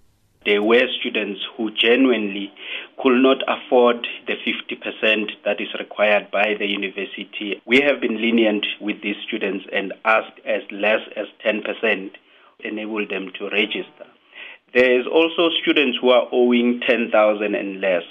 There 0.45 0.63
were 0.63 0.88
students 0.99 1.41
who 1.55 1.70
genuinely 1.76 2.51
could 3.02 3.22
not 3.22 3.38
afford 3.47 4.06
the 4.28 4.36
50% 4.36 5.32
that 5.45 5.62
is 5.62 5.74
required 5.80 6.30
by 6.32 6.56
the 6.60 6.68
university. 6.68 7.62
We 7.66 7.82
have 7.82 8.02
been 8.02 8.22
lenient 8.22 8.66
with 8.82 9.02
these 9.02 9.16
students 9.26 9.66
and 9.72 9.93
asked 10.04 10.39
as 10.45 10.62
less 10.72 11.02
as 11.16 11.28
10% 11.45 12.12
enable 12.60 13.08
them 13.08 13.32
to 13.39 13.50
register. 13.50 14.06
There 14.74 15.00
is 15.00 15.08
also 15.08 15.50
students 15.62 15.97
who 16.00 16.10
are 16.10 16.28
owing 16.32 16.82
10,000 16.86 17.56
and 17.56 17.82
less. 17.82 18.04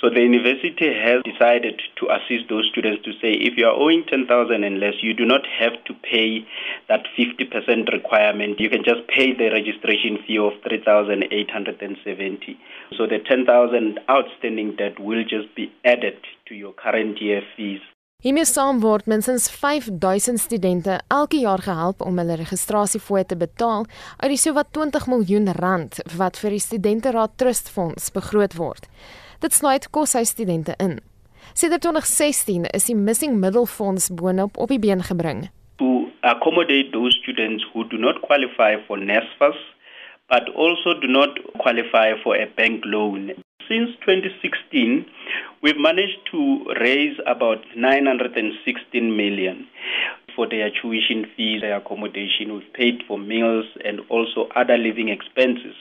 So 0.00 0.10
the 0.10 0.20
university 0.20 0.92
has 0.92 1.22
decided 1.22 1.80
to 2.00 2.08
assist 2.10 2.48
those 2.48 2.68
students 2.72 3.04
to 3.04 3.12
say 3.22 3.32
if 3.32 3.56
you 3.56 3.66
are 3.66 3.72
owing 3.72 4.04
10,000 4.04 4.64
and 4.64 4.80
less, 4.80 4.94
you 5.00 5.14
do 5.14 5.24
not 5.24 5.46
have 5.46 5.82
to 5.84 5.94
pay 6.02 6.44
that 6.88 7.06
50% 7.16 7.92
requirement. 7.92 8.58
You 8.58 8.68
can 8.68 8.82
just 8.82 9.06
pay 9.06 9.32
the 9.32 9.50
registration 9.50 10.18
fee 10.26 10.38
of 10.38 10.54
3,870. 10.66 12.58
So 12.96 13.06
the 13.06 13.20
10,000 13.20 14.00
outstanding 14.10 14.76
debt 14.76 14.98
will 14.98 15.22
just 15.22 15.54
be 15.54 15.72
added 15.84 16.18
to 16.46 16.54
your 16.54 16.72
current 16.72 17.20
year 17.22 17.42
fees. 17.56 17.80
Hiermee 18.22 18.44
saam 18.46 18.78
word 18.78 19.08
minstens 19.10 19.48
5000 19.50 20.38
studente 20.38 21.00
elke 21.10 21.40
jaar 21.42 21.58
gehelp 21.58 22.04
om 22.06 22.20
hulle 22.22 22.36
registrasiefooie 22.38 23.24
te 23.26 23.34
betaal 23.40 23.82
uit 24.20 24.28
die 24.30 24.38
sowat 24.38 24.70
20 24.78 25.08
miljoen 25.10 25.50
rand 25.58 25.98
wat 26.20 26.38
vir 26.38 26.54
die 26.54 26.62
studenteraad 26.62 27.34
trustfonds 27.42 28.12
begroot 28.14 28.54
word. 28.60 28.86
Dit 29.42 29.52
sluit 29.52 29.90
koshuisstudente 29.90 30.74
in. 30.78 31.00
Sedert 31.52 31.80
2016 31.82 32.64
is 32.64 32.84
die 32.86 32.94
Missing 32.94 33.40
Middle 33.40 33.66
Fonds 33.66 34.04
boonop 34.14 34.56
op 34.56 34.70
die 34.70 34.78
been 34.78 35.02
gebring. 35.02 35.48
To 35.82 35.88
accommodate 36.20 36.92
those 36.92 37.18
students 37.22 37.66
who 37.72 37.82
do 37.88 37.98
not 37.98 38.20
qualify 38.22 38.76
for 38.86 38.98
NSFAS 38.98 39.58
but 40.30 40.46
also 40.54 40.94
do 41.00 41.10
not 41.10 41.40
qualify 41.58 42.14
for 42.22 42.38
a 42.38 42.46
bank 42.54 42.84
loan. 42.84 43.32
Since 43.68 43.96
2016, 44.04 45.06
we've 45.62 45.78
managed 45.78 46.18
to 46.32 46.64
raise 46.80 47.16
about 47.26 47.58
916 47.76 49.16
million 49.16 49.66
for 50.34 50.48
their 50.48 50.70
tuition 50.70 51.26
fees, 51.36 51.60
their 51.60 51.76
accommodation. 51.76 52.54
We've 52.54 52.72
paid 52.72 53.02
for 53.06 53.18
meals 53.18 53.66
and 53.84 54.00
also 54.08 54.48
other 54.56 54.76
living 54.76 55.08
expenses. 55.08 55.74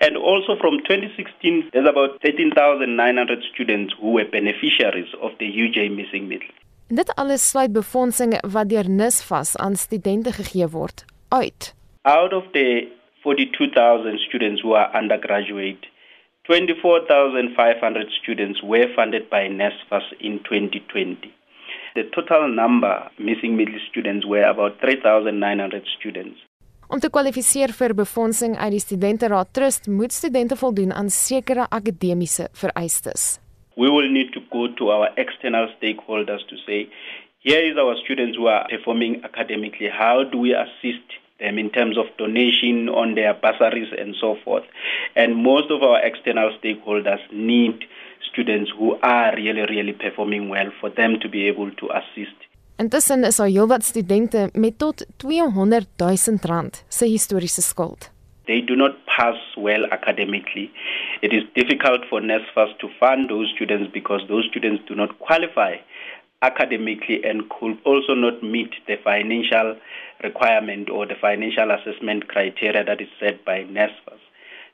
And 0.00 0.16
also 0.16 0.56
from 0.60 0.78
2016, 0.88 1.70
there's 1.72 1.88
about 1.88 2.20
13,900 2.22 3.42
students 3.52 3.94
who 4.00 4.12
were 4.12 4.24
beneficiaries 4.24 5.12
of 5.22 5.32
the 5.38 5.46
UJ 5.46 5.94
Missing 5.94 6.28
Middle. 6.28 6.48
Dit 6.90 7.12
alles 7.14 7.44
sluit 7.50 7.70
befondsing 7.72 8.32
wat 8.52 8.68
deur 8.68 8.88
NSFAS 8.90 9.56
aan 9.56 9.76
studente 9.78 10.32
gegee 10.32 10.66
word 10.68 11.04
uit. 11.28 11.74
Out 12.02 12.32
of 12.32 12.44
the 12.52 12.88
42,000 13.22 14.18
students 14.18 14.62
who 14.62 14.74
are 14.74 14.90
undergraduate, 14.98 15.86
24,500 16.50 18.10
students 18.20 18.60
were 18.60 18.86
funded 18.96 19.30
by 19.30 19.46
NSFAS 19.46 20.02
in 20.18 20.40
2020. 20.42 21.32
The 21.94 22.02
total 22.12 22.48
number 22.48 23.08
missing 23.18 23.56
middle 23.56 23.78
students 23.88 24.26
were 24.26 24.42
about 24.42 24.80
3,900 24.80 25.86
students. 25.98 26.40
Om 26.88 26.98
te 26.98 27.10
kwalifiseer 27.14 27.70
vir 27.70 27.94
befondsing 27.94 28.56
uit 28.58 28.74
die 28.74 28.82
studenteraad 28.82 29.52
trust, 29.54 29.86
moet 29.86 30.10
studente 30.10 30.58
voldoen 30.58 30.90
aan 30.90 31.12
sekere 31.14 31.68
akademiese 31.70 32.48
vereistes. 32.62 33.38
We 33.78 33.86
will 33.86 34.10
need 34.10 34.34
to 34.34 34.42
go 34.50 34.66
to 34.74 34.90
our 34.90 35.14
external 35.14 35.70
stakeholders 35.76 36.42
to 36.50 36.58
say, 36.66 36.88
here 37.46 37.62
is 37.62 37.78
our 37.78 37.94
students 38.02 38.34
who 38.36 38.50
are 38.50 38.66
performing 38.74 39.22
academically. 39.22 39.86
How 39.86 40.26
do 40.26 40.42
we 40.42 40.58
assist 40.58 41.19
them 41.40 41.58
in 41.58 41.70
terms 41.70 41.96
of 41.98 42.06
donation 42.16 42.88
on 42.88 43.14
their 43.14 43.34
bursaries 43.34 43.92
and 43.98 44.14
so 44.20 44.36
forth? 44.44 44.64
And 45.16 45.36
most 45.36 45.70
of 45.70 45.82
our 45.82 45.98
external 46.04 46.50
stakeholders 46.58 47.20
need 47.32 47.84
students 48.30 48.70
who 48.78 48.96
are 49.02 49.34
really 49.36 49.64
really 49.74 49.92
performing 49.92 50.48
well 50.48 50.70
for 50.80 50.90
them 50.90 51.18
to 51.20 51.28
be 51.28 51.48
able 51.48 51.70
to 51.70 51.88
assist. 52.00 52.36
Intussen 52.80 53.24
is 53.24 53.36
daar 53.36 53.50
heelwat 53.52 53.82
studente 53.84 54.48
met 54.52 54.78
tot 54.78 55.06
200 55.16 55.86
000 55.96 56.38
rand 56.42 56.84
se 56.88 57.06
historiese 57.06 57.62
skuld. 57.62 58.10
They 58.46 58.60
do 58.60 58.74
not 58.74 58.94
pass 59.06 59.36
well 59.56 59.84
academically. 59.90 60.70
It 61.20 61.32
is 61.32 61.44
difficult 61.54 62.00
for 62.08 62.22
NSFAS 62.22 62.78
to 62.78 62.88
fund 62.98 63.28
those 63.28 63.52
students 63.54 63.92
because 63.92 64.24
those 64.28 64.46
students 64.48 64.82
do 64.88 64.94
not 64.94 65.18
qualify 65.18 65.76
academically 66.42 67.22
and 67.24 67.48
could 67.50 67.78
also 67.84 68.14
not 68.14 68.42
meet 68.42 68.72
the 68.86 68.96
financial 69.04 69.76
requirement 70.24 70.88
or 70.88 71.06
the 71.06 71.14
financial 71.20 71.70
assessment 71.70 72.28
criteria 72.28 72.84
that 72.84 73.00
is 73.00 73.08
set 73.18 73.44
by 73.44 73.64
NSFAS. 73.64 74.18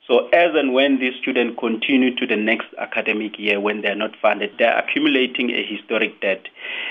So 0.09 0.29
as 0.29 0.55
and 0.55 0.73
when 0.73 1.01
these 1.01 1.15
students 1.21 1.59
continue 1.59 2.15
to 2.15 2.27
the 2.29 2.37
next 2.37 2.69
academic 2.79 3.39
year 3.39 3.59
when 3.61 3.83
they're 3.83 3.97
not 3.97 4.13
funded, 4.23 4.53
they're 4.57 4.79
accumulating 4.79 5.51
a 5.51 5.67
historic 5.67 6.21
debt. 6.21 6.47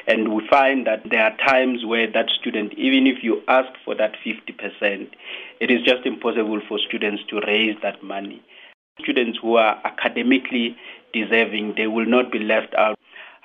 And 0.06 0.34
we 0.34 0.46
find 0.50 0.86
that 0.86 1.04
there 1.10 1.24
are 1.24 1.38
times 1.38 1.86
where 1.86 2.12
that 2.12 2.30
student, 2.30 2.74
even 2.74 3.08
if 3.08 3.24
you 3.24 3.42
ask 3.48 3.70
for 3.86 3.96
that 3.96 4.16
50%, 4.26 5.08
it 5.62 5.72
is 5.72 5.82
just 5.84 6.06
impossible 6.06 6.60
for 6.68 6.78
students 6.78 7.24
to 7.30 7.40
raise 7.48 7.78
that 7.82 8.04
money. 8.04 8.44
Students 9.02 9.40
who 9.42 9.56
are 9.56 9.80
academically 9.86 10.76
deserving, 11.14 11.76
they 11.78 11.88
will 11.88 12.06
not 12.06 12.34
be 12.34 12.40
left 12.40 12.76
out. 12.76 12.95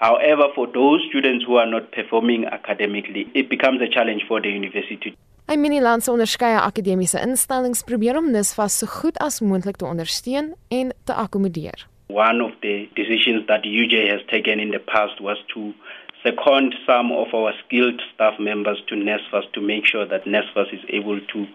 However, 0.01 0.49
for 0.55 0.67
those 0.67 1.05
students 1.09 1.45
who 1.45 1.57
are 1.57 1.67
not 1.67 1.93
performing 1.93 2.47
academically, 2.47 3.29
it 3.35 3.51
becomes 3.51 3.83
a 3.83 3.89
challenge 3.89 4.25
for 4.27 4.41
the 4.41 4.49
university. 4.49 5.13
Hy 5.51 5.57
meen 5.61 5.75
die 5.75 5.83
land 5.85 6.05
se 6.07 6.13
onderskeie 6.13 6.57
akademiese 6.61 7.21
instellings 7.21 7.83
probeer 7.85 8.17
om 8.17 8.31
NSFAS 8.33 8.79
so 8.81 8.89
goed 8.89 9.19
as 9.21 9.41
moontlik 9.45 9.77
te 9.77 9.85
ondersteun 9.85 10.55
en 10.73 10.95
te 11.05 11.13
akkommodeer. 11.13 11.85
One 12.09 12.41
of 12.41 12.57
the 12.65 12.89
decisions 12.97 13.45
that 13.53 13.69
UJ 13.69 14.09
has 14.09 14.25
taken 14.33 14.63
in 14.63 14.73
the 14.73 14.81
past 14.81 15.21
was 15.21 15.43
to 15.53 15.75
second 16.23 16.75
some 16.87 17.13
of 17.13 17.33
our 17.35 17.53
skilled 17.65 18.01
staff 18.15 18.35
members 18.39 18.79
to 18.89 18.95
NSFAS 18.95 19.53
to 19.53 19.61
make 19.61 19.87
sure 19.87 20.07
that 20.07 20.25
NSFAS 20.25 20.75
is 20.75 20.85
able 20.89 21.21
to 21.21 21.47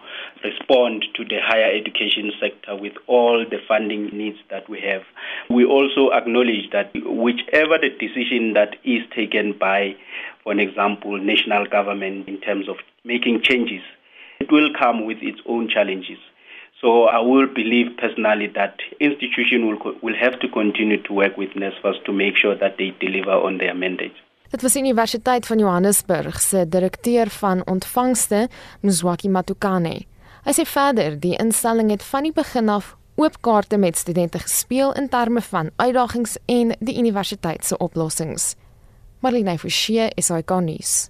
respond 0.42 1.04
to 1.14 1.24
the 1.24 1.38
higher 1.40 1.70
education 1.70 2.32
sector 2.40 2.74
with 2.76 2.94
all 3.06 3.44
the 3.48 3.58
funding 3.68 4.06
needs 4.08 4.38
that 4.50 4.68
we 4.68 4.80
have. 4.80 5.02
We 5.50 5.64
also 5.64 6.10
acknowledge 6.10 6.70
that 6.72 6.90
whichever 6.94 7.78
the 7.78 7.90
decision 7.98 8.54
that 8.54 8.76
is 8.84 9.02
taken 9.14 9.56
by, 9.58 9.96
for 10.42 10.52
an 10.52 10.60
example, 10.60 11.16
national 11.18 11.66
government 11.66 12.28
in 12.28 12.40
terms 12.40 12.68
of 12.68 12.76
making 13.04 13.42
changes, 13.42 13.82
it 14.40 14.50
will 14.50 14.70
come 14.78 15.06
with 15.06 15.18
its 15.22 15.40
own 15.46 15.68
challenges. 15.68 16.18
So 16.80 17.04
I 17.04 17.20
will 17.20 17.46
believe 17.46 17.96
personally 17.96 18.48
that 18.54 18.80
institution 19.00 19.66
will, 19.66 19.94
will 20.02 20.16
have 20.20 20.38
to 20.40 20.48
continue 20.48 21.02
to 21.04 21.12
work 21.12 21.36
with 21.36 21.50
NSFAS 21.50 22.04
to 22.04 22.12
make 22.12 22.36
sure 22.36 22.54
that 22.54 22.76
they 22.78 22.94
deliver 23.00 23.30
on 23.30 23.58
their 23.58 23.74
mandate. 23.74 24.12
Dit 24.50 24.62
was 24.62 24.76
Universiteit 24.76 25.46
van 25.46 25.58
Johannesburg 25.58 26.40
se 26.40 26.68
direkteur 26.68 27.30
van 27.30 27.66
ontvangste, 27.66 28.48
Mzwaki 28.80 29.28
Matukane. 29.28 30.04
Hy 30.46 30.52
sê 30.54 30.62
verder 30.70 31.16
die 31.18 31.34
instelling 31.42 31.90
het 31.90 32.04
van 32.06 32.28
die 32.28 32.32
begin 32.32 32.70
af 32.70 32.92
oop 33.18 33.40
kaarte 33.42 33.76
met 33.76 33.98
studente 33.98 34.38
gespeel 34.38 34.94
in 34.94 35.08
terme 35.08 35.42
van 35.42 35.70
uitdagings 35.76 36.36
en 36.46 36.76
die 36.78 36.98
universiteit 36.98 37.64
se 37.64 37.78
oplossings. 37.78 38.54
Marlene 39.20 39.58
Forsie, 39.58 40.06
SAK 40.14 40.60
nuus. 40.62 41.08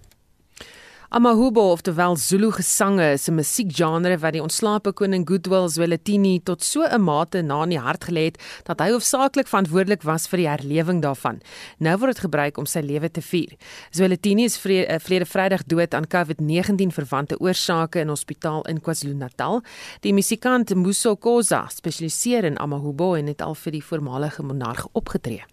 Amahubo 1.09 1.71
of 1.71 1.83
terwyl 1.83 2.17
Zulu 2.17 2.51
gesange 2.51 3.13
is 3.13 3.29
'n 3.29 3.35
musiekgenre 3.35 4.19
wat 4.19 4.33
die 4.33 4.43
ontslape 4.43 4.93
koning 4.93 5.25
Goodwill 5.25 5.69
Zwelithini 5.69 6.41
tot 6.43 6.65
so 6.65 6.83
'n 6.83 7.01
mate 7.01 7.43
na 7.43 7.63
in 7.63 7.69
die 7.69 7.79
hart 7.79 8.05
gelê 8.05 8.25
het 8.25 8.39
dat 8.65 8.81
hy 8.81 8.91
hoofsaaklik 8.91 9.47
verantwoordelik 9.47 10.03
was 10.03 10.27
vir 10.27 10.39
die 10.39 10.49
herlewing 10.49 11.01
daarvan. 11.03 11.41
Nou 11.79 11.97
word 11.99 12.15
dit 12.15 12.25
gebruik 12.25 12.59
om 12.59 12.67
sy 12.67 12.81
lewe 12.81 13.09
te 13.09 13.23
vier. 13.23 13.55
Zwelithini 13.93 14.45
is 14.45 14.57
eh, 14.67 14.99
vrede 14.99 15.27
Vrydag 15.27 15.65
dood 15.67 15.95
aan 15.95 16.07
COVID-19 16.07 16.91
verwante 16.91 17.39
oorsake 17.39 18.01
in 18.01 18.09
hospitaal 18.09 18.63
in 18.63 18.81
KwaZulu-Natal. 18.81 19.63
Die 20.01 20.13
musikant 20.13 20.75
Muso 20.75 21.15
Koza 21.15 21.69
spesialiseer 21.69 22.45
in 22.45 22.59
Amahubo 22.59 23.15
en 23.15 23.27
het 23.27 23.43
al 23.43 23.55
vir 23.55 23.73
die 23.73 23.85
voormalige 23.85 24.43
monarg 24.43 24.89
opgetree. 24.93 25.45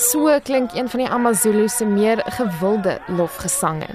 So 0.00 0.40
klink 0.40 0.72
een 0.72 0.88
van 0.88 1.00
die 1.00 1.08
AmaZulu 1.08 1.68
se 1.68 1.84
meer 1.84 2.22
gewilde 2.24 2.98
lofgesange. 3.06 3.86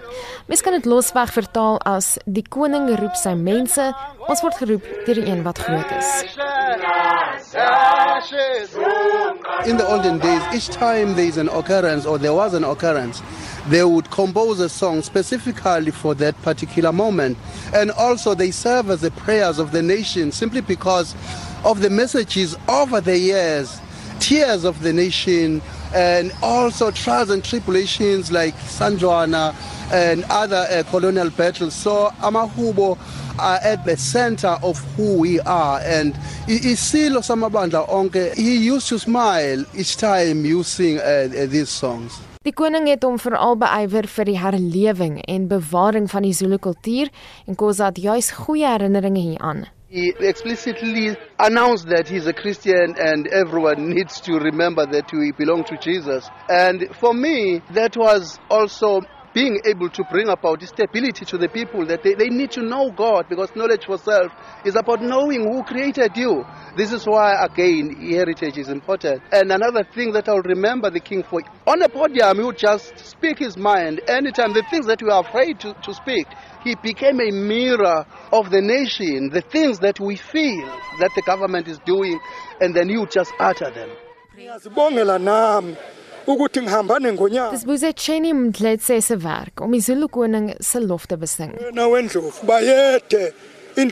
Mens 0.45 0.61
kan 0.61 0.71
dit 0.71 0.85
losweg 0.85 1.31
vertaal 1.33 1.79
as 1.81 2.17
die 2.25 2.43
koning 2.49 2.91
roep 2.99 3.15
sy 3.17 3.33
mense, 3.33 3.87
ons 4.29 4.43
word 4.45 4.59
geroep 4.61 4.85
deur 5.07 5.17
die 5.17 5.25
een 5.25 5.41
wat 5.43 5.57
groot 5.65 5.93
is. 5.97 6.11
In 9.65 9.77
the 9.77 9.87
olden 9.87 10.19
days, 10.19 10.43
each 10.53 10.69
time 10.69 11.15
there 11.15 11.25
is 11.25 11.37
an 11.37 11.49
occurrence 11.49 12.05
or 12.05 12.19
there 12.19 12.33
was 12.33 12.53
an 12.53 12.63
occurrence, 12.63 13.23
they 13.69 13.83
would 13.83 14.09
compose 14.11 14.59
a 14.59 14.69
song 14.69 15.01
specifically 15.01 15.91
for 15.91 16.13
that 16.13 16.39
particular 16.43 16.93
moment. 16.93 17.37
And 17.73 17.89
also 17.91 18.35
they 18.35 18.51
serve 18.51 18.91
as 18.91 19.01
the 19.01 19.11
prayers 19.11 19.57
of 19.57 19.71
the 19.71 19.81
nation 19.81 20.31
simply 20.31 20.61
because 20.61 21.15
of 21.63 21.81
the 21.81 21.89
messages 21.89 22.55
over 22.67 23.01
the 23.01 23.17
years, 23.17 23.81
tears 24.19 24.65
of 24.65 24.83
the 24.83 24.93
nation, 24.93 25.61
and 25.95 26.31
also 26.43 26.91
trials 26.91 27.29
and 27.29 27.43
tribulations 27.43 28.31
like 28.31 28.53
San 28.67 28.97
Juana 28.97 29.55
and 29.91 30.25
other 30.29 30.67
uh, 30.69 30.83
colonial 30.91 31.29
battles. 31.29 31.73
So 31.73 32.09
Amahubo 32.21 32.97
are 33.39 33.59
at 33.63 33.85
the 33.85 33.97
center 33.97 34.57
of 34.61 34.77
who 34.95 35.17
we 35.17 35.39
are. 35.41 35.79
And 35.79 36.13
Isilo 36.47 37.21
Samabandla 37.23 37.87
Onke, 37.87 38.35
he 38.35 38.57
used 38.57 38.89
to 38.89 38.99
smile 38.99 39.65
each 39.75 39.97
time 39.97 40.45
you 40.45 40.63
sing 40.63 40.99
uh, 40.99 41.29
these 41.49 41.69
songs. 41.69 42.19
Die 42.45 42.53
koning 42.53 42.85
het 42.85 43.01
hom 43.01 43.15
veral 43.17 43.55
beywer 43.57 44.05
vir 44.05 44.27
die 44.29 44.37
herlewing 44.37 45.15
en 45.25 45.47
bewaring 45.49 46.05
van 46.11 46.27
die 46.27 46.33
Zulu 46.37 46.59
kultuur 46.61 47.09
en 47.49 47.57
kos 47.57 47.81
dat 47.81 47.97
juis 47.97 48.29
goeie 48.37 48.67
herinneringe 48.69 49.23
hieraan. 49.31 49.65
He 49.95 50.13
explicitly 50.19 51.15
announced 51.39 51.87
that 51.87 52.09
he's 52.09 52.27
a 52.27 52.33
Christian 52.33 52.95
and 52.99 53.27
everyone 53.27 53.91
needs 53.91 54.19
to 54.27 54.33
remember 54.33 54.85
that 54.85 55.09
we 55.13 55.31
belong 55.31 55.63
to 55.63 55.77
Jesus. 55.77 56.29
And 56.49 56.93
for 56.99 57.13
me, 57.13 57.61
that 57.71 57.95
was 57.95 58.37
also 58.49 58.99
being 59.35 59.59
able 59.65 59.89
to 59.89 60.03
bring 60.05 60.29
about 60.29 60.61
stability 60.63 61.25
to 61.25 61.37
the 61.37 61.49
people 61.49 61.85
that 61.85 62.01
they, 62.03 62.13
they 62.13 62.29
need 62.29 62.49
to 62.51 62.61
know 62.61 62.89
God 62.89 63.27
because 63.27 63.53
knowledge 63.53 63.85
for 63.85 63.97
self 63.97 64.31
is 64.63 64.75
about 64.77 65.01
knowing 65.01 65.43
who 65.43 65.61
created 65.63 66.15
you. 66.15 66.45
This 66.77 66.93
is 66.93 67.05
why, 67.05 67.35
again, 67.43 67.97
heritage 67.99 68.57
is 68.57 68.69
important. 68.69 69.21
And 69.33 69.51
another 69.51 69.83
thing 69.83 70.13
that 70.13 70.29
I'll 70.29 70.39
remember 70.39 70.89
the 70.89 71.01
king 71.01 71.21
for 71.23 71.41
on 71.67 71.81
a 71.81 71.89
podium, 71.89 72.37
he 72.37 72.43
would 72.43 72.57
just 72.57 72.97
speak 72.97 73.39
his 73.39 73.57
mind 73.57 73.99
anytime, 74.07 74.53
the 74.53 74.63
things 74.71 74.85
that 74.87 75.01
we 75.01 75.09
are 75.09 75.21
afraid 75.21 75.59
to, 75.59 75.73
to 75.73 75.93
speak. 75.93 76.27
He 76.63 76.75
became 76.75 77.19
a 77.19 77.31
mirror 77.31 78.05
of 78.31 78.49
the 78.49 78.61
nation, 78.61 79.29
the 79.29 79.41
things 79.41 79.79
that 79.79 79.99
we 79.99 80.15
feel 80.15 80.65
that 80.99 81.11
the 81.13 81.21
government 81.23 81.67
is 81.67 81.77
doing, 81.85 82.17
and 82.61 82.73
then 82.73 82.87
you 82.87 83.05
just 83.07 83.33
utter 83.39 83.69
them. 83.69 83.89
Ukuthi 86.27 86.61
ngihambane 86.61 87.13
ngonyaka 87.13 87.57
Dis 87.65 87.95
Cheni 87.95 88.33
Mdletse 88.33 89.01
se 89.01 89.15
werk 89.15 89.61
om 89.61 89.71
die 89.71 89.81
Zulu 89.81 90.07
koning 90.07 90.55
se 90.61 90.79
lof 90.79 91.07
te 91.07 91.15
besing. 91.15 91.51
Na 91.73 91.87
wendlovu 91.87 92.45
bayede 92.47 93.33
I'm 93.77 93.89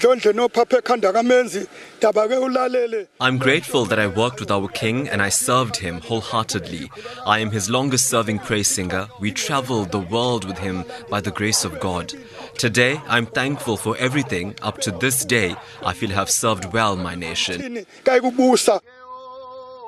grateful 3.37 3.85
that 3.85 3.99
I 3.99 4.07
worked 4.07 4.39
with 4.39 4.49
our 4.49 4.69
king 4.69 5.09
and 5.09 5.21
I 5.21 5.27
served 5.27 5.75
him 5.75 5.99
wholeheartedly. 5.99 6.89
I 7.25 7.39
am 7.39 7.51
his 7.51 7.69
longest 7.69 8.07
serving 8.07 8.39
praise 8.39 8.69
singer. 8.69 9.09
We 9.19 9.33
traveled 9.33 9.91
the 9.91 9.99
world 9.99 10.45
with 10.45 10.57
him 10.57 10.85
by 11.09 11.19
the 11.19 11.31
grace 11.31 11.65
of 11.65 11.81
God. 11.81 12.13
Today, 12.57 13.01
I'm 13.09 13.25
thankful 13.25 13.75
for 13.75 13.97
everything. 13.97 14.55
Up 14.61 14.77
to 14.81 14.91
this 14.91 15.25
day, 15.25 15.53
I 15.85 15.91
feel 15.91 16.11
I 16.11 16.15
have 16.15 16.29
served 16.29 16.71
well 16.71 16.95
my 16.95 17.15
nation. 17.15 17.85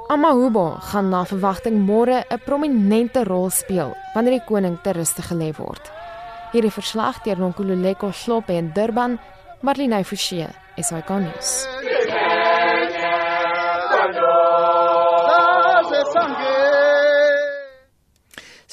Amahubo 0.06 0.78
gaan 0.86 1.10
na 1.10 1.26
verwagting 1.26 1.82
môre 1.82 2.22
'n 2.30 2.38
prominente 2.46 3.26
rol 3.26 3.50
speel 3.50 3.98
wanneer 4.14 4.38
die 4.38 4.46
koning 4.46 4.78
ter 4.84 4.94
ruste 4.94 5.22
gelê 5.26 5.50
word. 5.58 5.82
Hierdie 6.54 6.70
verslag 6.70 7.24
deur 7.26 7.38
Nonkululeko 7.38 8.12
Slop 8.12 8.50
in 8.50 8.72
Durban 8.76 9.18
Marlene 9.62 10.04
Forsie, 10.04 10.48
SAK 10.78 11.10
nuus. 11.10 11.66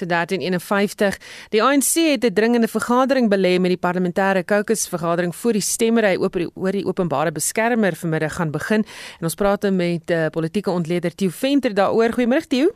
So 0.03 0.09
dat 0.09 0.30
in 0.30 0.40
51 0.40 1.18
die 1.48 1.62
ANC 1.62 1.94
het 1.94 2.24
'n 2.24 2.34
dringende 2.34 2.68
vergadering 2.68 3.30
belê 3.30 3.61
met 3.61 3.70
die 3.70 3.78
parlementêre 3.86 4.44
caucus 4.44 4.88
vergadering 4.88 5.34
voor 5.36 5.53
die 5.53 5.61
stemmery 5.61 6.16
oor 6.16 6.30
die, 6.30 6.50
oor 6.55 6.72
die 6.72 6.84
openbare 6.84 7.32
beskermer 7.32 7.94
vanmiddag 7.94 8.34
gaan 8.34 8.50
begin 8.50 8.84
en 9.18 9.22
ons 9.22 9.34
praat 9.34 9.62
met 9.62 10.11
'n 10.11 10.12
uh, 10.12 10.26
politieke 10.26 10.70
ontleder 10.70 11.14
Theo 11.14 11.28
Venter 11.30 11.74
daaroor. 11.74 12.11
Goeiemôre 12.12 12.46
Theo. 12.48 12.70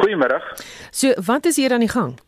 Goeiemôre. 0.00 0.40
So 0.90 1.08
wat 1.24 1.46
is 1.46 1.56
hier 1.56 1.72
aan 1.72 1.80
die 1.80 1.88
gang? 1.88 2.20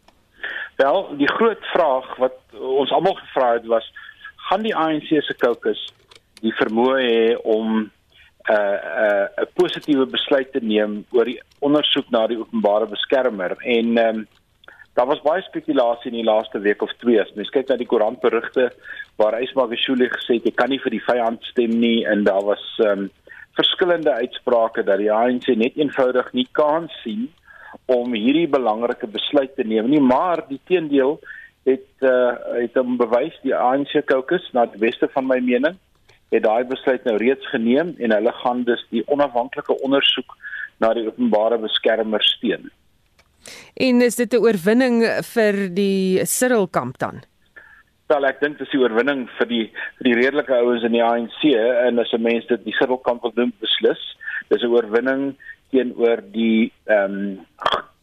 Wel, 0.77 1.17
die 1.17 1.33
groot 1.33 1.65
vraag 1.73 2.17
wat 2.17 2.37
ons 2.59 2.91
almal 2.91 3.15
gevra 3.15 3.53
het 3.53 3.67
was 3.67 3.93
gaan 4.37 4.63
die 4.63 4.77
ANC 4.77 5.09
se 5.23 5.35
caucus 5.37 5.93
die 6.41 6.53
vermoë 6.53 7.01
hê 7.01 7.37
om 7.43 7.91
'n 8.49 8.53
uh, 8.53 9.27
'n 9.39 9.43
uh, 9.43 9.47
positiewe 9.55 10.07
besluit 10.07 10.53
te 10.53 10.61
neem 10.63 11.05
oor 11.11 11.25
die 11.25 11.41
ondersoek 11.61 12.11
na 12.11 12.27
die 12.27 12.39
openbare 12.39 12.87
beskermer. 12.87 13.57
En 13.61 13.99
ehm 13.99 14.17
um, 14.17 14.27
daar 14.95 15.07
was 15.07 15.23
baie 15.23 15.43
spekulasie 15.43 16.11
in 16.11 16.19
die 16.21 16.31
laaste 16.31 16.59
week 16.61 16.83
of 16.83 16.93
twee. 17.01 17.21
As 17.21 17.33
mens 17.35 17.51
kyk 17.51 17.69
na 17.69 17.77
die 17.77 17.89
koerantberigte 17.89 18.73
waar 19.17 19.41
Ysmagashule 19.41 20.09
gesê 20.13 20.37
het 20.37 20.45
jy 20.45 20.55
kan 20.55 20.69
nie 20.69 20.81
vir 20.81 20.91
die 20.91 21.05
vyand 21.07 21.45
stem 21.45 21.79
nie 21.81 22.05
en 22.05 22.25
daar 22.25 22.45
was 22.45 22.65
ehm 22.79 23.07
um, 23.07 23.11
verskillende 23.53 24.13
uitsprake 24.13 24.83
dat 24.83 24.99
die 24.99 25.13
ANC 25.13 25.47
net 25.47 25.77
eenvoudig 25.77 26.33
nie 26.33 26.49
kan 26.53 26.89
sien 27.03 27.29
om 27.85 28.15
hierdie 28.15 28.49
belangrike 28.49 29.07
besluit 29.07 29.55
te 29.57 29.65
neem 29.65 29.91
nie. 29.91 30.01
Maar 30.01 30.45
die 30.49 30.61
teendeel 30.65 31.19
het 31.69 31.89
uh, 32.01 32.33
het 32.59 32.75
hom 32.75 32.97
bewys 32.97 33.37
die 33.43 33.55
ANC 33.55 33.93
caucus 34.05 34.49
na 34.53 34.67
die 34.67 34.81
beste 34.81 35.09
van 35.13 35.27
my 35.27 35.39
mening 35.39 35.77
het 36.33 36.45
daai 36.47 36.65
besluit 36.65 37.05
nou 37.05 37.17
reeds 37.21 37.49
geneem 37.53 37.95
en 37.99 38.15
hulle 38.17 38.33
gaan 38.43 38.65
dus 38.69 38.83
die 38.91 39.03
onafhanklike 39.07 39.77
ondersoek 39.85 40.37
na 40.81 40.93
die 40.97 41.07
openbare 41.07 41.59
beskermer 41.61 42.25
steun. 42.25 42.71
En 43.75 44.01
is 44.03 44.17
dit 44.17 44.33
'n 44.33 44.45
oorwinning 44.45 45.05
vir 45.35 45.69
die 45.75 46.25
Cyril 46.25 46.69
kamp 46.69 46.99
dan? 46.99 47.23
Wel 48.07 48.27
ek 48.27 48.41
dink 48.41 48.59
dit 48.59 48.67
is 48.67 48.75
'n 48.75 48.83
oorwinning 48.83 49.29
vir 49.39 49.49
die 49.49 49.67
vir 49.99 50.05
die 50.05 50.21
redelike 50.21 50.55
ouens 50.55 50.83
in 50.83 50.93
die 50.93 51.05
ANC 51.05 51.43
en 51.87 51.99
as 51.99 52.13
'n 52.13 52.23
mens 52.23 52.47
dit 52.47 52.65
die 52.65 52.77
Cyril 52.79 52.99
kamp 52.99 53.23
wil 53.23 53.33
doen 53.35 53.53
beslis, 53.61 54.03
dis 54.49 54.63
'n 54.63 54.73
oorwinning 54.73 55.35
teenoor 55.71 56.21
die 56.33 56.73
ehm 56.87 57.13
um, 57.13 57.47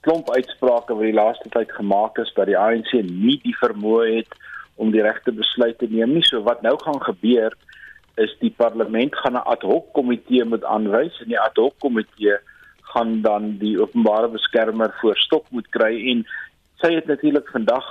klomp 0.01 0.29
uitsprake 0.29 0.95
wat 0.95 1.05
die 1.05 1.19
laaste 1.21 1.49
tyd 1.49 1.71
gemaak 1.71 2.17
is 2.17 2.31
dat 2.35 2.47
die 2.47 2.57
ANC 2.57 2.91
nie 2.93 3.39
die 3.43 3.55
vermoë 3.61 4.15
het 4.15 4.33
om 4.75 4.91
die 4.91 5.01
regte 5.01 5.31
besluit 5.31 5.77
te 5.77 5.87
neem 5.89 6.13
nie. 6.13 6.23
So 6.23 6.41
wat 6.43 6.61
nou 6.61 6.77
gaan 6.79 7.01
gebeur 7.01 7.53
is 8.17 8.35
die 8.39 8.53
parlement 8.57 9.15
gaan 9.15 9.37
'n 9.37 9.47
ad 9.53 9.61
hoc 9.61 9.93
komitee 9.93 10.45
moet 10.45 10.63
aanwys 10.63 11.21
en 11.21 11.27
die 11.27 11.39
ad 11.39 11.55
hoc 11.55 11.79
komitee 11.79 12.37
gaan 12.93 13.21
dan 13.21 13.57
die 13.57 13.79
openbare 13.81 14.27
beskermer 14.27 14.93
voor 15.01 15.17
stok 15.17 15.45
moet 15.49 15.69
kry 15.69 15.93
en 16.11 16.25
sy 16.81 16.93
het 16.93 17.05
natuurlik 17.05 17.49
vandag 17.51 17.87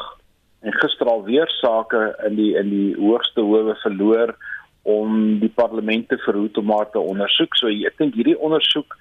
en 0.61 0.73
gister 0.73 1.07
al 1.07 1.25
weer 1.25 1.49
sake 1.61 2.01
in 2.27 2.35
die 2.35 2.55
in 2.59 2.71
die 2.71 2.95
hoogste 2.97 3.41
howe 3.41 3.77
verloor 3.83 4.35
om 4.83 5.39
die 5.41 5.53
parlement 5.55 6.09
te 6.09 6.19
verhoed 6.25 6.57
om 6.59 6.71
haar 6.71 6.91
te 6.91 6.99
ondersoek. 6.99 7.57
So 7.57 7.69
ek 7.69 7.99
dink 8.01 8.16
hierdie 8.16 8.39
ondersoek 8.39 8.97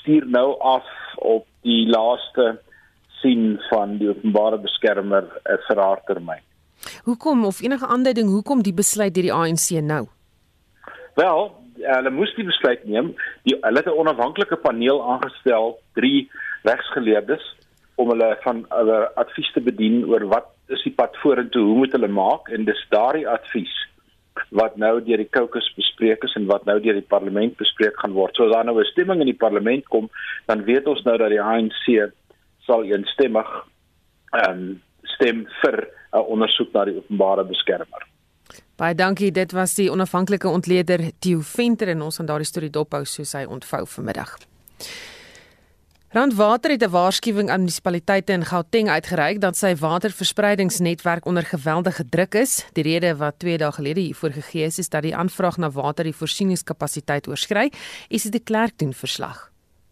stuur 0.00 0.26
nou 0.26 0.58
af 0.58 0.86
op 1.16 1.46
die 1.62 1.86
laaste 1.88 2.58
sien 3.20 3.60
van 3.68 3.98
die 4.00 4.10
openbare 4.10 4.58
beskermer 4.60 5.28
uh, 5.44 5.56
vir 5.68 5.80
haar 5.80 6.00
termyn. 6.08 6.42
Hoekom 7.04 7.44
of 7.44 7.60
enige 7.60 7.86
aanduiding 7.86 8.28
hoekom 8.32 8.64
die 8.64 8.74
besluit 8.74 9.14
deur 9.14 9.28
die 9.28 9.36
ANC 9.36 9.68
nou? 9.84 10.06
Wel, 11.14 11.52
hulle 11.80 12.10
moes 12.10 12.34
die 12.36 12.44
besluit 12.44 12.84
neem. 12.84 13.14
Die 13.48 13.56
hulle 13.60 13.82
het 13.82 13.86
'n 13.86 13.98
onafhanklike 14.02 14.56
paneel 14.56 15.02
aangestel, 15.02 15.78
drie 15.94 16.30
regsgeleerdes 16.62 17.44
om 17.96 18.08
hulle 18.08 18.36
van 18.42 18.64
hulle 18.68 18.98
advies 19.14 19.52
te 19.52 19.60
bedien 19.60 20.04
oor 20.08 20.26
wat 20.28 20.46
is 20.68 20.82
die 20.82 20.94
pad 20.94 21.16
vorentoe? 21.22 21.64
Hoe 21.64 21.76
moet 21.76 21.92
hulle 21.92 22.08
maak? 22.08 22.48
En 22.48 22.64
dis 22.64 22.86
daardie 22.88 23.28
advies 23.28 23.74
wat 24.48 24.76
nou 24.76 25.00
deur 25.04 25.20
die 25.20 25.28
caucus 25.30 25.68
bespreek 25.76 26.24
is 26.24 26.34
en 26.38 26.46
wat 26.46 26.64
nou 26.64 26.78
deur 26.80 26.96
die 26.98 27.10
parlement 27.14 27.56
bespreek 27.56 27.98
gaan 28.00 28.12
word. 28.12 28.36
So 28.36 28.44
as 28.44 28.52
daar 28.52 28.64
nou 28.64 28.78
'n 28.80 28.84
stemming 28.92 29.20
in 29.20 29.32
die 29.32 29.42
parlement 29.44 29.88
kom, 29.88 30.10
dan 30.46 30.64
weet 30.64 30.86
ons 30.86 31.02
nou 31.04 31.16
dat 31.18 31.30
die 31.30 31.42
ANC 31.42 32.12
sal 32.66 32.84
eensstemmig 32.84 33.48
ehm 34.32 34.50
um, 34.50 34.82
stem 35.02 35.46
vir 35.62 35.88
'n 36.12 36.18
ondersoek 36.34 36.72
na 36.72 36.84
die 36.84 36.96
openbare 36.96 37.44
beskermer. 37.44 38.09
Baie 38.76 38.94
dankie. 38.94 39.32
Dit 39.32 39.52
was 39.52 39.74
die 39.74 39.90
onafhanklike 39.92 40.48
ontleder 40.48 41.10
Theo 41.18 41.40
Venter 41.40 41.88
en 41.88 42.02
ons 42.02 42.16
gaan 42.16 42.26
daardie 42.26 42.46
storie 42.46 42.70
dophou 42.70 43.04
soos 43.04 43.32
hy 43.32 43.44
ontvou 43.44 43.86
vanmiddag. 43.86 44.38
Randwater 46.12 46.70
het 46.70 46.82
'n 46.82 46.90
waarskuwing 46.90 47.50
aan 47.50 47.58
munisipaliteite 47.58 48.32
in 48.32 48.44
Gauteng 48.44 48.88
uitgereik 48.88 49.40
dat 49.40 49.56
sy 49.56 49.76
waterverspreidingsnetwerk 49.76 51.26
onder 51.26 51.42
geweldige 51.42 52.04
druk 52.08 52.34
is. 52.34 52.64
Die 52.72 52.82
rede 52.82 53.16
wat 53.16 53.38
2 53.38 53.58
dae 53.58 53.72
gelede 53.72 54.00
hiervoor 54.00 54.30
gegee 54.30 54.64
is, 54.64 54.78
is 54.78 54.88
dat 54.88 55.02
die 55.02 55.16
aanvraag 55.16 55.56
na 55.56 55.70
water 55.70 56.04
die 56.04 56.16
voorsieningskapasiteit 56.16 57.28
oorskry. 57.28 57.72
Is 58.08 58.22
dit 58.22 58.34
'n 58.34 58.44
klerk 58.44 58.78
doen 58.78 58.94
verslag? 58.94 59.49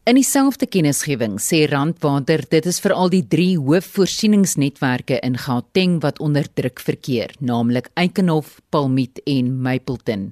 In 0.08 0.16
dieselfde 0.16 0.64
kennisgewing 0.64 1.34
sê 1.36 1.66
Randwater 1.68 2.40
dit 2.48 2.66
is 2.70 2.78
vir 2.80 2.94
al 2.96 3.10
die 3.12 3.26
drie 3.28 3.58
hoofvoorsieningsnetwerke 3.60 5.18
in 5.20 5.34
Gauteng 5.36 5.98
wat 6.00 6.22
onder 6.24 6.48
druk 6.48 6.80
verkeer, 6.80 7.34
naamlik 7.44 7.90
Eikenhof, 7.92 8.54
Palmiet 8.72 9.20
en 9.28 9.50
Mapleton. 9.60 10.30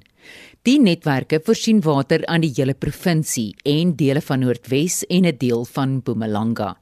Die 0.65 0.79
netwerke 0.81 1.37
voorsien 1.45 1.83
water 1.85 2.25
aan 2.25 2.41
die 2.41 2.55
hele 2.57 2.73
provinsie 2.73 3.51
en 3.69 3.93
dele 4.01 4.25
van 4.25 4.41
Noordwes 4.41 5.03
en 5.13 5.29
'n 5.29 5.37
deel 5.37 5.63
van 5.65 5.97
Mpumalanga. 6.01 6.73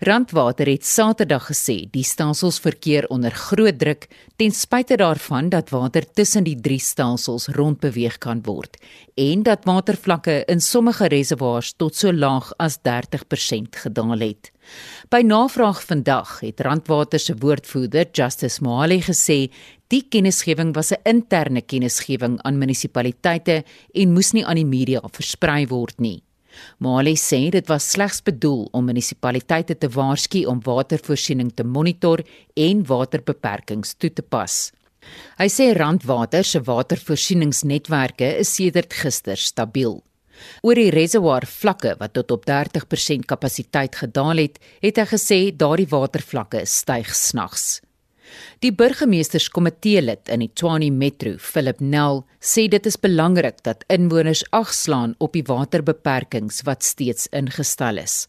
Randwater 0.00 0.66
het 0.66 0.86
Saterdag 0.86 1.46
gesê 1.50 1.88
die 1.90 2.04
stelsels 2.04 2.58
verkeer 2.60 3.06
onder 3.08 3.30
groot 3.30 3.78
druk 3.78 4.08
ten 4.36 4.50
spyte 4.50 4.96
daarvan 4.96 5.48
dat 5.48 5.70
water 5.70 6.06
tussen 6.12 6.44
die 6.44 6.56
drie 6.60 6.80
stelsels 6.80 7.48
rondbeweeg 7.48 8.18
kan 8.18 8.42
word 8.42 8.76
en 9.14 9.42
dat 9.42 9.64
watervlakke 9.64 10.42
in 10.48 10.60
sommige 10.60 11.06
reservoirs 11.08 11.74
tot 11.76 11.96
so 11.96 12.12
laag 12.12 12.52
as 12.58 12.78
30% 12.82 13.78
gedaal 13.84 14.18
het. 14.18 14.50
By 15.10 15.22
navraag 15.26 15.82
vandag 15.84 16.40
het 16.40 16.60
Randwater 16.60 17.20
se 17.20 17.34
woordvoerder 17.38 18.08
Justice 18.12 18.62
Mohale 18.62 19.00
gesê 19.02 19.50
die 19.92 20.02
kennisgewing 20.08 20.74
was 20.74 20.92
'n 20.92 21.02
interne 21.04 21.60
kennisgewing 21.60 22.40
aan 22.42 22.58
munisipaliteite 22.58 23.64
en 23.92 24.12
moes 24.12 24.32
nie 24.32 24.46
aan 24.46 24.56
die 24.56 24.66
media 24.66 25.00
versprei 25.12 25.66
word 25.66 26.00
nie. 26.00 26.22
Mali 26.78 27.14
sê 27.16 27.50
dit 27.54 27.66
was 27.70 27.90
slegs 27.94 28.22
bedoel 28.26 28.68
om 28.72 28.86
munisipaliteite 28.88 29.78
te 29.78 29.88
waarsku 29.88 30.44
om 30.50 30.60
watervoorsiening 30.64 31.52
te 31.54 31.64
monitor 31.64 32.22
en 32.56 32.86
waterbeperkings 32.86 33.94
toe 33.98 34.12
te 34.12 34.22
pas. 34.22 34.70
Hy 35.38 35.48
sê 35.50 35.72
Randwater 35.76 36.44
se 36.46 36.62
watervoorsieningsnetwerke 36.62 38.28
is 38.42 38.54
sedert 38.54 38.94
gister 38.94 39.36
stabiel. 39.36 40.00
Oor 40.66 40.78
die 40.78 40.90
reservoir 40.94 41.46
vlakke 41.46 41.94
wat 42.00 42.14
tot 42.16 42.32
op 42.34 42.46
30% 42.48 43.26
kapasiteit 43.30 43.98
gedaal 44.02 44.42
het, 44.42 44.58
het 44.82 44.98
hy 44.98 45.06
gesê 45.14 45.40
daardie 45.54 45.88
watervlakke 45.90 46.64
styg 46.66 47.10
snags. 47.14 47.80
Die 48.62 48.72
burgemeesterskomitee 48.72 50.02
lid 50.02 50.28
in 50.32 50.44
die 50.44 50.50
Tshwane 50.54 50.90
Metro, 50.90 51.34
Philip 51.38 51.80
Nel, 51.80 52.22
sê 52.40 52.68
dit 52.70 52.86
is 52.86 53.00
belangrik 53.00 53.62
dat 53.66 53.84
inwoners 53.92 54.44
agslaan 54.50 55.16
op 55.18 55.34
die 55.36 55.46
waterbeperkings 55.48 56.62
wat 56.68 56.86
steeds 56.86 57.28
ingestel 57.32 58.02
is. 58.02 58.26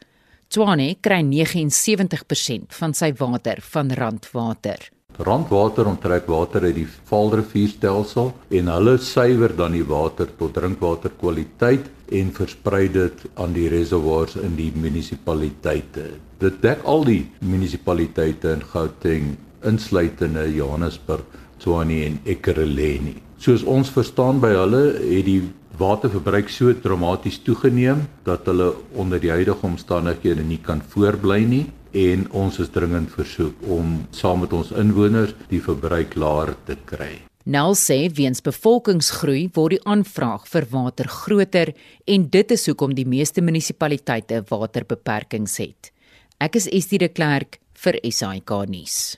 Tshwane 0.54 0.95
kry 1.01 1.22
79% 1.26 2.76
van 2.80 2.91
sy 2.93 3.14
water 3.18 3.62
van 3.74 3.93
Randwater. 3.97 4.91
Randwater 5.18 5.86
onttrek 5.86 6.26
water 6.26 6.64
uit 6.66 6.76
die 6.80 6.88
Vaalrivierstelsel 7.10 8.32
en 8.58 8.70
hulle 8.74 8.95
suiwer 8.97 9.54
dan 9.54 9.76
die 9.78 9.86
water 9.86 10.30
tot 10.39 10.56
drinkwaterkwaliteit 10.58 11.86
en 12.18 12.32
versprei 12.34 12.88
dit 12.93 13.22
aan 13.38 13.54
die 13.54 13.68
reservoirs 13.70 14.39
in 14.41 14.58
die 14.58 14.72
munisipaliteite. 14.74 16.08
Dit 16.41 16.62
dek 16.66 16.82
al 16.89 17.06
die 17.06 17.22
munisipaliteite 17.45 18.56
in 18.58 18.66
Gauteng 18.74 19.36
insluitende 19.68 20.45
Johannesburg, 20.55 21.26
Tshwane 21.59 22.03
en 22.05 22.20
Ekurhuleni. 22.24 23.16
Soos 23.38 23.64
ons 23.64 23.89
verstaan 23.91 24.39
by 24.43 24.53
hulle 24.55 24.84
het 24.99 25.26
die 25.28 25.41
waterverbruik 25.80 26.51
so 26.53 26.74
dramaties 26.74 27.39
toegeneem 27.43 28.05
dat 28.28 28.45
hulle 28.49 28.72
onder 28.99 29.20
die 29.20 29.32
huidige 29.34 29.66
omstandighede 29.68 30.45
nie 30.45 30.59
kan 30.61 30.84
voortbly 30.93 31.41
nie 31.49 31.66
en 31.93 32.26
ons 32.32 32.59
is 32.61 32.72
dringend 32.74 33.11
versoek 33.14 33.61
om 33.70 33.99
saam 34.11 34.43
met 34.43 34.53
ons 34.53 34.72
inwoners 34.72 35.36
die 35.49 35.61
verbruik 35.61 36.16
laer 36.18 36.53
te 36.68 36.78
kry. 36.89 37.14
Nel 37.43 37.76
sê 37.76 38.05
weens 38.16 38.39
bevolkingsgroei 38.41 39.49
word 39.55 39.76
die 39.76 39.82
aanvraag 39.89 40.45
vir 40.47 40.68
water 40.72 41.09
groter 41.11 41.74
en 42.07 42.30
dit 42.32 42.53
is 42.55 42.70
hoekom 42.70 42.95
die 42.95 43.07
meeste 43.09 43.43
munisipaliteite 43.43 44.45
waterbeperkings 44.47 45.57
het. 45.59 45.91
Ek 46.39 46.55
is 46.55 46.70
Estie 46.72 47.01
de 47.03 47.11
Klerk 47.11 47.59
vir 47.84 47.99
SAK 48.07 48.55
nuus. 48.72 49.18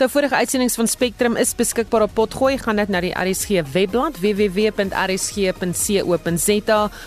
Die 0.00 0.08
vorige 0.08 0.34
uitsendings 0.36 0.74
van 0.78 0.88
Spectrum 0.88 1.36
is 1.36 1.54
beskikbaar 1.54 2.02
op 2.06 2.14
Potgooi. 2.14 2.58
Gaan 2.58 2.76
net 2.80 2.88
na 2.88 3.00
die 3.04 3.12
RSG 3.12 3.48
webblad 3.72 4.20
www.rsg.co.za. 4.22 4.90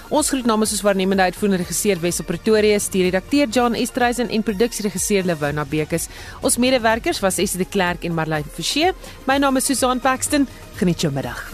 Ons 0.10 0.30
groet 0.30 0.46
namens 0.46 0.72
ons 0.76 0.82
waarnemende 0.86 1.24
uitvoerende 1.30 1.62
regisseur 1.64 1.98
Wessel 2.04 2.26
Pretorius, 2.30 2.90
die 2.94 3.04
redakteur 3.08 3.48
John 3.48 3.74
Estreisen 3.80 4.30
en 4.30 4.44
produksieregisseur 4.44 5.24
Lewona 5.26 5.66
Bekes. 5.66 6.08
Ons 6.42 6.58
medewerkers 6.62 7.20
was 7.24 7.38
Esie 7.42 7.58
de 7.64 7.66
Klerk 7.70 8.04
en 8.04 8.14
Marlene 8.14 8.50
Forsie. 8.54 8.92
My 9.28 9.38
naam 9.42 9.58
is 9.58 9.66
Susan 9.66 10.00
Paxton. 10.00 10.48
Geniet 10.78 11.02
jou 11.02 11.14
middag. 11.14 11.54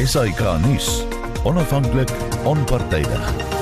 Esai 0.00 0.32
Kahnis, 0.32 1.04
onafhanklik, 1.44 2.08
onpartydig. 2.44 3.59